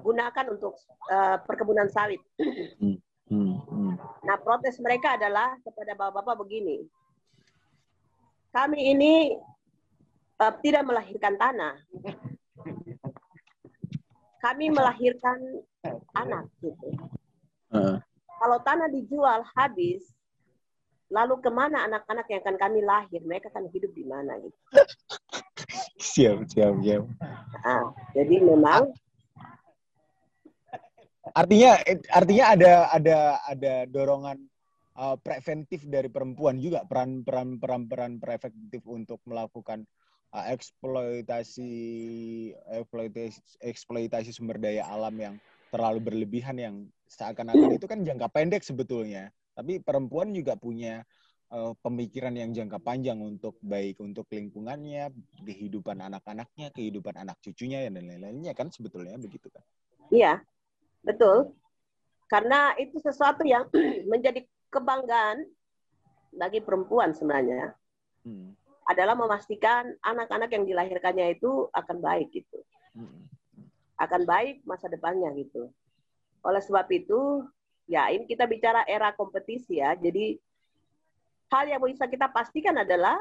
gunakan 0.02 0.46
untuk 0.52 0.74
uh, 1.10 1.38
perkebunan 1.46 1.88
sawit. 1.90 2.20
Hmm, 3.28 3.36
hmm, 3.44 3.60
hmm. 3.68 3.92
Nah 4.24 4.40
protes 4.40 4.80
mereka 4.80 5.20
adalah 5.20 5.60
kepada 5.60 5.92
bapak-bapak 5.92 6.40
begini, 6.40 6.80
kami 8.56 8.96
ini 8.96 9.36
uh, 10.40 10.52
tidak 10.64 10.88
melahirkan 10.88 11.36
tanah, 11.36 11.76
kami 14.40 14.72
melahirkan 14.72 15.60
anak 16.16 16.48
gitu. 16.64 16.88
Uh. 17.68 18.00
Kalau 18.38 18.58
tanah 18.62 18.88
dijual 18.88 19.42
habis, 19.58 20.06
lalu 21.10 21.42
ke 21.42 21.50
mana 21.50 21.84
anak-anak 21.90 22.26
yang 22.30 22.40
akan 22.46 22.56
kami 22.56 22.80
lahir? 22.86 23.20
Mereka 23.26 23.50
akan 23.50 23.66
hidup 23.74 23.90
di 23.92 24.04
mana 24.06 24.38
gitu. 24.38 24.58
siap, 25.98 26.38
siap, 26.46 26.74
siap. 26.78 27.04
Nah, 27.66 27.90
jadi 28.14 28.36
memang 28.42 28.94
artinya 31.34 31.76
artinya 32.14 32.44
ada 32.56 32.72
ada 32.94 33.18
ada 33.44 33.74
dorongan 33.90 34.38
uh, 34.96 35.16
preventif 35.20 35.84
dari 35.84 36.08
perempuan 36.08 36.56
juga 36.58 36.84
peran 36.88 37.22
peran 37.22 37.60
peran 37.60 37.84
peran 37.86 38.12
preventif 38.16 38.82
untuk 38.88 39.20
melakukan 39.28 39.84
uh, 40.32 40.44
eksploitasi 40.48 41.72
eksploitasi 42.80 43.38
eksploitasi 43.62 44.30
sumber 44.32 44.58
daya 44.58 44.88
alam 44.88 45.14
yang 45.18 45.34
terlalu 45.68 46.00
berlebihan 46.00 46.56
yang 46.56 46.76
seakan-akan 47.08 47.76
itu 47.76 47.86
kan 47.88 48.04
jangka 48.04 48.28
pendek 48.30 48.62
sebetulnya. 48.62 49.32
Tapi 49.56 49.82
perempuan 49.82 50.30
juga 50.30 50.54
punya 50.54 51.02
uh, 51.50 51.74
pemikiran 51.82 52.30
yang 52.36 52.54
jangka 52.54 52.78
panjang 52.78 53.18
untuk 53.18 53.58
baik 53.64 53.98
untuk 53.98 54.30
lingkungannya, 54.30 55.10
kehidupan 55.42 55.98
anak-anaknya, 55.98 56.70
kehidupan 56.70 57.18
anak 57.18 57.40
cucunya 57.42 57.88
dan 57.90 58.06
lain-lainnya 58.06 58.54
kan 58.54 58.70
sebetulnya 58.70 59.18
begitu 59.18 59.50
kan. 59.50 59.64
Iya. 60.14 60.40
Betul. 61.02 61.56
Karena 62.28 62.76
itu 62.78 63.00
sesuatu 63.02 63.42
yang 63.42 63.66
menjadi 64.12 64.44
kebanggaan 64.70 65.48
bagi 66.36 66.60
perempuan 66.62 67.16
sebenarnya. 67.16 67.74
Hmm. 68.22 68.54
Adalah 68.88 69.16
memastikan 69.18 69.92
anak-anak 70.00 70.48
yang 70.48 70.64
dilahirkannya 70.64 71.36
itu 71.36 71.68
akan 71.76 72.00
baik 72.00 72.32
gitu. 72.32 72.60
Hmm 72.96 73.28
akan 73.98 74.22
baik 74.24 74.62
masa 74.62 74.86
depannya 74.86 75.34
gitu. 75.34 75.68
Oleh 76.42 76.62
sebab 76.62 76.86
itu, 76.94 77.44
ya 77.88 78.12
ini 78.12 78.28
kita 78.28 78.44
bicara 78.44 78.84
era 78.86 79.10
kompetisi 79.14 79.80
ya. 79.80 79.96
Jadi 79.96 80.38
hal 81.48 81.64
yang 81.66 81.80
bisa 81.82 82.04
kita 82.04 82.28
pastikan 82.28 82.76
adalah 82.76 83.16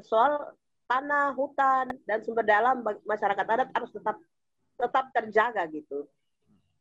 soal 0.00 0.54
tanah, 0.90 1.32
hutan, 1.38 1.86
dan 2.04 2.18
sumber 2.26 2.42
daya 2.42 2.66
alam 2.66 2.82
masyarakat 3.06 3.46
adat 3.46 3.68
harus 3.70 3.90
tetap 3.94 4.16
tetap 4.74 5.04
terjaga 5.14 5.62
gitu. 5.70 6.08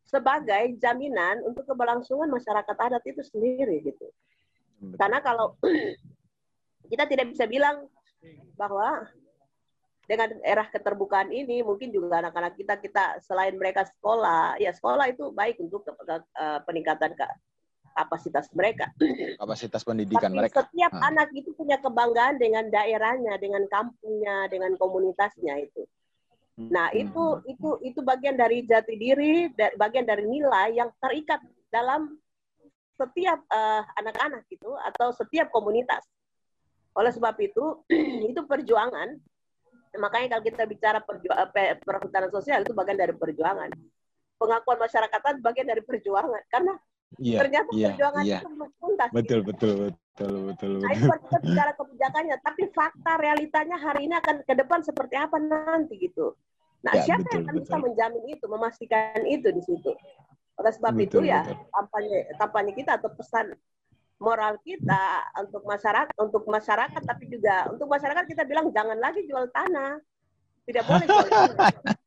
Sebagai 0.09 0.73
jaminan 0.81 1.45
untuk 1.45 1.69
keberlangsungan 1.69 2.31
masyarakat 2.31 2.73
adat 2.73 3.03
itu 3.05 3.21
sendiri 3.21 3.85
gitu. 3.85 4.07
Karena 4.97 5.21
kalau 5.21 5.53
kita 6.91 7.05
tidak 7.05 7.29
bisa 7.29 7.45
bilang 7.45 7.85
bahwa 8.57 9.05
dengan 10.09 10.41
era 10.41 10.65
keterbukaan 10.65 11.29
ini 11.29 11.61
mungkin 11.61 11.93
juga 11.93 12.17
anak-anak 12.25 12.57
kita 12.57 12.81
kita 12.81 13.21
selain 13.21 13.53
mereka 13.53 13.85
sekolah 13.85 14.57
ya 14.57 14.73
sekolah 14.73 15.05
itu 15.05 15.29
baik 15.29 15.61
untuk 15.61 15.85
uh, 15.85 16.59
peningkatan 16.65 17.13
ke 17.13 17.25
kapasitas 17.93 18.49
mereka 18.57 18.89
kapasitas 19.37 19.85
pendidikan 19.85 20.33
Tapi 20.33 20.39
mereka 20.41 20.65
setiap 20.65 20.97
hmm. 20.97 21.09
anak 21.13 21.29
itu 21.37 21.53
punya 21.53 21.77
kebanggaan 21.77 22.41
dengan 22.41 22.65
daerahnya 22.73 23.37
dengan 23.37 23.69
kampungnya 23.69 24.49
dengan 24.49 24.73
komunitasnya 24.81 25.61
itu 25.61 25.85
nah 26.57 26.89
hmm. 26.89 27.05
itu 27.05 27.23
itu 27.45 27.69
itu 27.93 27.99
bagian 28.01 28.33
dari 28.33 28.65
jati 28.65 28.97
diri 28.97 29.53
bagian 29.77 30.09
dari 30.09 30.25
nilai 30.25 30.73
yang 30.73 30.89
terikat 30.97 31.37
dalam 31.69 32.17
setiap 32.97 33.45
uh, 33.53 33.85
anak-anak 34.01 34.41
gitu 34.49 34.73
atau 34.73 35.13
setiap 35.13 35.53
komunitas 35.53 36.01
oleh 36.97 37.13
sebab 37.13 37.37
itu 37.37 37.85
itu 38.33 38.41
perjuangan 38.49 39.21
Makanya 39.97 40.37
kalau 40.37 40.43
kita 40.45 40.63
bicara 40.69 40.99
eh, 41.01 41.77
perhutanan 41.81 42.29
sosial 42.29 42.61
itu 42.61 42.73
bagian 42.77 42.99
dari 42.99 43.13
perjuangan. 43.15 43.73
Pengakuan 44.37 44.77
masyarakat 44.77 45.19
itu 45.19 45.41
bagian 45.41 45.67
dari 45.67 45.81
perjuangan 45.83 46.41
karena 46.47 46.73
yeah, 47.17 47.39
ternyata 47.41 47.69
yeah, 47.73 47.87
perjuangan 47.91 48.23
yeah. 48.23 48.41
itu 48.41 48.47
tuntas. 48.77 49.09
Betul, 49.09 49.39
gitu. 49.41 49.49
betul, 49.49 49.73
betul, 49.89 50.33
betul, 50.53 50.71
Nah, 50.83 50.91
itu 50.93 51.07
kita 51.09 51.37
bicara 51.41 51.71
kebijakannya, 51.73 52.35
tapi 52.43 52.63
fakta 52.75 53.13
realitanya 53.17 53.77
hari 53.81 54.05
ini 54.05 54.15
akan 54.19 54.35
ke 54.45 54.53
depan 54.53 54.79
seperti 54.85 55.15
apa 55.17 55.35
nanti 55.41 55.95
gitu. 55.97 56.37
Nah, 56.85 56.93
ya, 56.95 57.03
siapa 57.03 57.25
betul, 57.25 57.33
yang 57.33 57.43
akan 57.43 57.55
betul. 57.55 57.65
bisa 57.65 57.75
menjamin 57.81 58.23
itu, 58.29 58.45
memastikan 58.45 59.21
itu 59.25 59.47
di 59.49 59.61
situ? 59.65 59.91
Oleh 60.59 60.71
sebab 60.75 60.93
betul, 60.95 61.23
itu 61.23 61.31
ya 61.31 61.47
kampanye 61.71 62.17
kampanye 62.35 62.71
kita 62.75 62.99
atau 62.99 63.09
pesan 63.15 63.55
moral 64.19 64.59
kita 64.67 65.31
untuk 65.39 65.63
masyarakat 65.63 66.13
untuk 66.19 66.43
masyarakat 66.45 67.01
tapi 67.07 67.31
juga 67.31 67.71
untuk 67.71 67.87
masyarakat 67.87 68.27
kita 68.27 68.43
bilang 68.43 68.69
jangan 68.75 68.99
lagi 68.99 69.23
jual 69.25 69.47
tanah. 69.49 69.97
Tidak 70.67 70.83
boleh 70.85 71.05
jual 71.07 71.27
tanah. 71.33 71.73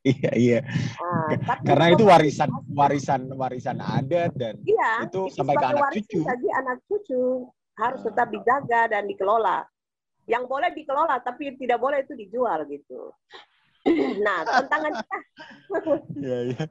Iya 0.00 0.32
iya. 0.32 0.60
Nah, 0.96 1.60
karena 1.60 1.92
itu 1.92 2.08
warisan 2.08 2.48
warisan 2.72 3.28
warisan 3.36 3.84
adat 3.84 4.32
dan 4.32 4.56
iya, 4.64 5.04
itu, 5.04 5.28
itu 5.28 5.36
sampai 5.36 5.60
ke 5.60 5.66
anak 5.68 5.92
cucu. 5.92 6.24
bagi 6.24 6.48
anak 6.56 6.78
cucu. 6.88 7.52
Harus 7.76 8.00
tetap 8.00 8.32
dijaga 8.32 8.88
dan 8.88 9.04
dikelola. 9.04 9.68
Yang 10.24 10.48
boleh 10.48 10.72
dikelola 10.72 11.20
tapi 11.20 11.52
tidak 11.60 11.84
boleh 11.84 12.00
itu 12.00 12.16
dijual 12.16 12.64
gitu. 12.64 13.12
Nah 14.24 14.40
tantangan 14.48 14.92
kita. 15.04 15.18
Iya, 16.16 16.38
iya 16.48 16.64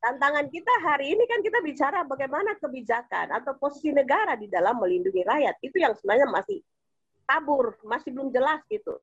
tantangan 0.00 0.48
kita 0.48 0.72
hari 0.80 1.12
ini 1.12 1.28
kan 1.28 1.44
kita 1.44 1.60
bicara 1.60 2.02
bagaimana 2.08 2.56
kebijakan 2.56 3.36
atau 3.36 3.52
posisi 3.60 3.92
negara 3.92 4.34
di 4.34 4.48
dalam 4.48 4.80
melindungi 4.80 5.20
rakyat. 5.22 5.60
Itu 5.60 5.76
yang 5.76 5.92
sebenarnya 5.94 6.28
masih 6.32 6.64
tabur, 7.28 7.76
masih 7.84 8.10
belum 8.10 8.32
jelas 8.32 8.64
gitu. 8.72 8.96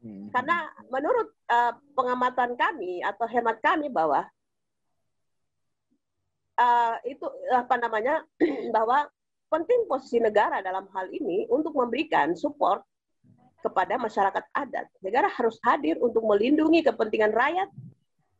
Hmm. 0.00 0.30
Karena 0.30 0.70
menurut 0.88 1.34
uh, 1.50 1.74
pengamatan 1.98 2.54
kami 2.54 3.02
atau 3.02 3.26
hemat 3.26 3.58
kami 3.58 3.90
bahwa 3.90 4.22
uh, 6.56 6.96
itu 7.04 7.26
apa 7.50 7.74
namanya 7.76 8.22
bahwa 8.76 9.10
penting 9.50 9.86
posisi 9.90 10.22
negara 10.22 10.62
dalam 10.62 10.86
hal 10.94 11.10
ini 11.10 11.50
untuk 11.50 11.74
memberikan 11.74 12.38
support 12.38 12.86
kepada 13.64 13.96
masyarakat 13.96 14.44
adat. 14.52 14.86
Negara 15.00 15.26
harus 15.26 15.56
hadir 15.64 15.96
untuk 15.98 16.22
melindungi 16.22 16.84
kepentingan 16.84 17.32
rakyat 17.32 17.68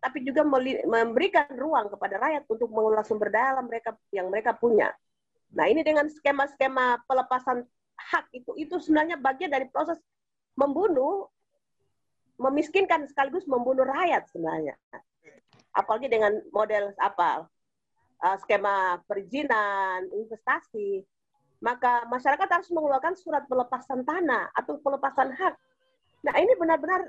tapi 0.04 0.20
juga 0.20 0.44
memberikan 0.84 1.48
ruang 1.56 1.88
kepada 1.88 2.20
rakyat 2.20 2.44
untuk 2.44 2.68
mengelola 2.68 3.00
sumber 3.00 3.32
daya 3.32 3.56
alam 3.56 3.64
mereka 3.64 3.96
yang 4.12 4.28
mereka 4.28 4.52
punya. 4.52 4.92
Nah, 5.56 5.64
ini 5.64 5.80
dengan 5.80 6.04
skema-skema 6.12 7.00
pelepasan 7.08 7.64
hak 7.96 8.28
itu 8.36 8.52
itu 8.60 8.76
sebenarnya 8.76 9.16
bagian 9.16 9.48
dari 9.48 9.64
proses 9.72 9.96
membunuh 10.60 11.32
memiskinkan 12.36 13.08
sekaligus 13.08 13.48
membunuh 13.48 13.88
rakyat 13.88 14.28
sebenarnya. 14.28 14.76
Apalagi 15.72 16.12
dengan 16.12 16.36
model 16.52 16.92
apa? 17.00 17.48
Uh, 18.20 18.36
skema 18.44 19.00
perizinan, 19.08 20.04
investasi, 20.12 21.00
maka 21.64 22.04
masyarakat 22.12 22.48
harus 22.48 22.68
mengeluarkan 22.68 23.16
surat 23.16 23.44
pelepasan 23.48 24.04
tanah 24.04 24.52
atau 24.52 24.76
pelepasan 24.84 25.32
hak. 25.32 25.54
Nah, 26.24 26.34
ini 26.36 26.52
benar-benar 26.60 27.08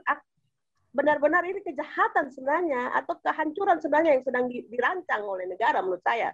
benar-benar 0.95 1.43
ini 1.43 1.59
kejahatan 1.59 2.31
sebenarnya 2.31 2.95
atau 2.95 3.19
kehancuran 3.19 3.83
sebenarnya 3.83 4.15
yang 4.15 4.23
sedang 4.23 4.45
dirancang 4.47 5.21
oleh 5.27 5.43
negara 5.43 5.83
menurut 5.83 5.99
saya. 6.07 6.31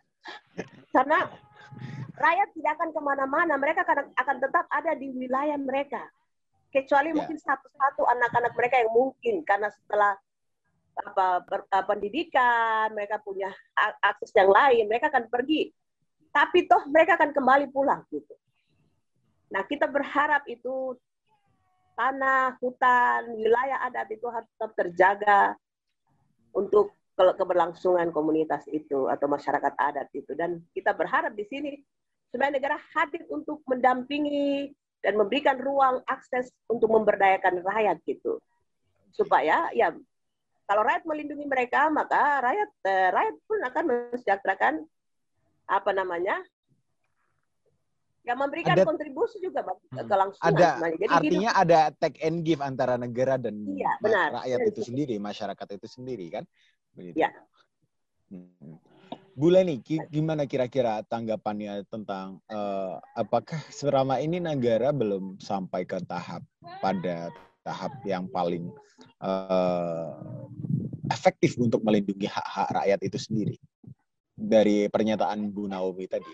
Karena 0.94 1.26
rakyat 2.14 2.50
tidak 2.54 2.72
akan 2.78 2.90
ke 2.94 3.02
mana-mana, 3.02 3.54
mereka 3.58 3.82
akan, 3.82 4.14
akan 4.14 4.38
tetap 4.38 4.66
ada 4.70 4.94
di 4.94 5.10
wilayah 5.10 5.58
mereka. 5.58 6.06
Kecuali 6.70 7.10
yeah. 7.12 7.18
mungkin 7.18 7.38
satu-satu 7.42 8.06
anak-anak 8.06 8.54
mereka 8.54 8.76
yang 8.80 8.94
mungkin 8.94 9.42
karena 9.44 9.68
setelah 9.74 10.14
apa 10.92 11.42
ber, 11.42 11.66
uh, 11.66 11.86
pendidikan, 11.88 12.94
mereka 12.94 13.18
punya 13.18 13.50
akses 14.06 14.30
yang 14.38 14.54
lain, 14.54 14.86
mereka 14.86 15.10
akan 15.10 15.26
pergi. 15.26 15.74
Tapi 16.32 16.70
toh 16.70 16.86
mereka 16.88 17.18
akan 17.18 17.34
kembali 17.34 17.66
pulang 17.74 18.06
gitu. 18.14 18.32
Nah, 19.52 19.68
kita 19.68 19.90
berharap 19.90 20.48
itu 20.48 20.96
tanah, 22.02 22.58
hutan, 22.58 23.38
wilayah 23.38 23.86
adat 23.86 24.10
itu 24.10 24.26
harus 24.26 24.50
tetap 24.58 24.74
terjaga 24.74 25.54
untuk 26.50 26.98
keberlangsungan 27.14 28.10
komunitas 28.10 28.66
itu 28.74 29.06
atau 29.06 29.30
masyarakat 29.30 29.74
adat 29.78 30.10
itu. 30.18 30.34
Dan 30.34 30.66
kita 30.74 30.98
berharap 30.98 31.38
di 31.38 31.46
sini 31.46 31.78
sebenarnya 32.34 32.58
negara 32.58 32.78
hadir 32.98 33.22
untuk 33.30 33.62
mendampingi 33.70 34.74
dan 35.06 35.14
memberikan 35.14 35.62
ruang 35.62 36.02
akses 36.10 36.50
untuk 36.66 36.90
memberdayakan 36.90 37.62
rakyat 37.62 38.02
gitu. 38.10 38.42
Supaya 39.14 39.70
ya 39.78 39.94
kalau 40.66 40.82
rakyat 40.82 41.06
melindungi 41.06 41.46
mereka 41.46 41.94
maka 41.94 42.42
rakyat 42.42 42.70
eh, 42.90 43.10
rakyat 43.14 43.36
pun 43.46 43.60
akan 43.62 43.84
mensejahterakan 43.86 44.74
apa 45.70 45.92
namanya 45.94 46.42
yang 48.22 48.38
memberikan 48.38 48.78
ada, 48.78 48.86
kontribusi 48.86 49.42
juga 49.42 49.66
hmm. 49.66 50.06
kelangsungan. 50.06 50.54
Ada, 50.54 50.70
Jadi 50.94 51.06
artinya 51.10 51.52
gini, 51.52 51.62
ada 51.66 51.80
take 51.98 52.22
and 52.22 52.46
give 52.46 52.62
antara 52.62 52.94
negara 52.96 53.42
dan 53.42 53.66
iya, 53.66 53.98
benar, 53.98 54.46
rakyat 54.46 54.60
itu 54.70 54.82
sendiri, 54.86 55.16
masyarakat 55.18 55.68
itu 55.74 55.88
sendiri 55.90 56.26
kan? 56.30 56.44
Begitu. 56.94 57.18
Ya. 57.18 57.30
Hmm. 58.30 58.78
Bu 59.32 59.48
Leni, 59.48 59.80
gimana 60.12 60.44
kira-kira 60.44 61.02
tanggapannya 61.08 61.88
tentang 61.88 62.44
uh, 62.52 63.00
apakah 63.16 63.58
selama 63.72 64.20
ini 64.20 64.44
negara 64.44 64.92
belum 64.92 65.40
sampai 65.40 65.88
ke 65.88 66.04
tahap 66.04 66.44
pada 66.84 67.32
tahap 67.64 67.96
yang 68.04 68.28
paling 68.28 68.70
uh, 69.24 70.12
efektif 71.10 71.56
untuk 71.58 71.80
melindungi 71.82 72.28
hak-hak 72.28 72.70
rakyat 72.76 73.00
itu 73.08 73.18
sendiri 73.18 73.58
dari 74.36 74.92
pernyataan 74.92 75.48
Bu 75.48 75.66
Naomi 75.72 76.12
tadi? 76.12 76.28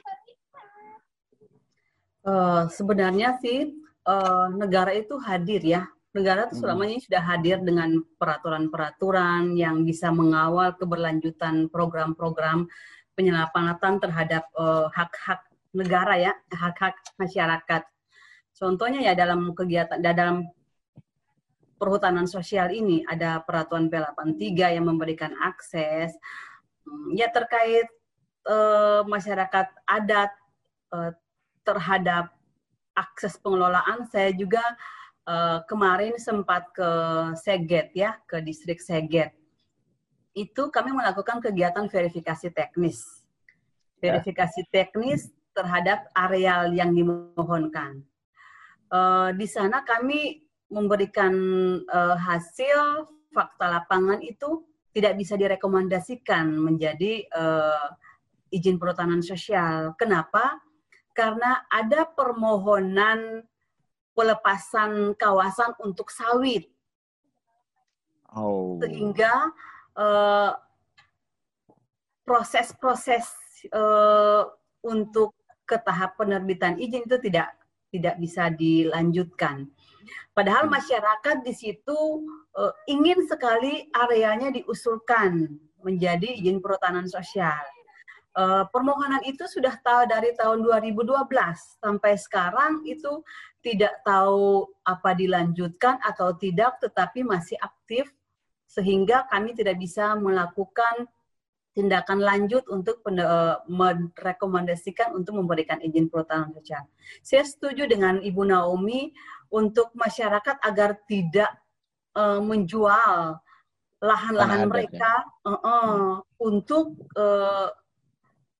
Uh, 2.27 2.67
sebenarnya 2.67 3.39
sih 3.39 3.71
uh, 4.03 4.51
negara 4.51 4.91
itu 4.91 5.15
hadir 5.23 5.63
ya. 5.63 5.87
Negara 6.11 6.49
itu 6.49 6.59
selama 6.59 6.83
hmm. 6.83 6.89
ini 6.91 6.99
sudah 7.03 7.21
hadir 7.23 7.57
dengan 7.61 8.01
peraturan-peraturan 8.17 9.55
yang 9.55 9.85
bisa 9.87 10.11
mengawal 10.11 10.75
keberlanjutan 10.75 11.71
program-program 11.71 12.67
penyelamatan 13.17 13.97
terhadap 13.97 14.45
hak 14.53 14.93
hak-hak 14.93 15.41
negara 15.73 16.13
ya, 16.17 16.33
hak-hak 16.53 16.97
masyarakat. 17.21 17.85
Contohnya 18.57 19.05
ya 19.05 19.13
dalam 19.13 19.53
kegiatan 19.53 20.01
dalam 20.01 20.49
perhutanan 21.77 22.25
sosial 22.25 22.73
ini 22.73 23.05
ada 23.05 23.39
peraturan 23.45 23.87
P83 23.87 24.81
yang 24.81 24.85
memberikan 24.89 25.37
akses 25.37 26.17
hmm, 26.83 27.13
ya 27.13 27.29
terkait 27.29 27.85
uh, 28.49 29.05
masyarakat 29.05 29.67
adat 29.85 30.33
uh, 30.89 31.13
terhadap 31.67 32.31
akses 32.95 33.35
pengelolaan, 33.43 34.07
saya 34.07 34.31
juga 34.31 34.63
uh, 35.27 35.59
kemarin 35.67 36.15
sempat 36.15 36.71
ke 36.71 36.89
Seget 37.35 37.91
ya, 37.91 38.15
ke 38.23 38.39
distrik 38.39 38.79
Seget. 38.79 39.35
Itu 40.31 40.71
kami 40.71 40.95
melakukan 40.95 41.43
kegiatan 41.43 41.91
verifikasi 41.91 42.47
teknis. 42.55 43.03
Verifikasi 43.99 44.69
teknis 44.71 45.27
terhadap 45.51 46.07
areal 46.15 46.71
yang 46.71 46.95
dimohonkan. 46.95 48.05
Uh, 48.87 49.35
di 49.35 49.49
sana 49.49 49.83
kami 49.83 50.47
memberikan 50.71 51.33
uh, 51.91 52.15
hasil 52.15 53.09
fakta 53.33 53.81
lapangan 53.81 54.21
itu 54.23 54.63
tidak 54.93 55.17
bisa 55.17 55.37
direkomendasikan 55.37 56.49
menjadi 56.53 57.25
uh, 57.33 57.89
izin 58.53 58.79
perhutanan 58.79 59.21
sosial. 59.21 59.93
Kenapa? 59.99 60.57
Karena 61.17 61.65
ada 61.73 62.05
permohonan 62.05 63.41
pelepasan 64.13 65.17
kawasan 65.17 65.73
untuk 65.81 66.13
sawit. 66.13 66.69
Oh. 68.37 68.77
Sehingga 68.77 69.33
uh, 69.97 70.53
proses-proses 72.21 73.25
uh, 73.73 74.45
untuk 74.85 75.33
ke 75.65 75.81
tahap 75.81 76.21
penerbitan 76.21 76.77
izin 76.77 77.09
itu 77.09 77.17
tidak 77.17 77.57
tidak 77.89 78.15
bisa 78.21 78.53
dilanjutkan. 78.53 79.65
Padahal 80.37 80.69
hmm. 80.69 80.75
masyarakat 80.77 81.37
di 81.41 81.53
situ 81.57 81.97
uh, 82.53 82.73
ingin 82.85 83.25
sekali 83.25 83.89
areanya 83.89 84.53
diusulkan 84.53 85.49
menjadi 85.81 86.37
izin 86.37 86.61
perhutanan 86.61 87.09
sosial. 87.09 87.63
Uh, 88.37 88.69
permohonan 88.69 89.25
itu 89.25 89.49
sudah 89.49 89.73
tahu 89.81 90.05
dari 90.05 90.29
tahun 90.37 90.61
2012 90.61 91.25
sampai 91.81 92.13
sekarang 92.21 92.85
itu 92.85 93.25
tidak 93.65 93.97
tahu 94.05 94.69
apa 94.85 95.17
dilanjutkan 95.17 95.97
atau 96.05 96.37
tidak, 96.37 96.77
tetapi 96.77 97.25
masih 97.25 97.57
aktif 97.57 98.13
sehingga 98.69 99.25
kami 99.33 99.57
tidak 99.57 99.81
bisa 99.81 100.13
melakukan 100.13 101.09
tindakan 101.73 102.21
lanjut 102.21 102.61
untuk 102.69 103.01
uh, 103.09 103.57
merekomendasikan 103.65 105.17
untuk 105.17 105.37
memberikan 105.41 105.81
izin 105.81 106.05
perhutanan 106.05 106.53
sosial. 106.53 106.85
Saya 107.25 107.41
setuju 107.41 107.89
dengan 107.89 108.21
Ibu 108.21 108.53
Naomi 108.53 109.17
untuk 109.49 109.93
masyarakat 109.97 110.61
agar 110.61 110.97
tidak 111.09 111.57
uh, 112.13 112.37
menjual 112.37 113.41
lahan-lahan 113.97 114.69
mereka 114.69 115.25
ya. 115.25 115.49
uh, 115.49 115.57
uh, 115.57 116.09
untuk 116.37 116.97
uh, 117.17 117.73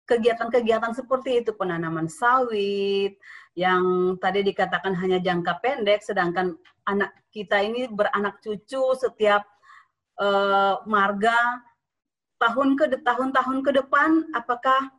kegiatan-kegiatan 0.08 0.96
seperti 0.96 1.44
itu 1.44 1.52
penanaman 1.54 2.08
sawit 2.08 3.20
yang 3.60 4.16
tadi 4.24 4.42
dikatakan 4.48 4.96
hanya 4.96 5.20
jangka 5.20 5.60
pendek 5.60 6.02
sedangkan 6.02 6.56
anak 6.88 7.12
kita 7.36 7.60
ini 7.60 7.92
beranak 7.92 8.40
cucu 8.40 8.96
setiap 8.96 9.44
uh, 10.18 10.80
marga 10.88 11.60
tahun 12.40 12.80
ke 12.80 13.04
tahun-tahun 13.04 13.58
ke 13.68 13.72
depan 13.84 14.32
apakah 14.32 14.90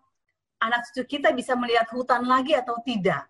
anak 0.60 0.84
cucu 0.90 1.18
kita 1.18 1.32
bisa 1.32 1.56
melihat 1.56 1.88
hutan 1.90 2.26
lagi 2.28 2.54
atau 2.54 2.76
tidak? 2.84 3.26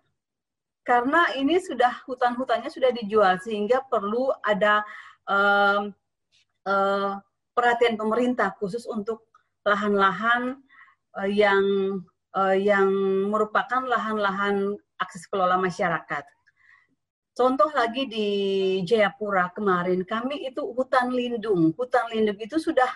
Karena 0.83 1.29
ini 1.37 1.61
sudah 1.61 2.01
hutan-hutannya 2.09 2.67
sudah 2.73 2.89
dijual 2.89 3.37
sehingga 3.39 3.85
perlu 3.85 4.33
ada 4.41 4.81
uh, 5.29 5.85
uh, 6.65 7.11
perhatian 7.53 7.93
pemerintah 7.93 8.49
khusus 8.57 8.89
untuk 8.89 9.29
lahan-lahan 9.61 10.57
uh, 11.17 11.29
yang 11.29 11.63
uh, 12.35 12.57
yang 12.57 12.89
merupakan 13.29 13.81
lahan-lahan 13.85 14.77
akses 14.99 15.25
kelola 15.25 15.57
masyarakat. 15.57 16.25
Contoh 17.33 17.71
lagi 17.71 18.03
di 18.03 18.27
Jayapura 18.83 19.47
kemarin, 19.55 20.03
kami 20.03 20.43
itu 20.51 20.59
hutan 20.75 21.07
lindung. 21.07 21.71
Hutan 21.71 22.11
lindung 22.11 22.35
itu 22.35 22.59
sudah 22.59 22.89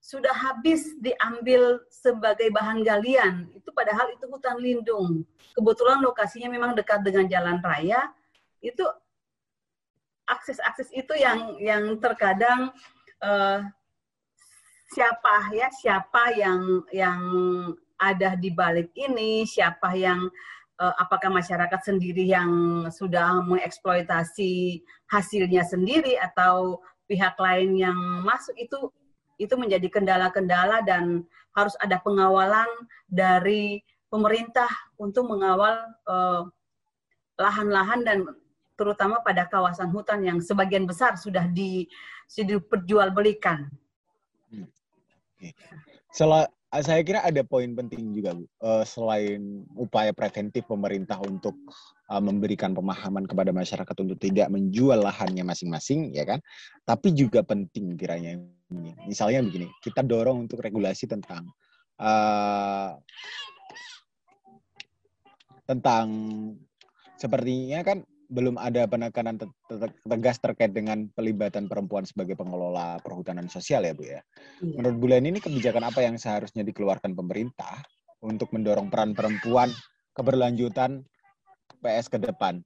sudah 0.00 0.32
habis 0.32 0.96
diambil 1.02 1.82
sebagai 1.90 2.48
bahan 2.54 2.86
galian. 2.86 3.50
Itu 3.52 3.74
padahal 3.74 4.14
itu 4.14 4.30
hutan 4.30 4.62
lindung. 4.62 5.26
Kebetulan 5.58 6.00
lokasinya 6.00 6.48
memang 6.48 6.72
dekat 6.78 7.02
dengan 7.02 7.26
jalan 7.26 7.58
raya. 7.60 8.14
Itu 8.62 8.86
akses-akses 10.30 10.94
itu 10.94 11.10
yang 11.18 11.58
yang 11.58 11.98
terkadang 11.98 12.70
uh, 13.20 13.66
siapa 14.90 15.54
ya 15.54 15.70
siapa 15.70 16.34
yang 16.34 16.82
yang 16.90 17.20
ada 18.00 18.34
di 18.34 18.50
balik 18.50 18.90
ini, 18.96 19.44
siapa 19.44 19.92
yang 19.92 20.26
uh, 20.80 20.94
apakah 20.96 21.28
masyarakat 21.28 21.80
sendiri 21.84 22.24
yang 22.24 22.50
sudah 22.88 23.44
mengeksploitasi 23.44 24.80
hasilnya 25.12 25.62
sendiri 25.68 26.16
atau 26.16 26.80
pihak 27.04 27.36
lain 27.36 27.76
yang 27.76 27.98
masuk 28.24 28.56
itu 28.56 28.88
itu 29.36 29.54
menjadi 29.56 29.88
kendala-kendala 29.88 30.80
dan 30.84 31.24
harus 31.56 31.76
ada 31.80 32.00
pengawalan 32.00 32.68
dari 33.08 33.84
pemerintah 34.08 34.68
untuk 34.96 35.28
mengawal 35.28 35.76
uh, 36.08 36.44
lahan-lahan 37.40 38.00
dan 38.04 38.18
terutama 38.76 39.20
pada 39.20 39.44
kawasan 39.48 39.92
hutan 39.92 40.24
yang 40.24 40.38
sebagian 40.40 40.88
besar 40.88 41.16
sudah 41.20 41.44
di 41.52 41.84
diperjualbelikan. 42.32 43.68
Hmm. 44.48 44.68
Sel 46.10 46.32
saya 46.70 47.02
kira 47.02 47.26
ada 47.26 47.42
poin 47.42 47.66
penting 47.74 48.14
juga, 48.14 48.30
Bu. 48.30 48.46
Uh, 48.62 48.86
selain 48.86 49.66
upaya 49.74 50.14
preventif 50.14 50.62
pemerintah 50.70 51.18
untuk 51.18 51.58
uh, 52.06 52.22
memberikan 52.22 52.70
pemahaman 52.70 53.26
kepada 53.26 53.50
masyarakat 53.50 53.96
untuk 54.06 54.18
tidak 54.22 54.46
menjual 54.54 55.02
lahannya 55.02 55.42
masing-masing, 55.42 56.14
ya 56.14 56.22
kan? 56.22 56.38
Tapi 56.86 57.10
juga 57.10 57.42
penting 57.42 57.98
kiranya 57.98 58.38
ini. 58.70 58.94
Misalnya 59.10 59.42
begini, 59.42 59.66
kita 59.82 60.06
dorong 60.06 60.46
untuk 60.46 60.62
regulasi 60.62 61.10
tentang 61.10 61.50
uh, 61.98 62.94
tentang 65.66 66.06
sepertinya 67.18 67.82
kan 67.82 68.06
belum 68.30 68.56
ada 68.56 68.86
penekanan 68.86 69.36
tegas 70.06 70.38
terkait 70.38 70.70
dengan 70.70 71.10
pelibatan 71.18 71.66
perempuan 71.66 72.06
sebagai 72.06 72.38
pengelola 72.38 73.02
perhutanan 73.02 73.50
sosial 73.50 73.82
ya 73.82 73.92
Bu 73.92 74.06
ya. 74.06 74.22
Iya. 74.62 74.78
Menurut 74.78 74.96
Bu 75.02 75.06
Leni 75.10 75.34
ini 75.34 75.40
kebijakan 75.42 75.90
apa 75.90 76.06
yang 76.06 76.14
seharusnya 76.14 76.62
dikeluarkan 76.62 77.18
pemerintah 77.18 77.82
untuk 78.22 78.54
mendorong 78.54 78.86
peran 78.86 79.18
perempuan 79.18 79.74
keberlanjutan 80.14 81.02
PS 81.82 82.06
ke 82.06 82.22
depan? 82.22 82.62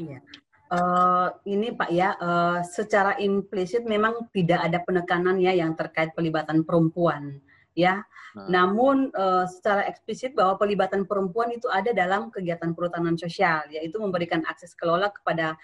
Iya. 0.00 0.24
Uh, 0.66 1.30
ini 1.46 1.70
Pak 1.70 1.90
ya, 1.94 2.18
uh, 2.18 2.58
secara 2.66 3.14
implisit 3.22 3.86
memang 3.86 4.26
tidak 4.34 4.66
ada 4.66 4.82
penekanan 4.82 5.38
ya 5.38 5.54
yang 5.54 5.78
terkait 5.78 6.10
pelibatan 6.16 6.66
perempuan 6.66 7.38
ya. 7.76 8.02
Nah. 8.34 8.48
Namun 8.48 9.12
uh, 9.12 9.44
secara 9.46 9.84
eksplisit 9.86 10.32
bahwa 10.32 10.56
pelibatan 10.56 11.04
perempuan 11.04 11.52
itu 11.52 11.68
ada 11.68 11.92
dalam 11.92 12.32
kegiatan 12.32 12.72
perhutanan 12.72 13.14
sosial, 13.14 13.62
yaitu 13.68 14.00
memberikan 14.00 14.42
akses 14.48 14.72
kelola 14.72 15.12
kepada 15.12 15.54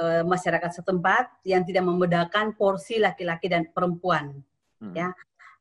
uh, 0.00 0.24
masyarakat 0.24 0.82
setempat 0.82 1.28
yang 1.44 1.62
tidak 1.68 1.84
membedakan 1.84 2.56
porsi 2.56 2.98
laki-laki 2.98 3.52
dan 3.52 3.68
perempuan, 3.70 4.40
hmm. 4.80 4.96
ya. 4.96 5.12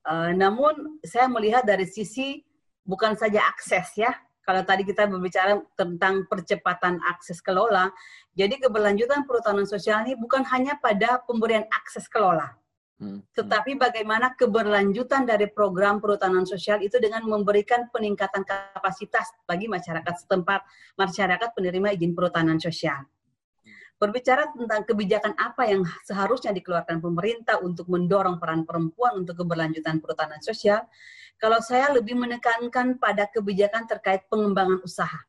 Uh, 0.08 0.32
namun 0.32 1.04
saya 1.04 1.28
melihat 1.28 1.68
dari 1.68 1.84
sisi 1.84 2.40
bukan 2.88 3.20
saja 3.20 3.44
akses 3.44 3.92
ya. 4.00 4.16
Kalau 4.48 4.64
tadi 4.64 4.88
kita 4.88 5.12
berbicara 5.12 5.60
tentang 5.76 6.24
percepatan 6.32 7.04
akses 7.12 7.44
kelola, 7.44 7.92
jadi 8.32 8.56
keberlanjutan 8.64 9.28
perhutanan 9.28 9.68
sosial 9.68 10.08
ini 10.08 10.16
bukan 10.16 10.48
hanya 10.48 10.80
pada 10.80 11.20
pemberian 11.28 11.68
akses 11.76 12.08
kelola. 12.08 12.56
Tetapi 12.98 13.78
bagaimana 13.78 14.34
keberlanjutan 14.34 15.30
dari 15.30 15.46
program 15.54 16.02
perhutanan 16.02 16.50
sosial 16.50 16.82
itu 16.82 16.98
dengan 16.98 17.22
memberikan 17.30 17.86
peningkatan 17.94 18.42
kapasitas 18.42 19.30
bagi 19.46 19.70
masyarakat 19.70 20.26
setempat, 20.26 20.66
masyarakat 20.98 21.50
penerima 21.54 21.94
izin 21.94 22.18
perhutanan 22.18 22.58
sosial. 22.58 23.06
Berbicara 23.98 24.50
tentang 24.54 24.86
kebijakan 24.86 25.34
apa 25.38 25.70
yang 25.70 25.82
seharusnya 26.06 26.54
dikeluarkan 26.54 27.02
pemerintah 27.02 27.62
untuk 27.62 27.90
mendorong 27.90 28.38
peran 28.42 28.66
perempuan 28.66 29.26
untuk 29.26 29.46
keberlanjutan 29.46 30.02
perhutanan 30.02 30.42
sosial, 30.42 30.86
kalau 31.38 31.62
saya 31.62 31.94
lebih 31.94 32.18
menekankan 32.18 32.98
pada 32.98 33.30
kebijakan 33.30 33.86
terkait 33.86 34.26
pengembangan 34.30 34.82
usaha 34.82 35.22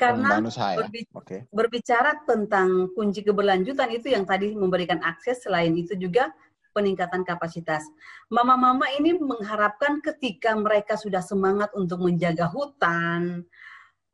karena 0.00 0.40
ya? 0.40 0.76
berbicara, 0.80 1.18
okay. 1.20 1.40
berbicara 1.52 2.10
tentang 2.24 2.88
kunci 2.96 3.20
keberlanjutan 3.20 3.92
itu 3.92 4.08
yang 4.08 4.24
tadi 4.24 4.56
memberikan 4.56 5.04
akses, 5.04 5.44
selain 5.44 5.76
itu 5.76 5.92
juga 6.00 6.32
peningkatan 6.72 7.20
kapasitas. 7.28 7.84
Mama-mama 8.32 8.88
ini 8.96 9.20
mengharapkan 9.20 10.00
ketika 10.00 10.56
mereka 10.56 10.96
sudah 10.96 11.20
semangat 11.20 11.68
untuk 11.76 12.00
menjaga 12.00 12.48
hutan, 12.48 13.44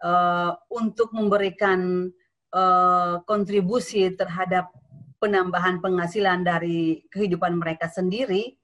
uh, 0.02 0.52
untuk 0.74 1.14
memberikan 1.14 2.10
uh, 2.50 3.22
kontribusi 3.28 4.10
terhadap 4.18 4.74
penambahan 5.22 5.78
penghasilan 5.78 6.42
dari 6.42 7.06
kehidupan 7.14 7.56
mereka 7.56 7.86
sendiri, 7.86 8.58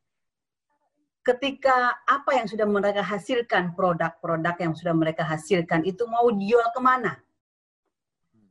ketika 1.23 2.03
apa 2.03 2.35
yang 2.35 2.47
sudah 2.51 2.67
mereka 2.67 3.03
hasilkan, 3.03 3.79
produk-produk 3.79 4.55
yang 4.59 4.75
sudah 4.75 4.95
mereka 4.95 5.23
hasilkan 5.23 5.87
itu 5.87 6.03
mau 6.11 6.27
dijual 6.35 6.67
ke 6.75 6.81
mana? 6.83 7.23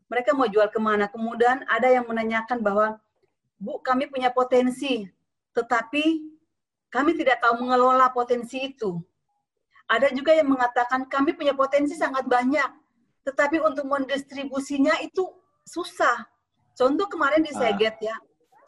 Mereka 0.07 0.35
mau 0.35 0.47
jual 0.47 0.67
ke 0.71 0.79
mana? 0.79 1.07
Kemudian 1.07 1.63
ada 1.67 1.87
yang 1.87 2.07
menanyakan 2.07 2.59
bahwa, 2.63 2.99
Bu, 3.59 3.79
kami 3.83 4.07
punya 4.11 4.31
potensi, 4.31 5.07
tetapi 5.55 6.03
kami 6.91 7.15
tidak 7.15 7.39
tahu 7.43 7.63
mengelola 7.63 8.11
potensi 8.11 8.71
itu. 8.71 8.99
Ada 9.87 10.11
juga 10.15 10.35
yang 10.35 10.51
mengatakan 10.51 11.07
kami 11.07 11.35
punya 11.35 11.51
potensi 11.55 11.95
sangat 11.95 12.27
banyak, 12.27 12.67
tetapi 13.27 13.59
untuk 13.59 13.87
mendistribusinya 13.87 14.99
itu 15.03 15.27
susah. 15.67 16.27
Contoh 16.75 17.07
kemarin 17.11 17.43
di 17.43 17.51
ah. 17.51 17.59
Seget 17.67 17.99
ya, 17.99 18.15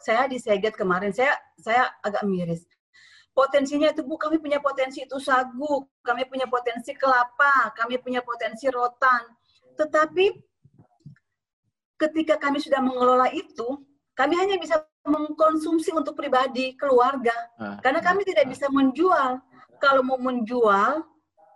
saya 0.00 0.28
di 0.28 0.36
Seget 0.36 0.76
kemarin, 0.76 1.12
saya 1.12 1.36
saya 1.56 1.88
agak 2.04 2.24
miris 2.28 2.68
potensinya 3.34 3.90
itu 3.90 4.06
bu 4.06 4.14
kami 4.14 4.38
punya 4.38 4.62
potensi 4.62 5.02
itu 5.02 5.18
sagu, 5.18 5.84
kami 6.06 6.24
punya 6.30 6.46
potensi 6.46 6.94
kelapa, 6.94 7.74
kami 7.74 7.98
punya 7.98 8.22
potensi 8.22 8.70
rotan. 8.70 9.26
Tetapi 9.74 10.30
ketika 11.98 12.38
kami 12.38 12.62
sudah 12.62 12.78
mengelola 12.78 13.26
itu, 13.34 13.82
kami 14.14 14.38
hanya 14.38 14.56
bisa 14.56 14.78
mengkonsumsi 15.04 15.90
untuk 15.90 16.14
pribadi, 16.14 16.78
keluarga. 16.78 17.34
Ah, 17.58 17.76
karena 17.82 18.00
kami 18.00 18.22
ah, 18.22 18.26
tidak 18.30 18.44
ah. 18.46 18.50
bisa 18.54 18.66
menjual. 18.70 19.30
Kalau 19.82 20.06
mau 20.06 20.16
menjual, 20.16 21.02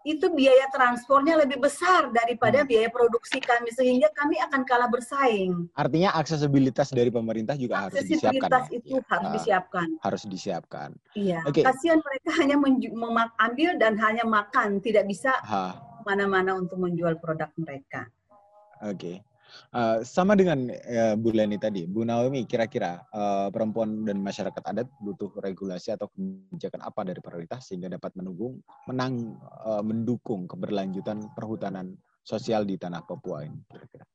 itu 0.03 0.31
biaya 0.31 0.67
transportnya 0.69 1.35
lebih 1.37 1.59
besar 1.59 2.09
daripada 2.09 2.63
Hmm. 2.63 2.69
biaya 2.69 2.89
produksi 2.89 3.39
kami 3.39 3.69
sehingga 3.71 4.09
kami 4.13 4.39
akan 4.41 4.63
kalah 4.63 4.87
bersaing. 4.87 5.69
Artinya 5.73 6.15
aksesibilitas 6.15 6.91
dari 6.91 7.09
pemerintah 7.09 7.55
juga 7.55 7.85
harus 7.85 7.99
disiapkan. 7.99 8.17
Aksesibilitas 8.41 8.65
ya? 8.65 8.75
itu 8.75 8.95
Iya. 8.95 9.07
harus 9.07 9.29
disiapkan. 9.33 9.89
harus 9.99 10.23
disiapkan. 10.25 10.89
Iya. 11.13 11.39
Oke. 11.45 11.61
Kasihan 11.61 11.99
mereka 11.99 12.31
hanya 12.37 12.57
menju- 12.57 12.93
memak- 12.93 13.35
ambil 13.39 13.77
dan 13.77 13.99
hanya 13.99 14.25
makan, 14.25 14.79
tidak 14.79 15.05
bisa 15.05 15.35
mana-mana 16.03 16.55
untuk 16.55 16.79
menjual 16.79 17.19
produk 17.19 17.51
mereka. 17.55 18.09
Oke. 18.81 19.21
Eh, 19.69 19.99
sama 20.01 20.33
dengan 20.33 20.73
eh, 20.73 21.13
Bu 21.13 21.29
Leni 21.29 21.61
tadi, 21.61 21.85
Bu 21.85 22.01
Naomi, 22.01 22.49
kira-kira 22.49 23.05
eh, 23.05 23.49
perempuan 23.53 24.01
dan 24.09 24.25
masyarakat 24.25 24.63
adat 24.65 24.89
butuh 25.05 25.29
regulasi 25.45 25.93
atau 25.93 26.09
kebijakan 26.09 26.89
apa 26.89 27.05
dari 27.05 27.21
pemerintah 27.21 27.61
sehingga 27.61 27.93
dapat 27.93 28.17
menunggu, 28.17 28.57
menang, 28.89 29.37
eh, 29.69 29.83
mendukung 29.85 30.49
keberlanjutan 30.49 31.37
perhutanan 31.37 31.93
sosial 32.25 32.65
di 32.65 32.81
tanah 32.81 33.05
Papua 33.05 33.45
ini, 33.45 33.61
kira-kira. 33.69 34.09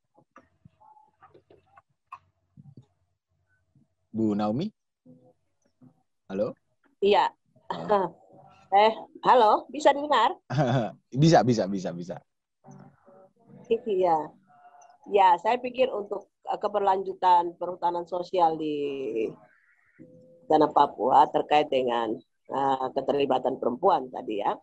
Bu 4.13 4.33
Naomi? 4.33 4.69
Halo? 6.29 6.57
Iya. 7.01 7.29
Eh, 8.73 8.89
halo, 9.21 9.69
bisa 9.69 9.93
dengar? 9.93 10.33
bisa, 11.21 11.45
bisa, 11.45 11.69
bisa, 11.69 11.93
bisa. 11.93 12.17
Iya. 13.69 14.33
Ya, 15.11 15.35
saya 15.35 15.59
pikir 15.59 15.91
untuk 15.91 16.31
eh, 16.47 16.59
keberlanjutan 16.59 17.59
perhutanan 17.59 18.07
sosial 18.07 18.55
di 18.55 19.27
tanah 20.47 20.71
Papua 20.71 21.27
terkait 21.27 21.67
dengan 21.67 22.15
eh, 22.47 22.87
keterlibatan 22.95 23.59
perempuan 23.59 24.07
tadi 24.07 24.39
ya. 24.39 24.55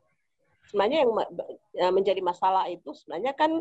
Sebenarnya 0.72 1.05
yang 1.05 1.12
eh, 1.76 1.93
menjadi 1.93 2.20
masalah 2.24 2.72
itu 2.72 2.97
sebenarnya 2.97 3.36
kan 3.36 3.61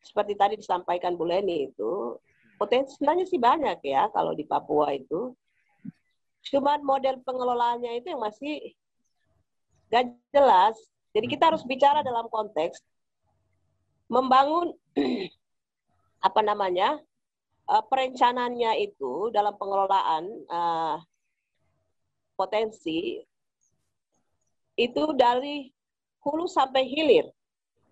seperti 0.00 0.32
tadi 0.32 0.54
disampaikan 0.56 1.20
Bu 1.20 1.28
Leni 1.28 1.68
itu 1.68 2.16
potensi 2.56 2.96
sebenarnya 2.96 3.24
sih 3.28 3.36
banyak 3.36 3.84
ya 3.84 4.08
kalau 4.08 4.32
di 4.32 4.48
Papua 4.48 4.96
itu. 4.96 5.36
Cuman 6.40 6.80
model 6.80 7.20
pengelolaannya 7.20 8.00
itu 8.00 8.16
yang 8.16 8.24
masih 8.24 8.72
gak 9.92 10.08
jelas. 10.32 10.80
Jadi 11.12 11.26
kita 11.28 11.52
harus 11.52 11.60
bicara 11.68 12.00
dalam 12.00 12.24
konteks 12.32 12.80
membangun 14.08 14.72
apa 16.20 16.40
namanya 16.44 17.00
eh, 17.68 17.84
perencanaannya 17.88 18.84
itu 18.84 19.32
dalam 19.32 19.56
pengelolaan 19.56 20.24
eh, 20.28 20.96
potensi 22.36 23.20
itu 24.80 25.12
dari 25.12 25.68
hulu 26.24 26.48
sampai 26.48 26.88
hilir, 26.88 27.28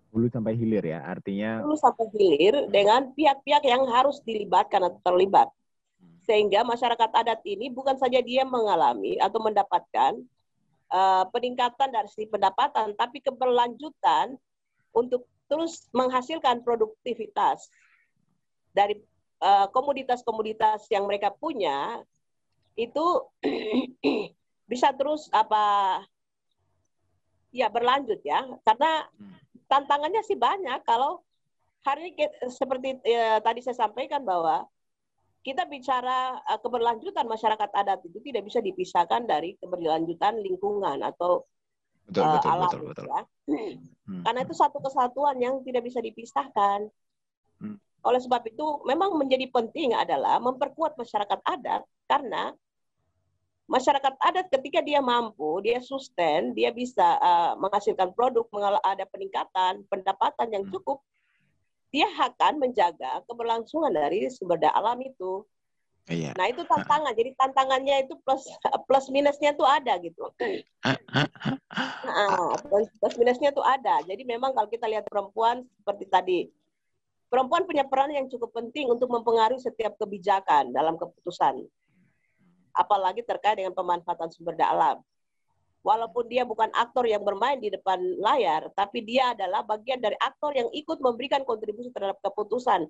Hulu 0.09 0.33
sampai 0.33 0.57
hilir 0.57 0.81
ya, 0.81 1.05
artinya 1.05 1.61
hulu 1.61 1.77
sampai 1.77 2.09
hilir 2.17 2.65
dengan 2.73 3.13
pihak-pihak 3.13 3.61
yang 3.69 3.85
harus 3.93 4.25
dilibatkan 4.25 4.89
atau 4.89 5.01
terlibat. 5.05 5.53
Sehingga 6.25 6.65
masyarakat 6.65 7.13
adat 7.13 7.41
ini 7.45 7.69
bukan 7.69 7.97
saja 8.01 8.21
dia 8.25 8.45
mengalami 8.49 9.21
atau 9.21 9.37
mendapatkan 9.37 10.17
eh, 10.89 11.25
peningkatan 11.29 11.93
dari 11.93 12.09
sisi 12.09 12.25
pendapatan, 12.25 12.97
tapi 12.97 13.21
keberlanjutan 13.21 14.41
untuk 14.97 15.29
terus 15.49 15.89
menghasilkan 15.93 16.65
produktivitas 16.65 17.69
dari 18.79 18.95
eh, 19.43 19.67
komoditas-komoditas 19.75 20.87
yang 20.95 21.11
mereka 21.11 21.35
punya 21.35 21.99
itu 22.79 23.07
bisa 24.71 24.95
terus 24.95 25.27
apa 25.35 25.99
ya 27.51 27.67
berlanjut 27.67 28.23
ya 28.23 28.47
karena 28.63 29.11
tantangannya 29.67 30.23
sih 30.23 30.39
banyak 30.39 30.79
kalau 30.87 31.27
hari 31.83 32.15
ini 32.15 32.31
seperti 32.47 33.03
eh, 33.03 33.43
tadi 33.43 33.61
saya 33.67 33.89
sampaikan 33.89 34.23
bahwa 34.23 34.63
kita 35.43 35.65
bicara 35.65 36.39
eh, 36.45 36.61
keberlanjutan 36.61 37.25
masyarakat 37.25 37.71
adat 37.73 38.01
itu 38.05 38.19
tidak 38.21 38.47
bisa 38.47 38.61
dipisahkan 38.61 39.25
dari 39.25 39.57
keberlanjutan 39.59 40.39
lingkungan 40.39 41.01
atau 41.01 41.49
betul, 42.05 42.25
eh, 42.25 42.33
betul, 42.37 42.51
alam 42.51 42.71
betul, 42.71 42.83
betul. 42.93 43.07
ya. 43.09 43.21
Hmm. 43.49 44.23
Karena 44.25 44.41
itu 44.45 44.55
satu 44.57 44.79
kesatuan 44.85 45.37
yang 45.41 45.65
tidak 45.65 45.83
bisa 45.89 46.05
dipisahkan. 46.05 46.89
Oleh 48.07 48.21
sebab 48.23 48.43
itu, 48.47 48.67
memang 48.87 49.19
menjadi 49.19 49.51
penting 49.51 49.95
adalah 49.95 50.39
memperkuat 50.39 50.95
masyarakat 50.95 51.41
adat 51.43 51.83
karena 52.07 52.55
masyarakat 53.69 54.15
adat 54.23 54.47
ketika 54.49 54.81
dia 54.81 55.03
mampu, 55.05 55.61
dia 55.61 55.83
sustain, 55.85 56.57
dia 56.57 56.73
bisa 56.73 57.21
uh, 57.21 57.53
menghasilkan 57.61 58.17
produk, 58.17 58.49
ada 58.81 59.05
peningkatan 59.11 59.85
pendapatan 59.93 60.49
yang 60.49 60.65
Hmm. 60.65 60.73
cukup, 60.73 60.99
dia 61.93 62.09
akan 62.09 62.61
menjaga 62.61 63.21
keberlangsungan 63.29 63.93
dari 63.93 64.29
sumber 64.33 64.57
daya 64.57 64.73
alam 64.73 65.01
itu. 65.05 65.45
Iya. 66.09 66.33
Nah 66.33 66.49
itu 66.49 66.65
tantangan. 66.65 67.13
Jadi 67.13 67.37
tantangannya 67.37 68.09
itu 68.09 68.17
plus 68.25 68.49
plus 68.89 69.07
minusnya 69.13 69.53
tuh 69.53 69.69
ada 69.69 70.01
gitu. 70.01 70.25
Nah, 72.09 72.57
plus, 72.65 72.89
plus 72.97 73.15
minusnya 73.21 73.53
tuh 73.53 73.61
ada. 73.61 74.01
Jadi 74.09 74.25
memang 74.25 74.57
kalau 74.57 74.69
kita 74.73 74.89
lihat 74.89 75.05
perempuan 75.05 75.69
seperti 75.77 76.05
tadi, 76.09 76.41
perempuan 77.29 77.65
punya 77.69 77.85
peran 77.85 78.13
yang 78.13 78.27
cukup 78.29 78.53
penting 78.57 78.89
untuk 78.89 79.09
mempengaruhi 79.13 79.61
setiap 79.61 79.97
kebijakan 80.01 80.73
dalam 80.73 80.97
keputusan. 80.97 81.65
Apalagi 82.73 83.25
terkait 83.25 83.61
dengan 83.61 83.73
pemanfaatan 83.77 84.33
sumber 84.33 84.57
daya 84.57 84.73
alam. 84.73 84.99
Walaupun 85.85 86.27
dia 86.27 86.43
bukan 86.43 86.69
aktor 86.75 87.07
yang 87.07 87.23
bermain 87.23 87.57
di 87.57 87.71
depan 87.71 87.97
layar, 88.19 88.69
tapi 88.75 89.01
dia 89.07 89.33
adalah 89.33 89.63
bagian 89.63 90.03
dari 90.03 90.19
aktor 90.19 90.53
yang 90.53 90.69
ikut 90.75 90.99
memberikan 90.99 91.47
kontribusi 91.47 91.89
terhadap 91.95 92.19
keputusan. 92.21 92.85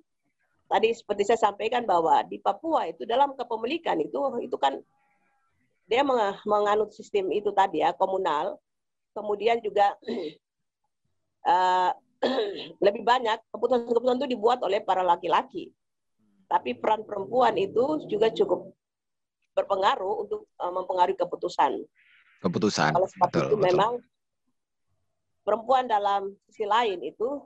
Tadi 0.69 0.89
seperti 0.93 1.23
saya 1.25 1.49
sampaikan 1.49 1.85
bahwa 1.85 2.21
di 2.25 2.41
Papua 2.41 2.89
itu 2.89 3.05
dalam 3.05 3.33
kepemilikan 3.33 3.97
itu 4.01 4.19
itu 4.41 4.57
kan 4.57 4.77
dia 5.89 6.05
meng- 6.05 6.37
menganut 6.45 6.93
sistem 6.93 7.33
itu 7.33 7.49
tadi 7.49 7.81
ya 7.81 7.89
komunal 7.97 8.61
kemudian 9.17 9.57
juga 9.65 9.97
eh, 11.49 11.91
lebih 12.85 13.03
banyak 13.07 13.39
keputusan-keputusan 13.55 14.19
itu 14.19 14.29
dibuat 14.35 14.59
oleh 14.63 14.83
para 14.83 15.03
laki-laki. 15.03 15.71
Tapi 16.49 16.75
peran 16.75 17.05
perempuan 17.05 17.55
itu 17.55 18.03
juga 18.09 18.33
cukup 18.33 18.73
berpengaruh 19.55 20.27
untuk 20.27 20.47
eh, 20.47 20.71
mempengaruhi 20.71 21.17
keputusan. 21.19 21.83
Keputusan. 22.39 22.91
Oleh 22.95 23.09
sebab 23.11 23.29
Betul, 23.29 23.43
itu 23.45 23.55
betul. 23.55 23.67
memang 23.67 23.91
perempuan 25.43 25.85
dalam 25.87 26.31
sisi 26.47 26.63
lain 26.67 27.03
itu 27.03 27.43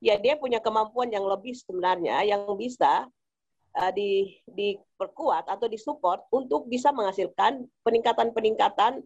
ya 0.00 0.20
dia 0.20 0.36
punya 0.36 0.60
kemampuan 0.60 1.08
yang 1.08 1.24
lebih 1.24 1.56
sebenarnya 1.56 2.22
yang 2.26 2.46
bisa 2.54 3.06
eh, 3.74 3.92
di 3.94 4.10
diperkuat 4.46 5.50
atau 5.50 5.66
disupport 5.66 6.26
untuk 6.30 6.70
bisa 6.70 6.92
menghasilkan 6.94 7.66
peningkatan-peningkatan 7.82 9.02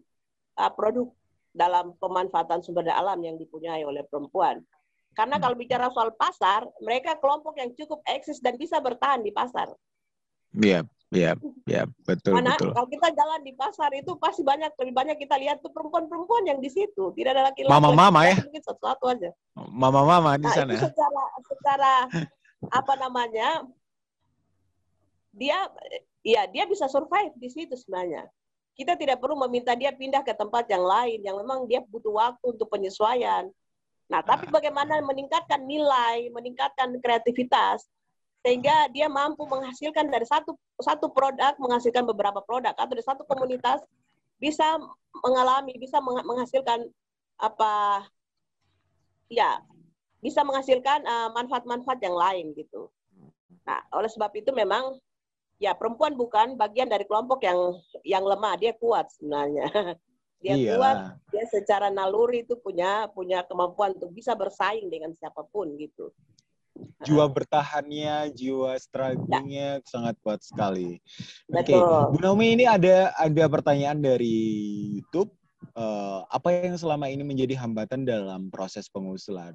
eh, 0.57 0.71
produk 0.77 1.09
dalam 1.51 1.95
pemanfaatan 1.99 2.63
sumber 2.63 2.87
daya 2.87 3.03
alam 3.03 3.19
yang 3.19 3.35
dipunyai 3.35 3.83
oleh 3.83 4.07
perempuan. 4.07 4.63
Karena 5.11 5.35
Hmm. 5.35 5.43
kalau 5.43 5.55
bicara 5.59 5.87
soal 5.91 6.15
pasar, 6.15 6.63
mereka 6.79 7.19
kelompok 7.19 7.59
yang 7.59 7.75
cukup 7.75 7.99
eksis 8.07 8.39
dan 8.39 8.55
bisa 8.55 8.79
bertahan 8.79 9.19
di 9.19 9.29
pasar. 9.29 9.67
Iya, 10.51 10.83
iya, 11.11 11.31
iya, 11.63 11.83
betul, 12.03 12.35
Mana 12.35 12.55
betul. 12.55 12.71
kalau 12.75 12.87
kita 12.87 13.07
jalan 13.11 13.39
di 13.43 13.55
pasar 13.55 13.91
itu 13.95 14.15
pasti 14.19 14.43
banyak 14.43 14.71
lebih 14.75 14.95
banyak 14.95 15.17
kita 15.19 15.35
lihat 15.39 15.59
tuh 15.59 15.71
perempuan-perempuan 15.71 16.47
yang 16.47 16.59
di 16.59 16.67
situ, 16.67 17.11
tidak 17.15 17.35
ada 17.35 17.51
laki-laki. 17.51 17.71
Mama-mama 17.71 18.27
ya? 18.27 18.35
Mungkin 18.39 18.63
satu-satu 18.63 19.05
aja. 19.11 19.29
Mama-mama 19.55 20.35
di 20.39 20.47
Nah, 20.47 20.55
sana. 20.55 20.71
itu 20.75 20.87
secara 20.87 21.23
secara 21.47 21.93
apa 22.71 22.93
namanya? 22.99 23.63
Dia 25.31 25.71
ya 26.23 26.43
dia 26.51 26.63
bisa 26.67 26.91
survive 26.91 27.31
di 27.39 27.47
situ 27.47 27.75
sebenarnya. 27.79 28.27
Kita 28.75 28.95
tidak 28.95 29.19
perlu 29.19 29.35
meminta 29.47 29.75
dia 29.75 29.91
pindah 29.95 30.23
ke 30.23 30.35
tempat 30.35 30.67
yang 30.67 30.83
lain 30.83 31.19
yang 31.23 31.35
memang 31.39 31.67
dia 31.67 31.79
butuh 31.83 32.11
waktu 32.11 32.43
untuk 32.43 32.67
penyesuaian. 32.67 33.47
Nah, 34.11 34.19
tapi 34.19 34.51
Ah. 34.51 34.59
bagaimana 34.59 34.99
meningkatkan 34.99 35.63
nilai, 35.63 36.27
meningkatkan 36.35 36.91
kreativitas 36.99 37.87
sehingga 38.43 38.91
dia 38.91 39.07
mampu 39.07 39.47
menghasilkan 39.47 40.11
dari 40.11 40.27
satu 40.27 40.57
satu 40.81 41.13
produk 41.13 41.55
menghasilkan 41.61 42.03
beberapa 42.03 42.43
produk 42.43 42.73
atau 42.75 42.91
dari 42.91 43.05
satu 43.05 43.23
komunitas 43.23 43.79
bisa 44.41 44.81
mengalami 45.23 45.77
bisa 45.77 46.01
meng- 46.01 46.25
menghasilkan 46.25 46.89
apa 47.37 48.03
ya 49.31 49.61
bisa 50.19 50.43
menghasilkan 50.43 51.05
eh, 51.05 51.29
manfaat-manfaat 51.31 52.01
yang 52.03 52.17
lain 52.17 52.51
gitu. 52.57 52.91
Nah, 53.63 53.79
oleh 53.95 54.09
sebab 54.09 54.33
itu 54.35 54.51
memang 54.51 54.97
ya 55.61 55.77
perempuan 55.77 56.17
bukan 56.17 56.57
bagian 56.57 56.89
dari 56.89 57.05
kelompok 57.05 57.45
yang 57.45 57.77
yang 58.01 58.25
lemah, 58.25 58.57
dia 58.57 58.73
kuat 58.75 59.07
sebenarnya. 59.13 59.69
Dia 60.41 60.57
Iya. 60.57 60.73
kuat, 60.75 60.97
dia 61.29 61.45
secara 61.53 61.93
naluri 61.93 62.41
itu 62.41 62.57
punya 62.57 63.05
punya 63.13 63.45
kemampuan 63.45 63.93
untuk 63.93 64.09
bisa 64.09 64.33
bersaing 64.33 64.89
dengan 64.89 65.13
siapa 65.13 65.45
pun 65.45 65.77
gitu. 65.77 66.09
Jiwa 67.05 67.29
bertahannya, 67.29 68.33
jiwa 68.33 68.73
strugglingnya 68.79 69.85
sangat 69.85 70.17
kuat 70.25 70.41
sekali. 70.41 70.97
Oke, 71.51 71.77
Betul. 71.77 72.15
Bu 72.15 72.17
Naomi 72.25 72.57
ini 72.57 72.65
ada 72.65 73.13
ada 73.17 73.43
pertanyaan 73.45 74.01
dari 74.01 74.37
YouTube. 74.97 75.29
uh, 75.77 76.25
apa 76.33 76.49
yang 76.57 76.73
selama 76.73 77.05
ini 77.05 77.21
menjadi 77.21 77.53
hambatan 77.53 78.01
dalam 78.01 78.49
proses 78.49 78.89
pengusulan 78.89 79.53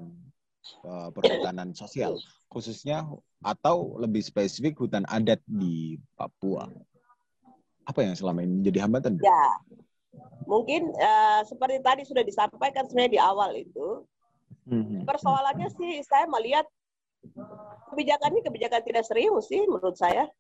uh, 0.87 1.11
perhutanan 1.11 1.74
sosial, 1.74 2.14
khususnya 2.47 3.03
atau 3.43 3.99
lebih 3.99 4.22
spesifik 4.22 4.78
hutan 4.78 5.03
adat 5.11 5.43
di 5.51 5.99
Papua? 6.14 6.70
Apa 7.91 8.07
yang 8.07 8.14
selama 8.14 8.47
ini 8.47 8.62
menjadi 8.62 8.87
hambatan? 8.87 9.18
Ya, 9.18 9.45
mungkin 10.47 10.95
uh, 10.95 11.43
seperti 11.43 11.83
tadi 11.83 12.03
sudah 12.07 12.23
disampaikan 12.23 12.87
sebenarnya 12.87 13.12
di 13.12 13.21
awal 13.21 13.51
itu, 13.59 14.07
hmm. 14.71 15.05
persoalannya 15.05 15.69
sih 15.75 16.01
saya 16.07 16.31
melihat 16.31 16.64
kebijakan 17.91 18.37
ini 18.37 18.43
kebijakan 18.47 18.83
tidak 18.87 19.05
serius 19.05 19.51
sih 19.51 19.67
menurut 19.67 19.99
saya. 19.99 20.31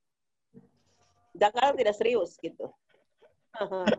Jakarta 1.36 1.76
tidak 1.76 1.96
serius 2.00 2.40
gitu. 2.40 2.72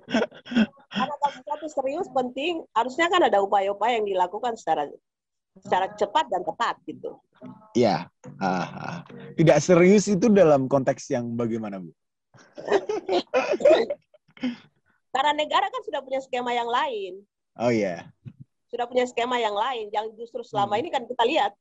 Karena 0.98 1.16
kalau 1.22 1.34
sesuatu 1.34 1.68
serius 1.70 2.08
penting, 2.10 2.66
harusnya 2.74 3.10
kan 3.10 3.22
ada 3.26 3.42
upaya-upaya 3.42 4.02
yang 4.02 4.08
dilakukan 4.10 4.58
secara 4.58 4.90
secara 5.62 5.90
cepat 5.98 6.26
dan 6.30 6.46
tepat 6.46 6.78
gitu. 6.86 7.18
Iya. 7.74 8.10
Uh, 8.42 9.02
tidak 9.38 9.62
serius 9.62 10.08
itu 10.10 10.30
dalam 10.30 10.70
konteks 10.70 11.10
yang 11.14 11.38
bagaimana, 11.38 11.82
Bu? 11.82 11.92
Karena 15.18 15.34
negara 15.34 15.65
kan 15.74 15.82
sudah 15.82 16.05
punya 16.05 16.22
skema 16.22 16.53
yang 16.53 16.70
lain. 16.70 17.26
Oh 17.57 17.74
iya. 17.74 18.05
Yeah. 18.05 18.32
Sudah 18.70 18.86
punya 18.86 19.09
skema 19.09 19.41
yang 19.41 19.57
lain. 19.57 19.89
Yang 19.89 20.13
justru 20.13 20.45
selama 20.45 20.78
hmm. 20.78 20.82
ini 20.86 20.89
kan 20.93 21.03
kita 21.09 21.24
lihat, 21.26 21.51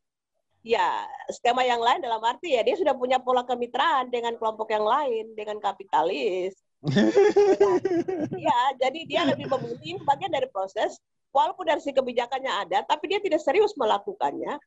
ya 0.61 1.09
skema 1.32 1.64
yang 1.64 1.80
lain 1.80 2.04
dalam 2.04 2.20
arti 2.20 2.52
ya 2.52 2.66
dia 2.66 2.74
sudah 2.74 2.92
punya 2.92 3.22
pola 3.22 3.46
kemitraan 3.48 4.12
dengan 4.12 4.36
kelompok 4.36 4.68
yang 4.68 4.84
lain, 4.84 5.32
dengan 5.32 5.57
kapitalis, 5.62 6.59
ya, 8.46 8.59
jadi 8.78 9.00
dia 9.09 9.22
lebih 9.26 9.48
memilih 9.48 10.02
bagian 10.04 10.30
dari 10.30 10.46
proses, 10.52 11.00
walaupun 11.32 11.66
dari 11.66 11.80
si 11.82 11.90
kebijakannya 11.90 12.52
ada, 12.68 12.78
tapi 12.86 13.11
dia 13.11 13.20
tidak 13.20 13.42
serius 13.42 13.74
melakukannya 13.74 14.61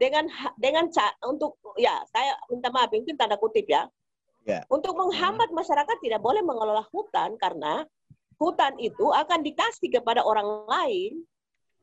dengan 0.00 0.26
dengan 0.58 0.90
untuk 1.28 1.60
ya 1.78 2.02
saya 2.10 2.34
minta 2.50 2.72
maaf 2.74 2.90
mungkin 2.90 3.14
tanda 3.14 3.38
kutip 3.38 3.68
ya, 3.68 3.86
yeah. 4.48 4.62
untuk 4.72 4.96
menghambat 4.96 5.52
masyarakat 5.52 5.96
tidak 6.02 6.18
boleh 6.24 6.42
mengelola 6.42 6.82
hutan 6.90 7.36
karena 7.38 7.86
hutan 8.42 8.74
itu 8.82 9.06
akan 9.14 9.46
dikasih 9.46 9.88
kepada 9.94 10.26
orang 10.26 10.66
lain 10.66 11.22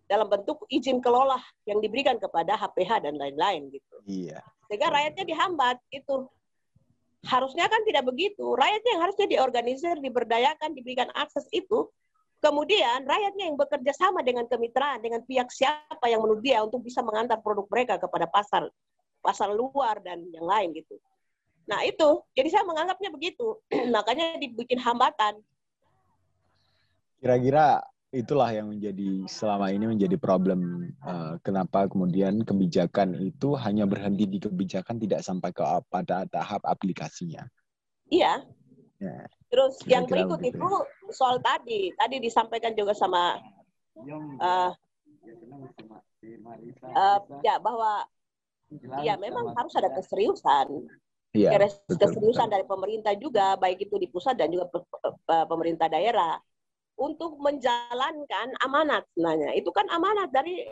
dalam 0.10 0.26
bentuk 0.26 0.66
izin 0.68 1.00
kelola 1.00 1.38
yang 1.70 1.78
diberikan 1.80 2.18
kepada 2.18 2.58
HPH 2.58 3.06
dan 3.06 3.16
lain-lain 3.16 3.70
gitu. 3.70 3.96
Iya. 4.10 4.42
Sehingga 4.68 4.90
rakyatnya 4.90 5.26
dihambat 5.30 5.78
itu. 5.94 6.26
Harusnya 7.20 7.68
kan 7.70 7.84
tidak 7.86 8.10
begitu. 8.10 8.58
Rakyatnya 8.58 8.92
yang 8.96 9.04
harusnya 9.06 9.28
diorganisir, 9.30 9.96
diberdayakan, 10.02 10.74
diberikan 10.74 11.14
akses 11.14 11.46
itu. 11.54 11.88
Kemudian 12.40 13.04
rakyatnya 13.04 13.52
yang 13.52 13.60
bekerja 13.60 13.92
sama 13.92 14.24
dengan 14.24 14.48
kemitraan, 14.48 15.04
dengan 15.04 15.20
pihak 15.28 15.52
siapa 15.52 16.08
yang 16.08 16.24
menurut 16.24 16.40
dia 16.40 16.64
untuk 16.64 16.80
bisa 16.80 17.04
mengantar 17.04 17.44
produk 17.44 17.68
mereka 17.68 18.00
kepada 18.00 18.32
pasar, 18.32 18.72
pasar 19.20 19.52
luar 19.52 20.00
dan 20.00 20.24
yang 20.32 20.48
lain 20.48 20.72
gitu. 20.72 20.96
Nah 21.70 21.84
itu, 21.86 22.24
jadi 22.34 22.50
saya 22.50 22.64
menganggapnya 22.66 23.14
begitu. 23.14 23.60
Makanya 23.96 24.42
dibikin 24.42 24.80
hambatan. 24.82 25.38
Kira-kira 27.20 27.84
itulah 28.10 28.50
yang 28.50 28.74
menjadi 28.74 29.30
selama 29.30 29.70
ini 29.70 29.86
menjadi 29.86 30.18
problem 30.18 30.90
uh, 31.06 31.38
kenapa 31.46 31.86
kemudian 31.86 32.42
kebijakan 32.42 33.14
itu 33.22 33.54
hanya 33.54 33.86
berhenti 33.86 34.26
di 34.26 34.42
kebijakan 34.42 34.98
tidak 34.98 35.22
sampai 35.22 35.54
ke 35.54 35.62
pada 35.94 36.26
tahap 36.26 36.66
aplikasinya. 36.66 37.46
Iya. 38.10 38.42
Ya. 38.98 39.30
Terus 39.54 39.78
Kira 39.80 39.86
-kira 39.86 39.94
yang 39.94 40.06
berikut 40.10 40.42
itu 40.42 40.70
soal 41.14 41.38
tadi, 41.40 41.94
tadi 41.96 42.18
disampaikan 42.18 42.74
juga 42.74 42.98
sama 42.98 43.38
uh, 43.96 44.74
uh, 46.98 47.20
ya 47.46 47.62
bahwa 47.62 48.04
ya 49.06 49.16
memang 49.22 49.54
harus 49.54 49.74
ada 49.78 49.94
keseriusan. 49.94 50.90
Ya, 51.30 51.54
keseriusan 51.86 52.50
betul. 52.50 52.54
dari 52.58 52.66
pemerintah 52.66 53.14
juga 53.14 53.54
baik 53.54 53.86
itu 53.86 54.02
di 54.02 54.10
pusat 54.10 54.34
dan 54.34 54.50
juga 54.50 54.66
pemerintah 55.46 55.86
daerah 55.86 56.42
untuk 57.00 57.40
menjalankan 57.40 58.52
amanat 58.68 59.08
sebenarnya. 59.16 59.56
Itu 59.56 59.72
kan 59.72 59.88
amanat 59.88 60.30
dari 60.36 60.68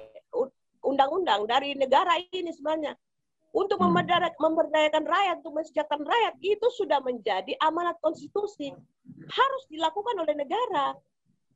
undang-undang 0.84 1.48
dari 1.48 1.74
negara 1.74 2.20
ini 2.36 2.52
sebenarnya. 2.52 2.94
Untuk 3.56 3.80
hmm. 3.80 3.96
memberdayakan 4.38 5.04
rakyat, 5.08 5.36
untuk 5.42 5.56
mensejahterakan 5.56 6.04
rakyat, 6.04 6.34
itu 6.44 6.68
sudah 6.76 7.00
menjadi 7.00 7.56
amanat 7.64 7.96
konstitusi. 8.04 8.76
Harus 9.32 9.64
dilakukan 9.72 10.20
oleh 10.20 10.36
negara. 10.36 10.94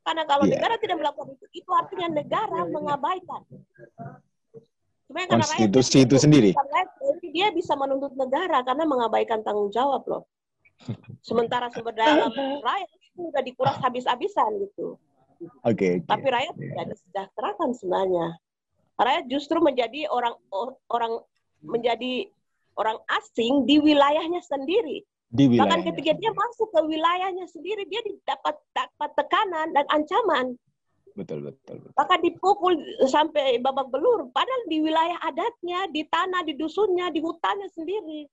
Karena 0.02 0.26
kalau 0.26 0.48
yeah. 0.48 0.58
negara 0.58 0.74
tidak 0.82 0.98
melakukan 0.98 1.36
itu, 1.36 1.62
itu 1.62 1.70
artinya 1.70 2.08
negara 2.10 2.66
mengabaikan. 2.66 3.44
Konstitusi 5.12 6.08
itu 6.08 6.16
sendiri. 6.16 6.50
dia 7.36 7.52
bisa 7.52 7.76
menuntut 7.76 8.16
negara 8.16 8.64
karena 8.64 8.88
mengabaikan 8.88 9.44
tanggung 9.44 9.68
jawab 9.68 10.02
loh. 10.08 10.24
Sementara 11.28 11.68
sumber 11.68 11.92
daya 11.92 12.32
rakyat 12.64 12.88
udah 13.16 13.42
dikuras 13.44 13.76
habis-habisan 13.80 14.62
gitu. 14.68 14.96
Oke. 15.66 15.74
Okay, 15.74 15.90
okay. 16.00 16.08
Tapi 16.08 16.26
rakyat 16.30 16.54
tidak 16.54 16.86
disejahterakan 16.94 17.70
sebenarnya. 17.76 18.26
Rakyat 18.96 19.24
justru 19.26 19.58
menjadi 19.58 20.06
orang 20.08 20.34
orang 20.88 21.12
menjadi 21.62 22.28
orang 22.78 22.98
asing 23.20 23.66
di 23.66 23.82
wilayahnya 23.82 24.40
sendiri. 24.42 25.02
Di 25.32 25.48
wilayah. 25.48 25.66
Bahkan 25.66 25.80
ketika 25.92 26.12
dia 26.20 26.32
masuk 26.32 26.68
ke 26.70 26.80
wilayahnya 26.84 27.46
sendiri, 27.48 27.82
dia 27.88 28.00
dapat 28.28 28.56
dapat 28.76 29.10
tekanan 29.16 29.72
dan 29.72 29.84
ancaman. 29.88 30.46
Betul, 31.12 31.44
betul, 31.44 31.76
betul. 31.84 31.92
Bahkan 31.96 32.18
dipukul 32.24 32.72
sampai 33.04 33.60
babak 33.60 33.92
belur. 33.92 34.32
Padahal 34.32 34.62
di 34.68 34.80
wilayah 34.80 35.20
adatnya, 35.20 35.88
di 35.92 36.08
tanah, 36.08 36.40
di 36.44 36.56
dusunnya, 36.56 37.12
di 37.12 37.20
hutannya 37.20 37.68
sendiri. 37.72 38.28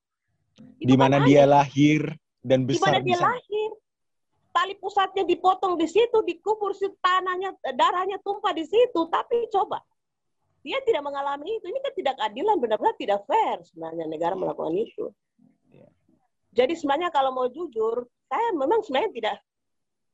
di 0.59 0.95
mana 0.99 1.23
dia 1.23 1.47
lahir 1.47 2.03
dan 2.43 2.67
besar. 2.67 2.99
Di 2.99 2.99
mana 2.99 2.99
dia 2.99 3.19
lahir 3.19 3.69
tali 4.59 4.75
pusatnya 4.75 5.23
dipotong 5.23 5.79
di 5.79 5.87
situ, 5.87 6.19
dikubur 6.27 6.75
si 6.75 6.91
tanahnya, 6.99 7.55
darahnya 7.79 8.19
tumpah 8.19 8.51
di 8.51 8.67
situ. 8.67 9.07
Tapi 9.07 9.47
coba, 9.47 9.79
dia 10.59 10.83
tidak 10.83 11.07
mengalami 11.07 11.55
itu. 11.55 11.71
Ini 11.71 11.79
kan 11.79 11.93
tidak 11.95 12.15
keadilan, 12.19 12.59
benar-benar 12.59 12.95
tidak 12.99 13.23
fair 13.23 13.63
sebenarnya 13.63 14.03
negara 14.11 14.35
melakukan 14.35 14.75
itu. 14.75 15.15
Iya. 15.71 15.87
Jadi 16.51 16.75
sebenarnya 16.75 17.07
kalau 17.07 17.31
mau 17.31 17.47
jujur, 17.47 18.03
saya 18.27 18.51
memang 18.51 18.83
sebenarnya 18.83 19.15
tidak 19.15 19.35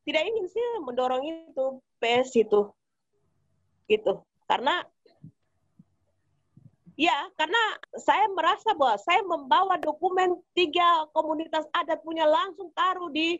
tidak 0.06 0.22
ingin 0.22 0.46
sih 0.46 0.62
mendorong 0.86 1.26
itu 1.26 1.82
PS 1.98 2.38
itu, 2.38 2.70
gitu. 3.90 4.22
Karena 4.46 4.86
Ya, 6.96 7.28
karena 7.36 7.60
saya 8.00 8.24
merasa 8.32 8.72
bahwa 8.72 8.96
saya 8.96 9.20
membawa 9.20 9.76
dokumen 9.76 10.40
tiga 10.56 11.04
komunitas 11.12 11.68
adat 11.76 12.00
punya 12.00 12.24
langsung 12.24 12.72
taruh 12.72 13.12
di 13.12 13.36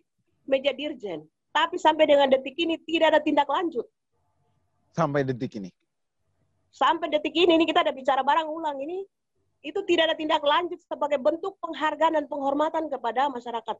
meja 0.46 0.72
dirjen. 0.72 1.26
Tapi 1.52 1.76
sampai 1.80 2.04
dengan 2.08 2.28
detik 2.28 2.56
ini 2.56 2.76
tidak 2.84 3.16
ada 3.16 3.20
tindak 3.20 3.48
lanjut. 3.48 3.86
Sampai 4.92 5.24
detik 5.24 5.52
ini? 5.56 5.70
Sampai 6.72 7.08
detik 7.08 7.32
ini, 7.32 7.56
ini 7.56 7.64
kita 7.64 7.80
ada 7.80 7.92
bicara 7.92 8.20
barang 8.20 8.48
ulang 8.52 8.76
ini, 8.80 9.00
itu 9.64 9.80
tidak 9.88 10.12
ada 10.12 10.16
tindak 10.16 10.44
lanjut 10.44 10.76
sebagai 10.84 11.16
bentuk 11.16 11.56
penghargaan 11.64 12.20
dan 12.20 12.24
penghormatan 12.28 12.92
kepada 12.92 13.32
masyarakat. 13.32 13.76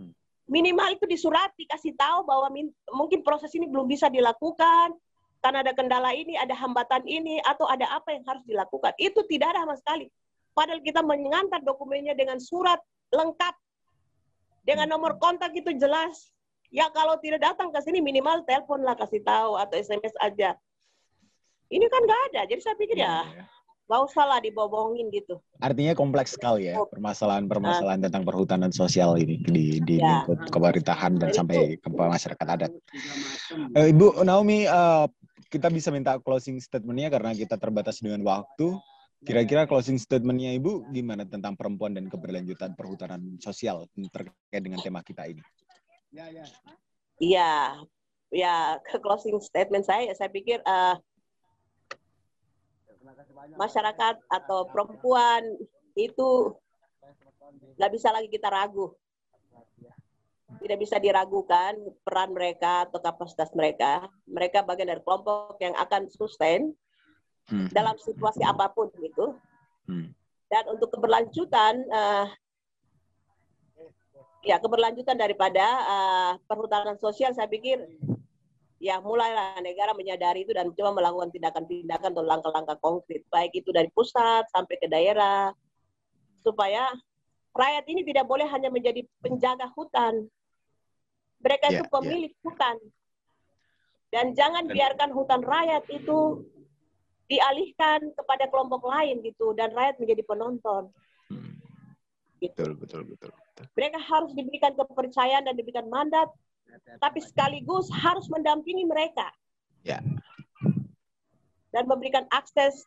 Hmm. 0.00 0.12
Minimal 0.48 0.96
itu 0.96 1.04
disurati, 1.04 1.68
kasih 1.68 1.92
tahu 1.92 2.24
bahwa 2.24 2.48
mungkin 2.96 3.20
proses 3.20 3.52
ini 3.52 3.68
belum 3.68 3.84
bisa 3.84 4.08
dilakukan, 4.08 4.96
karena 5.44 5.58
ada 5.60 5.72
kendala 5.76 6.16
ini, 6.16 6.38
ada 6.40 6.56
hambatan 6.56 7.04
ini, 7.04 7.36
atau 7.44 7.68
ada 7.68 7.84
apa 7.92 8.16
yang 8.16 8.24
harus 8.24 8.40
dilakukan. 8.48 8.96
Itu 8.96 9.28
tidak 9.28 9.52
ada 9.52 9.68
sama 9.68 9.76
sekali. 9.76 10.06
Padahal 10.56 10.80
kita 10.80 11.04
mengantar 11.04 11.60
dokumennya 11.60 12.16
dengan 12.16 12.40
surat 12.40 12.80
lengkap 13.12 13.54
dengan 14.62 14.88
nomor 14.90 15.18
kontak 15.18 15.52
itu 15.54 15.74
jelas. 15.76 16.30
Ya 16.72 16.88
kalau 16.88 17.20
tidak 17.20 17.44
datang 17.44 17.68
ke 17.68 17.78
sini 17.84 18.00
minimal 18.00 18.48
telepon 18.48 18.80
lah 18.80 18.96
kasih 18.96 19.20
tahu 19.20 19.60
atau 19.60 19.76
SMS 19.76 20.16
aja. 20.24 20.56
Ini 21.68 21.86
kan 21.88 22.00
nggak 22.04 22.22
ada, 22.32 22.40
jadi 22.48 22.60
saya 22.60 22.76
pikir 22.76 22.96
ya, 23.00 23.24
ya 23.28 23.44
nggak 23.92 24.08
usah 24.08 24.24
lah 24.24 24.38
dibobongin 24.40 25.12
gitu. 25.12 25.36
Artinya 25.60 25.92
kompleks 25.92 26.38
sekali 26.38 26.72
ya 26.72 26.80
permasalahan-permasalahan 26.88 28.00
nah. 28.00 28.06
tentang 28.08 28.24
perhutanan 28.24 28.72
sosial 28.72 29.20
ini 29.20 29.36
di 29.42 29.84
di 29.84 30.00
ya. 30.00 30.24
lingkup 30.24 30.48
pemerintahan 30.48 31.20
dan 31.20 31.28
sampai 31.34 31.76
ke 31.76 31.88
masyarakat 31.92 32.46
adat. 32.46 32.72
Uh, 33.76 33.92
Ibu 33.92 34.24
Naomi, 34.24 34.64
uh, 34.64 35.04
kita 35.52 35.68
bisa 35.68 35.92
minta 35.92 36.16
closing 36.22 36.56
statementnya 36.56 37.12
karena 37.12 37.36
kita 37.36 37.60
terbatas 37.60 38.00
dengan 38.00 38.24
waktu. 38.24 38.80
Kira-kira 39.22 39.70
closing 39.70 40.02
statementnya 40.02 40.50
Ibu 40.58 40.90
gimana 40.90 41.22
tentang 41.22 41.54
perempuan 41.54 41.94
dan 41.94 42.10
keberlanjutan 42.10 42.74
perhutanan 42.74 43.38
sosial 43.38 43.86
terkait 44.10 44.62
dengan 44.62 44.82
tema 44.82 44.98
kita 45.06 45.30
ini? 45.30 45.42
Ya, 46.10 46.26
ya. 46.26 46.44
Iya, 47.22 47.52
ya 48.34 48.54
ke 48.82 48.98
closing 48.98 49.38
statement 49.38 49.86
saya, 49.86 50.10
saya 50.18 50.26
pikir 50.26 50.58
uh, 50.66 50.98
masyarakat 53.54 54.18
atau 54.26 54.66
perempuan 54.66 55.46
itu 55.94 56.58
nggak 57.78 57.92
bisa 57.94 58.10
lagi 58.10 58.26
kita 58.26 58.50
ragu. 58.50 58.90
tidak 60.60 60.78
bisa 60.84 61.00
diragukan 61.00 61.74
peran 62.06 62.30
mereka 62.30 62.86
atau 62.86 63.02
kapasitas 63.02 63.50
mereka. 63.56 64.06
Mereka 64.30 64.62
bagian 64.62 64.94
dari 64.94 65.02
kelompok 65.02 65.58
yang 65.58 65.74
akan 65.74 66.06
sustain 66.12 66.70
hmm. 67.48 67.68
dalam 67.72 67.96
situasi 67.98 68.44
apa 68.44 68.70
pun 68.70 68.92
gitu. 69.00 69.34
Hmm. 69.88 70.14
Dan 70.52 70.64
untuk 70.68 70.92
keberlanjutan, 70.92 71.80
uh, 71.88 72.28
ya 74.44 74.60
keberlanjutan 74.60 75.16
daripada 75.16 75.64
uh, 75.88 76.32
perhutanan 76.44 77.00
sosial, 77.00 77.32
saya 77.32 77.48
pikir 77.48 77.80
ya 78.82 78.98
mulailah 78.98 79.62
negara 79.62 79.94
menyadari 79.94 80.42
itu 80.42 80.52
dan 80.52 80.74
coba 80.74 80.90
melakukan 80.92 81.30
tindakan-tindakan 81.30 82.10
atau 82.12 82.24
langkah-langkah 82.26 82.76
konkret, 82.82 83.22
baik 83.30 83.54
itu 83.54 83.70
dari 83.70 83.88
pusat 83.94 84.44
sampai 84.50 84.76
ke 84.76 84.90
daerah, 84.90 85.54
supaya 86.42 86.90
rakyat 87.54 87.84
ini 87.86 88.02
tidak 88.02 88.26
boleh 88.26 88.44
hanya 88.50 88.68
menjadi 88.68 89.06
penjaga 89.22 89.70
hutan. 89.72 90.26
Mereka 91.42 91.70
yeah, 91.70 91.74
itu 91.78 91.84
ya. 91.86 91.90
pemilik 91.90 92.32
yeah. 92.34 92.42
hutan. 92.44 92.76
Dan 94.12 94.26
jangan 94.36 94.68
biarkan 94.68 95.10
hutan 95.16 95.40
rakyat 95.40 95.88
itu 95.88 96.44
dialihkan 97.32 98.12
kepada 98.12 98.44
kelompok 98.52 98.84
lain 98.84 99.24
gitu 99.24 99.56
dan 99.56 99.72
rakyat 99.72 99.96
menjadi 99.96 100.22
penonton. 100.28 100.92
Hmm. 101.32 101.56
Betul, 102.42 102.74
betul, 102.76 103.06
betul, 103.06 103.30
betul. 103.32 103.64
Mereka 103.78 103.98
harus 104.02 104.30
diberikan 104.36 104.76
kepercayaan 104.76 105.46
dan 105.46 105.54
diberikan 105.56 105.86
mandat 105.88 106.28
tapi 106.98 107.20
sekaligus 107.20 107.90
harus 107.92 108.26
mendampingi 108.32 108.88
mereka. 108.88 109.28
Ya. 109.84 110.00
Dan 111.72 111.88
memberikan 111.88 112.28
akses 112.32 112.84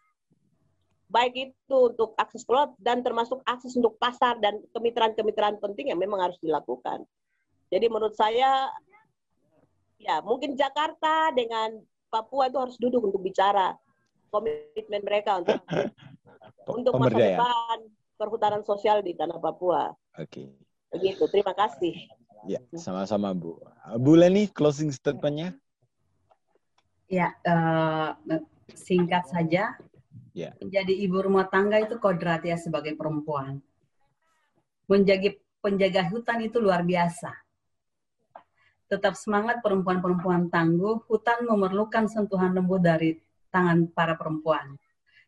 baik 1.10 1.34
itu 1.54 1.78
untuk 1.94 2.18
akses 2.18 2.46
keluar 2.46 2.74
dan 2.82 3.06
termasuk 3.06 3.42
akses 3.46 3.78
untuk 3.78 3.98
pasar 4.02 4.42
dan 4.42 4.58
kemitraan-kemitraan 4.74 5.62
penting 5.62 5.94
yang 5.94 6.02
memang 6.02 6.22
harus 6.22 6.38
dilakukan. 6.42 7.06
Jadi 7.70 7.86
menurut 7.90 8.14
saya 8.18 8.70
ya 10.02 10.22
mungkin 10.22 10.54
Jakarta 10.58 11.34
dengan 11.34 11.82
Papua 12.10 12.48
itu 12.48 12.58
harus 12.62 12.78
duduk 12.78 13.10
untuk 13.10 13.22
bicara 13.26 13.74
komitmen 14.36 15.02
mereka 15.08 15.40
untuk 15.40 15.60
untuk 16.80 16.94
masa 17.00 17.16
depan 17.16 17.78
perhutanan 18.20 18.64
sosial 18.68 19.00
di 19.00 19.16
tanah 19.16 19.40
Papua. 19.40 19.96
Oke. 20.20 20.28
Okay. 20.28 20.48
Begitu. 20.92 21.24
Terima 21.32 21.56
kasih. 21.56 21.96
Ya, 22.46 22.62
sama-sama 22.78 23.34
Bu. 23.34 23.58
Bu 23.98 24.14
Leni, 24.16 24.46
closing 24.48 24.94
statementnya? 24.94 25.58
Ya, 27.10 27.34
uh, 27.46 28.14
singkat 28.72 29.26
saja. 29.30 29.74
Ya. 30.36 30.52
Menjadi 30.60 30.94
ibu 30.94 31.24
rumah 31.26 31.48
tangga 31.48 31.80
itu 31.82 31.98
kodrat 31.98 32.44
ya 32.46 32.60
sebagai 32.60 32.94
perempuan. 32.94 33.64
Menjaga 34.86 35.34
penjaga 35.64 36.06
hutan 36.14 36.46
itu 36.46 36.62
luar 36.62 36.86
biasa. 36.86 37.34
Tetap 38.86 39.18
semangat 39.18 39.66
perempuan-perempuan 39.66 40.54
tangguh, 40.54 41.02
hutan 41.10 41.50
memerlukan 41.50 42.06
sentuhan 42.06 42.54
lembut 42.54 42.86
dari 42.86 43.18
tangan 43.56 43.88
para 43.96 44.20
perempuan. 44.20 44.76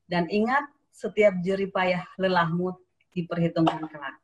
Dan 0.04 0.28
ingat, 0.28 0.68
setiap 0.92 1.40
jerih 1.40 1.72
payah 1.72 2.04
lelahmu 2.20 2.76
diperhitungkan 3.16 3.88
kelak. 3.88 4.20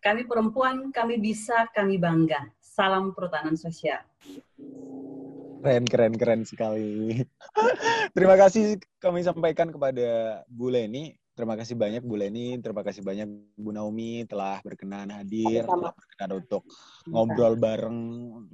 Kami 0.00 0.24
perempuan, 0.24 0.88
kami 0.88 1.20
bisa, 1.20 1.68
kami 1.76 2.00
bangga. 2.00 2.48
Salam 2.60 3.12
perhutanan 3.12 3.56
sosial. 3.60 4.00
Keren, 5.64 5.84
keren, 5.88 6.14
keren 6.16 6.42
sekali. 6.44 7.24
Terima 8.16 8.36
kasih 8.36 8.76
kami 9.00 9.24
sampaikan 9.24 9.72
kepada 9.72 10.40
Bu 10.48 10.68
Leni. 10.68 11.16
Terima 11.34 11.58
kasih 11.58 11.74
banyak 11.74 12.06
Bu 12.06 12.14
Leni, 12.14 12.62
terima 12.62 12.86
kasih 12.86 13.02
banyak 13.02 13.26
Bu 13.58 13.74
Naomi 13.74 14.22
telah 14.22 14.62
berkenan 14.62 15.10
hadir, 15.10 15.66
Sama. 15.66 15.90
telah 15.90 15.92
berkenan 15.98 16.30
untuk 16.38 16.62
ngobrol 17.10 17.58
bareng. 17.58 17.98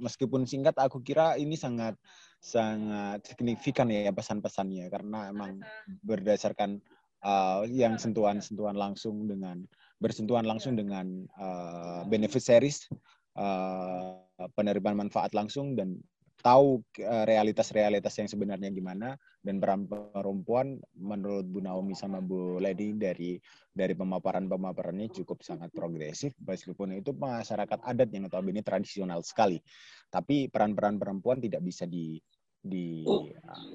Meskipun 0.01 0.49
singkat, 0.49 0.73
aku 0.81 0.97
kira 1.05 1.37
ini 1.37 1.53
sangat 1.53 1.93
sangat 2.41 3.21
signifikan 3.21 3.85
ya 3.93 4.09
pesan-pesannya 4.09 4.89
karena 4.89 5.29
emang 5.29 5.61
berdasarkan 6.01 6.81
uh, 7.21 7.61
yang 7.69 8.01
sentuhan-sentuhan 8.01 8.73
langsung 8.73 9.29
dengan 9.29 9.61
bersentuhan 10.01 10.49
langsung 10.49 10.73
dengan 10.73 11.29
uh, 11.37 12.01
beneficiaries 12.09 12.89
uh, 13.37 14.17
penerimaan 14.57 14.97
manfaat 14.97 15.37
langsung 15.37 15.77
dan 15.77 16.01
tahu 16.41 16.81
realitas-realitas 17.01 18.13
yang 18.17 18.29
sebenarnya 18.29 18.73
gimana 18.73 19.15
dan 19.41 19.61
peran 19.61 19.85
perempuan 19.87 20.81
menurut 20.97 21.45
Bu 21.45 21.61
Naomi 21.61 21.93
sama 21.93 22.21
Bu 22.21 22.57
Lady 22.57 22.97
dari 22.97 23.37
dari 23.71 23.93
pemaparan-pemaparannya 23.95 25.13
cukup 25.13 25.45
sangat 25.45 25.71
progresif 25.71 26.33
meskipun 26.41 26.99
itu 26.99 27.13
masyarakat 27.13 27.79
adat 27.85 28.09
yang 28.11 28.27
notabene 28.27 28.65
tradisional 28.65 29.21
sekali 29.21 29.61
tapi 30.09 30.49
peran-peran 30.51 30.97
perempuan 30.97 31.39
tidak 31.39 31.61
bisa 31.63 31.87
di 31.87 32.19
di 32.61 33.01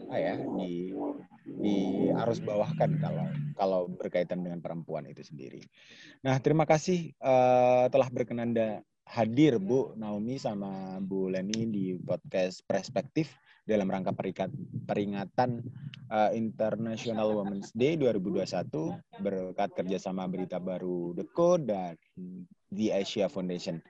apa 0.07 0.15
ya 0.15 0.35
di 0.63 0.95
di 1.43 1.77
arus 2.15 2.39
bawahkan 2.39 3.03
kalau 3.03 3.27
kalau 3.59 3.81
berkaitan 3.91 4.47
dengan 4.47 4.63
perempuan 4.63 5.11
itu 5.11 5.27
sendiri. 5.27 5.59
Nah 6.23 6.39
terima 6.39 6.63
kasih 6.63 7.11
uh, 7.19 7.91
telah 7.91 8.07
berkenan 8.15 8.55
hadir 9.07 9.63
Bu 9.63 9.95
Naomi 9.95 10.37
sama 10.37 10.99
Bu 10.99 11.31
Leni 11.31 11.71
di 11.71 11.87
podcast 12.03 12.67
Perspektif 12.67 13.31
dalam 13.67 13.91
rangka 13.91 14.15
perikat, 14.15 14.51
peringatan 14.87 15.63
uh, 16.11 16.31
International 16.31 17.35
Women's 17.35 17.75
Day 17.75 17.99
2021 17.99 18.71
berkat 19.23 19.71
kerjasama 19.75 20.31
Berita 20.31 20.63
Baru 20.63 21.15
Deko 21.19 21.59
dan 21.59 21.99
The 22.71 22.95
Asia 22.95 23.27
Foundation. 23.27 23.83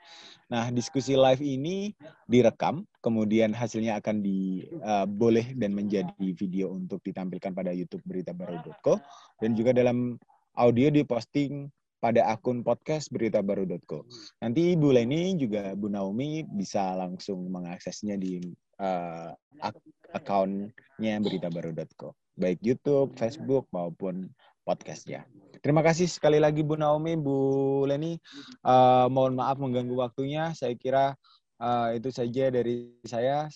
Nah, 0.48 0.72
diskusi 0.72 1.12
live 1.12 1.44
ini 1.44 1.92
direkam, 2.24 2.88
kemudian 3.04 3.52
hasilnya 3.52 4.00
akan 4.00 4.24
diboleh 4.24 5.46
uh, 5.52 5.56
dan 5.60 5.76
menjadi 5.76 6.28
video 6.32 6.72
untuk 6.72 7.04
ditampilkan 7.04 7.52
pada 7.52 7.72
YouTube 7.72 8.04
Berita 8.08 8.32
Baru.co 8.32 8.96
dan 9.44 9.52
juga 9.52 9.76
dalam 9.76 10.16
audio 10.56 10.88
diposting 10.88 11.68
pada 12.06 12.22
akun 12.30 12.62
podcast 12.62 13.10
Berita 13.10 13.42
Baru.co. 13.42 14.06
Nanti 14.38 14.78
Ibu 14.78 14.94
Leni 14.94 15.34
juga 15.34 15.74
Bu 15.74 15.90
Naomi 15.90 16.46
bisa 16.46 16.94
langsung 16.94 17.50
mengaksesnya 17.50 18.14
di 18.14 18.38
uh, 18.78 19.34
ak 19.58 19.74
accountnya 20.14 21.18
beritabaru.co 21.18 22.14
baik 22.36 22.62
YouTube, 22.62 23.16
Facebook 23.16 23.66
maupun 23.72 24.30
podcastnya. 24.62 25.26
Terima 25.64 25.82
kasih 25.82 26.06
sekali 26.06 26.38
lagi 26.38 26.62
Bu 26.62 26.78
Naomi, 26.78 27.18
Bu 27.18 27.82
Leni. 27.90 28.20
Uh, 28.62 29.10
mohon 29.10 29.34
maaf 29.34 29.58
mengganggu 29.58 29.96
waktunya. 29.98 30.54
Saya 30.54 30.78
kira 30.78 31.18
uh, 31.58 31.90
itu 31.90 32.12
saja 32.14 32.54
dari 32.54 32.94
saya. 33.02 33.50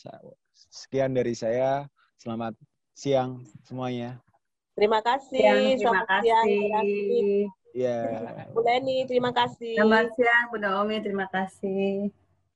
Sekian 0.74 1.14
dari 1.14 1.38
saya. 1.38 1.86
Selamat 2.18 2.58
siang 2.98 3.46
semuanya. 3.62 4.18
Terima 4.74 5.04
kasih. 5.04 5.38
Siang, 5.38 5.60
terima 5.76 6.02
Selamat 6.02 6.06
kasih. 6.08 6.32
Siang, 6.32 7.50
Ya. 7.74 7.96
Bu 8.50 8.60
Leni, 8.66 9.06
terima 9.06 9.30
kasih. 9.30 9.78
Selamat 9.78 10.10
siang, 10.18 10.44
Bu 10.50 10.56
Naomi. 10.58 10.96
Terima 11.00 11.26
kasih. 11.30 12.10